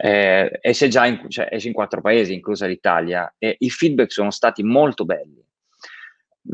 eh, 0.00 0.58
esce 0.62 0.86
già 0.86 1.06
in, 1.06 1.28
cioè, 1.28 1.48
esce 1.50 1.66
in 1.66 1.74
quattro 1.74 2.00
paesi, 2.00 2.32
inclusa 2.32 2.66
l'Italia, 2.66 3.34
e 3.36 3.56
i 3.58 3.68
feedback 3.68 4.12
sono 4.12 4.30
stati 4.30 4.62
molto 4.62 5.04
belli. 5.04 5.44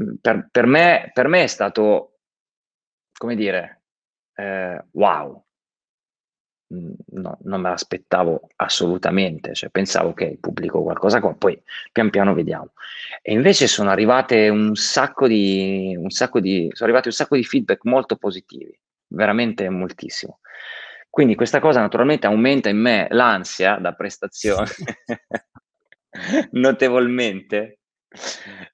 Mm, 0.01 0.15
per, 0.21 0.49
per, 0.51 0.67
me, 0.67 1.11
per 1.13 1.29
me, 1.29 1.43
è 1.43 1.47
stato, 1.47 2.21
come 3.13 3.35
dire, 3.37 3.83
eh, 4.37 4.83
wow, 4.93 5.45
mm, 6.75 6.93
no, 7.07 7.39
non 7.43 7.61
me 7.61 7.69
l'aspettavo 7.69 8.49
assolutamente, 8.57 9.53
cioè, 9.53 9.69
pensavo 9.69 10.15
che 10.15 10.39
pubblico 10.41 10.83
qualcosa 10.83 11.21
qua, 11.21 11.35
poi 11.35 11.63
pian 11.93 12.09
piano 12.09 12.33
vediamo. 12.33 12.73
E 13.21 13.35
invece 13.35 13.67
sono 13.67 13.91
arrivate 13.91 14.49
un 14.49 14.75
sacco 14.75 15.27
di, 15.27 15.95
un 15.99 16.09
sacco 16.09 16.41
di, 16.41 16.71
sono 16.73 16.89
arrivati 16.89 17.09
un 17.09 17.15
sacco 17.15 17.37
di 17.37 17.45
feedback 17.45 17.85
molto 17.85 18.17
positivi, 18.17 18.75
veramente 19.09 19.69
moltissimo. 19.69 20.39
Quindi 21.15 21.37
questa 21.37 21.61
cosa 21.61 21.79
naturalmente 21.79 22.27
aumenta 22.27 22.69
in 22.69 22.77
me 22.77 23.07
l'ansia 23.11 23.77
da 23.77 23.93
prestazione 23.93 24.69
notevolmente 26.51 27.79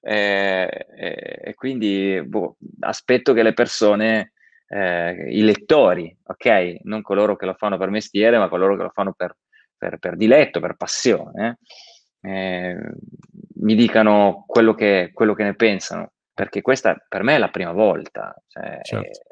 eh, 0.01 0.87
eh, 0.97 1.39
e 1.43 1.53
quindi 1.53 2.19
boh, 2.25 2.57
aspetto 2.79 3.33
che 3.33 3.43
le 3.43 3.53
persone 3.53 4.31
eh, 4.67 5.27
i 5.29 5.43
lettori, 5.43 6.17
ok? 6.23 6.77
Non 6.81 7.03
coloro 7.03 7.35
che 7.35 7.45
lo 7.45 7.53
fanno 7.53 7.77
per 7.77 7.91
mestiere, 7.91 8.39
ma 8.39 8.49
coloro 8.49 8.75
che 8.75 8.81
lo 8.81 8.91
fanno 8.91 9.13
per, 9.13 9.37
per, 9.77 9.99
per 9.99 10.15
diletto, 10.15 10.59
per 10.59 10.77
passione, 10.77 11.59
eh, 12.21 12.75
mi 13.57 13.75
dicano 13.75 14.45
quello 14.47 14.73
che, 14.73 15.11
quello 15.13 15.35
che, 15.35 15.43
ne 15.43 15.53
pensano, 15.53 16.13
perché 16.33 16.63
questa 16.63 16.95
per 17.07 17.21
me 17.21 17.35
è 17.35 17.37
la 17.37 17.49
prima 17.49 17.71
volta. 17.71 18.35
Cioè, 18.47 18.79
certo. 18.81 19.30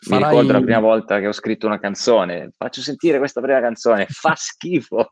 Mi 0.00 0.16
Farai... 0.16 0.28
ricordo 0.28 0.52
la 0.52 0.60
prima 0.60 0.78
volta 0.78 1.18
che 1.18 1.26
ho 1.26 1.32
scritto 1.32 1.66
una 1.66 1.80
canzone, 1.80 2.52
faccio 2.56 2.80
sentire 2.80 3.18
questa 3.18 3.40
prima 3.40 3.60
canzone, 3.60 4.06
fa 4.08 4.34
schifo, 4.36 5.10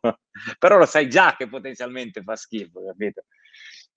però 0.58 0.78
lo 0.78 0.86
sai 0.86 1.08
già 1.08 1.34
che 1.36 1.48
potenzialmente 1.48 2.22
fa 2.22 2.36
schifo, 2.36 2.84
capito? 2.84 3.24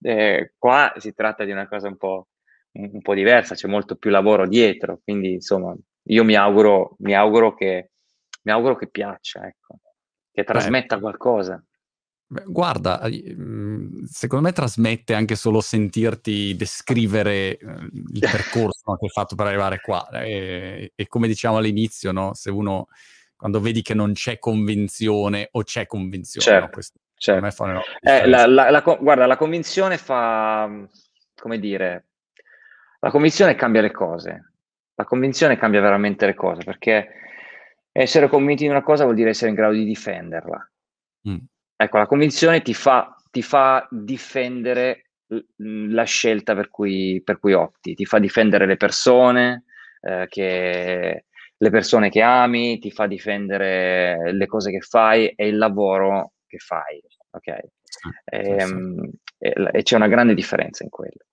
Eh, 0.01 0.53
qua 0.57 0.93
si 0.97 1.13
tratta 1.13 1.43
di 1.43 1.51
una 1.51 1.67
cosa 1.67 1.87
un 1.87 1.97
po', 1.97 2.29
un, 2.71 2.89
un 2.93 3.01
po' 3.01 3.13
diversa, 3.13 3.53
c'è 3.53 3.67
molto 3.67 3.97
più 3.97 4.09
lavoro 4.09 4.47
dietro, 4.47 4.99
quindi 5.03 5.33
insomma 5.33 5.75
io 6.03 6.23
mi 6.23 6.33
auguro, 6.33 6.95
mi 6.99 7.13
auguro, 7.13 7.53
che, 7.53 7.91
mi 8.43 8.51
auguro 8.51 8.75
che 8.75 8.89
piaccia, 8.89 9.45
ecco, 9.45 9.79
che 10.31 10.43
trasmetta 10.43 10.95
Beh. 10.95 11.01
qualcosa. 11.01 11.63
Guarda, 12.45 13.01
mhmm, 13.03 14.03
secondo 14.03 14.45
me 14.45 14.53
trasmette 14.53 15.15
anche 15.15 15.35
solo 15.35 15.61
sentirti 15.61 16.55
descrivere 16.55 17.57
ehm, 17.57 17.89
il 18.13 18.19
percorso 18.19 18.95
che 18.97 19.05
hai 19.05 19.09
fatto 19.09 19.35
per 19.35 19.47
arrivare 19.47 19.79
qua. 19.79 20.07
E, 20.11 20.91
e 20.95 21.07
come 21.07 21.27
diciamo 21.27 21.57
all'inizio, 21.57 22.11
no? 22.11 22.35
se 22.35 22.51
uno 22.51 22.87
quando 23.35 23.61
vedi 23.61 23.81
che 23.81 23.93
non 23.93 24.11
c'è 24.11 24.37
convinzione 24.37 25.47
o 25.51 25.63
c'è 25.63 25.87
convinzione, 25.87 26.45
certo, 26.45 26.65
no? 26.65 26.71
Questo, 26.71 26.99
certo. 27.15 27.51
Fa 27.51 27.63
una 27.63 27.81
eh, 28.01 28.27
la, 28.27 28.45
la, 28.45 28.69
la, 28.69 28.81
guarda, 28.81 29.25
la 29.25 29.37
convinzione 29.37 29.97
fa, 29.97 30.69
come 31.35 31.57
dire, 31.57 32.07
la 32.99 33.09
convinzione 33.09 33.55
cambia 33.55 33.81
le 33.81 33.91
cose. 33.91 34.51
La 34.95 35.05
convinzione 35.05 35.57
cambia 35.57 35.79
veramente 35.79 36.25
le 36.25 36.33
cose 36.33 36.63
perché 36.65 37.07
essere 37.93 38.27
convinti 38.27 38.63
di 38.63 38.69
una 38.69 38.83
cosa 38.83 39.05
vuol 39.05 39.15
dire 39.15 39.29
essere 39.29 39.49
in 39.49 39.55
grado 39.55 39.73
di 39.73 39.85
difenderla. 39.85 40.71
Mm. 41.29 41.37
Ecco, 41.81 41.97
la 41.97 42.07
convinzione 42.07 42.61
ti 42.61 42.73
fa, 42.73 43.15
ti 43.31 43.41
fa 43.41 43.87
difendere 43.89 45.11
la 45.57 46.03
scelta 46.03 46.53
per 46.53 46.69
cui, 46.69 47.21
per 47.23 47.39
cui, 47.39 47.53
opti, 47.53 47.93
ti 47.93 48.03
fa 48.03 48.19
difendere 48.19 48.65
le 48.65 48.75
persone, 48.75 49.63
eh, 50.01 50.25
che, 50.27 51.25
le 51.55 51.69
persone 51.69 52.09
che 52.09 52.21
ami, 52.21 52.79
ti 52.79 52.91
fa 52.91 53.07
difendere 53.07 54.33
le 54.33 54.45
cose 54.45 54.71
che 54.71 54.81
fai 54.81 55.29
e 55.29 55.47
il 55.47 55.57
lavoro 55.57 56.33
che 56.47 56.57
fai. 56.57 57.01
Ok? 57.29 57.47
E, 57.47 57.69
ehm, 58.25 59.11
e, 59.37 59.53
e 59.71 59.81
c'è 59.83 59.95
una 59.95 60.09
grande 60.09 60.33
differenza 60.33 60.83
in 60.83 60.89
quello 60.89 61.23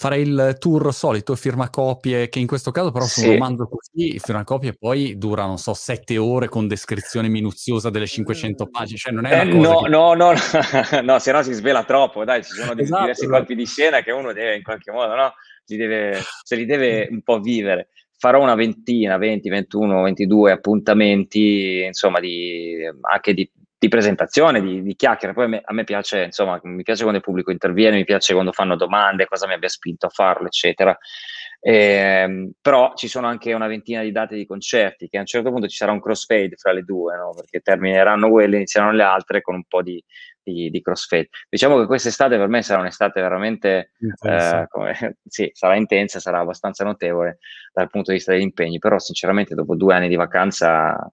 fare 0.00 0.18
il 0.18 0.56
tour 0.58 0.94
solito, 0.94 1.34
firma 1.34 1.68
copie, 1.68 2.30
che 2.30 2.38
in 2.38 2.46
questo 2.46 2.70
caso 2.70 2.90
però 2.90 3.04
su 3.04 3.20
sì. 3.20 3.26
un 3.26 3.32
romanzo 3.34 3.68
così, 3.68 4.18
firma 4.18 4.44
copie 4.44 4.72
poi 4.72 5.18
dura, 5.18 5.44
non 5.44 5.58
so, 5.58 5.74
sette 5.74 6.16
ore 6.16 6.48
con 6.48 6.66
descrizione 6.66 7.28
minuziosa 7.28 7.90
delle 7.90 8.06
500 8.06 8.66
pagine, 8.70 8.96
cioè 8.96 9.12
non 9.12 9.26
è 9.26 9.40
eh, 9.40 9.44
no, 9.44 9.82
che... 9.82 9.88
no, 9.90 10.14
no, 10.14 10.32
no, 10.32 10.32
no, 11.04 11.18
se 11.18 11.32
no 11.32 11.42
si 11.42 11.52
svela 11.52 11.84
troppo, 11.84 12.24
dai, 12.24 12.42
ci 12.42 12.52
sono 12.52 12.72
esatto, 12.72 13.00
diversi 13.00 13.24
esatto. 13.24 13.36
colpi 13.36 13.54
di 13.54 13.66
scena 13.66 14.00
che 14.00 14.10
uno 14.10 14.32
deve 14.32 14.56
in 14.56 14.62
qualche 14.62 14.90
modo, 14.90 15.14
no? 15.14 15.34
Si 15.64 15.76
deve, 15.76 16.18
se 16.44 16.56
li 16.56 16.64
deve 16.64 17.06
un 17.10 17.20
po' 17.20 17.38
vivere. 17.38 17.88
Farò 18.16 18.40
una 18.40 18.54
ventina, 18.54 19.18
20, 19.18 19.50
21, 19.50 20.02
22 20.02 20.50
appuntamenti, 20.50 21.82
insomma, 21.84 22.20
di, 22.20 22.78
anche 23.02 23.34
di 23.34 23.50
di 23.80 23.88
presentazione, 23.88 24.60
di, 24.60 24.82
di 24.82 24.94
chiacchiere. 24.94 25.32
Poi 25.32 25.44
a 25.44 25.48
me, 25.48 25.62
a 25.64 25.72
me, 25.72 25.84
piace, 25.84 26.24
insomma, 26.24 26.60
mi 26.64 26.82
piace 26.82 27.00
quando 27.00 27.16
il 27.16 27.24
pubblico 27.24 27.50
interviene, 27.50 27.96
mi 27.96 28.04
piace 28.04 28.34
quando 28.34 28.52
fanno 28.52 28.76
domande, 28.76 29.24
cosa 29.24 29.46
mi 29.46 29.54
abbia 29.54 29.70
spinto 29.70 30.04
a 30.04 30.10
farlo, 30.10 30.48
eccetera. 30.48 30.96
Eh, 31.62 32.52
però 32.60 32.92
ci 32.94 33.08
sono 33.08 33.26
anche 33.26 33.54
una 33.54 33.66
ventina 33.66 34.02
di 34.02 34.12
date 34.12 34.34
di 34.34 34.44
concerti 34.44 35.08
che 35.08 35.16
a 35.16 35.20
un 35.20 35.26
certo 35.26 35.50
punto 35.50 35.66
ci 35.66 35.76
sarà 35.76 35.92
un 35.92 36.00
crossfade 36.00 36.56
fra 36.56 36.72
le 36.72 36.82
due, 36.82 37.16
no? 37.16 37.32
perché 37.34 37.60
termineranno 37.60 38.28
quelle, 38.28 38.56
inizieranno 38.56 38.92
le 38.92 39.02
altre 39.02 39.40
con 39.40 39.54
un 39.54 39.64
po' 39.64 39.80
di, 39.80 40.02
di, 40.42 40.68
di 40.68 40.82
crossfade. 40.82 41.30
Diciamo 41.48 41.78
che 41.78 41.86
quest'estate 41.86 42.36
per 42.36 42.48
me 42.48 42.60
sarà 42.60 42.80
un'estate 42.80 43.18
veramente, 43.22 43.92
eh, 44.26 44.66
come, 44.68 45.16
sì, 45.26 45.48
sarà 45.54 45.74
intensa, 45.76 46.20
sarà 46.20 46.40
abbastanza 46.40 46.84
notevole 46.84 47.38
dal 47.72 47.88
punto 47.88 48.10
di 48.10 48.18
vista 48.18 48.32
degli 48.32 48.42
impegni, 48.42 48.78
però 48.78 48.98
sinceramente 48.98 49.54
dopo 49.54 49.74
due 49.74 49.94
anni 49.94 50.08
di 50.08 50.16
vacanza 50.16 51.10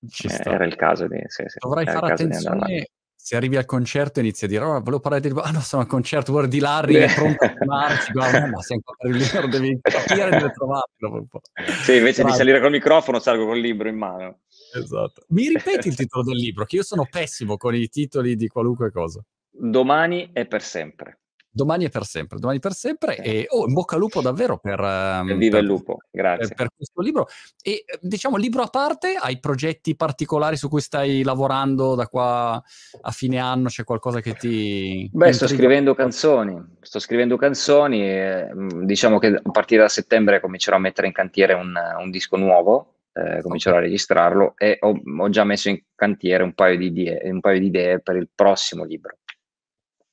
eh, 0.00 0.50
era 0.50 0.64
il 0.64 0.76
caso 0.76 1.06
di... 1.06 1.20
Sì, 1.26 1.44
sì, 1.46 1.58
Dovrai 1.58 1.84
fare 1.86 2.12
attenzione 2.12 2.86
se 3.22 3.36
arrivi 3.36 3.56
al 3.56 3.66
concerto 3.66 4.18
e 4.18 4.22
inizi 4.22 4.46
a 4.46 4.48
dire, 4.48 4.64
oh, 4.64 4.80
volevo 4.80 4.98
parlare 4.98 5.28
di... 5.28 5.38
Ah 5.40 5.50
no, 5.50 5.60
sono 5.60 5.82
al 5.82 5.88
concerto, 5.88 6.32
guardi 6.32 6.58
Larry, 6.58 6.94
è 6.94 7.14
pronto 7.14 7.44
a 7.44 7.54
filmarci, 7.54 8.12
guarda, 8.12 8.46
ma 8.46 8.62
sei 8.62 8.78
ancora 8.78 9.08
il 9.08 9.16
libro, 9.22 9.46
devi 9.46 9.78
capire 9.82 10.30
dove 10.30 10.52
trovarlo 10.52 11.18
un 11.18 11.26
po'. 11.28 11.40
Sì, 11.84 11.96
invece 11.96 12.24
di 12.24 12.32
salire 12.32 12.60
col 12.60 12.70
microfono 12.70 13.18
salgo 13.18 13.44
col 13.44 13.60
libro 13.60 13.88
in 13.88 13.96
mano. 13.96 14.40
Esatto. 14.74 15.24
Mi 15.28 15.48
ripeti 15.48 15.88
il 15.88 15.96
titolo 15.96 16.24
del 16.24 16.36
libro, 16.36 16.64
che 16.64 16.76
io 16.76 16.82
sono 16.82 17.06
pessimo 17.08 17.58
con 17.58 17.74
i 17.74 17.88
titoli 17.88 18.36
di 18.36 18.48
qualunque 18.48 18.90
cosa. 18.90 19.22
Domani 19.50 20.30
è 20.32 20.46
per 20.46 20.62
sempre. 20.62 21.19
Domani 21.52 21.84
è 21.84 21.88
per 21.88 22.04
sempre, 22.04 22.38
domani 22.38 22.60
per 22.60 22.72
sempre 22.72 23.16
e 23.16 23.46
oh, 23.48 23.66
in 23.66 23.72
bocca 23.72 23.96
al 23.96 24.00
lupo 24.00 24.20
davvero 24.20 24.58
per, 24.58 24.78
um, 24.78 25.36
Viva 25.36 25.58
il 25.58 25.66
lupo, 25.66 25.98
grazie. 26.08 26.46
Per, 26.46 26.56
per, 26.56 26.68
questo 26.76 27.00
libro. 27.00 27.26
E 27.60 27.84
diciamo, 28.00 28.36
libro 28.36 28.62
a 28.62 28.68
parte, 28.68 29.16
hai 29.20 29.40
progetti 29.40 29.96
particolari 29.96 30.56
su 30.56 30.68
cui 30.68 30.80
stai 30.80 31.24
lavorando 31.24 31.96
da 31.96 32.06
qua 32.06 32.62
a 33.00 33.10
fine 33.10 33.38
anno? 33.38 33.68
C'è 33.68 33.82
qualcosa 33.82 34.20
che 34.20 34.34
ti... 34.34 35.10
Beh, 35.12 35.32
sto 35.32 35.48
scrivendo 35.48 35.94
canzoni, 35.94 36.56
sto 36.80 37.00
scrivendo 37.00 37.36
canzoni 37.36 38.08
e 38.08 38.50
diciamo 38.82 39.18
che 39.18 39.40
a 39.42 39.50
partire 39.50 39.82
da 39.82 39.88
settembre 39.88 40.40
comincerò 40.40 40.76
a 40.76 40.80
mettere 40.80 41.08
in 41.08 41.12
cantiere 41.12 41.54
un, 41.54 41.74
un 41.98 42.10
disco 42.10 42.36
nuovo, 42.36 42.94
eh, 43.12 43.42
comincerò 43.42 43.74
okay. 43.74 43.86
a 43.86 43.88
registrarlo 43.88 44.54
e 44.56 44.78
ho, 44.80 45.00
ho, 45.18 45.28
già 45.30 45.44
messo 45.44 45.68
in 45.68 45.80
cantiere 45.96 46.44
un 46.44 46.54
paio, 46.54 46.76
di 46.76 46.86
idee, 46.86 47.28
un 47.30 47.40
paio 47.40 47.58
di 47.58 47.66
idee 47.66 48.00
per 48.00 48.16
il 48.16 48.28
prossimo 48.32 48.84
libro. 48.84 49.18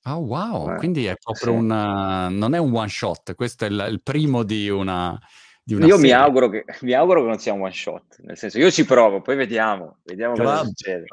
Ah, 0.08 0.18
wow! 0.18 0.74
Eh, 0.74 0.78
Quindi 0.78 1.05
è 1.05 1.16
proprio 1.22 1.51
sì. 1.51 1.60
una 1.60 2.30
non 2.30 2.53
è 2.53 2.58
un 2.58 2.74
one 2.74 2.88
shot, 2.88 3.36
questo 3.36 3.66
è 3.66 3.68
il 3.68 3.88
il 3.89 4.01
primo 4.01 4.43
di 4.43 4.70
una 4.70 5.20
di 5.62 5.74
una 5.74 5.86
Io 5.86 5.97
mi 5.97 6.12
auguro 6.12 6.47
che 6.47 6.64
mi 6.82 6.93
auguro 6.93 7.22
che 7.22 7.28
non 7.28 7.39
sia 7.39 7.51
un 7.51 7.62
one 7.62 7.74
shot, 7.74 8.20
nel 8.20 8.38
senso 8.38 8.58
io 8.58 8.72
ci 8.72 8.86
provo, 8.86 9.22
poi 9.22 9.36
vediamo, 9.36 9.97
vediamo 10.03 10.36
cosa 10.36 10.43
Grande, 10.45 10.68
succede. 10.68 11.05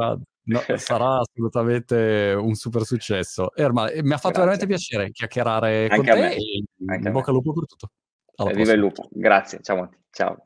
No, 0.47 0.62
sarà 0.76 1.18
assolutamente 1.18 2.36
un 2.38 2.55
super 2.55 2.84
successo. 2.84 3.53
Ermal, 3.57 3.99
mi 4.03 4.12
ha 4.12 4.18
fatto 4.18 4.38
veramente 4.38 4.66
piacere 4.66 5.11
chiacchierare 5.11 5.88
con 5.88 5.99
Anche 5.99 6.11
a 6.11 6.14
te 6.14 6.20
me, 6.20 6.34
e 6.36 6.64
anche 6.86 7.07
in 7.09 7.12
bocca 7.12 7.30
al 7.30 7.36
lupo 7.36 7.53
per 7.53 7.66
tutto. 7.66 7.90
Alla 8.36 8.51
Eh, 8.51 8.55
viva 8.55 8.72
il 8.72 8.78
lupo. 8.78 9.09
Grazie, 9.11 9.59
ciao 9.62 9.90
ciao. 10.11 10.38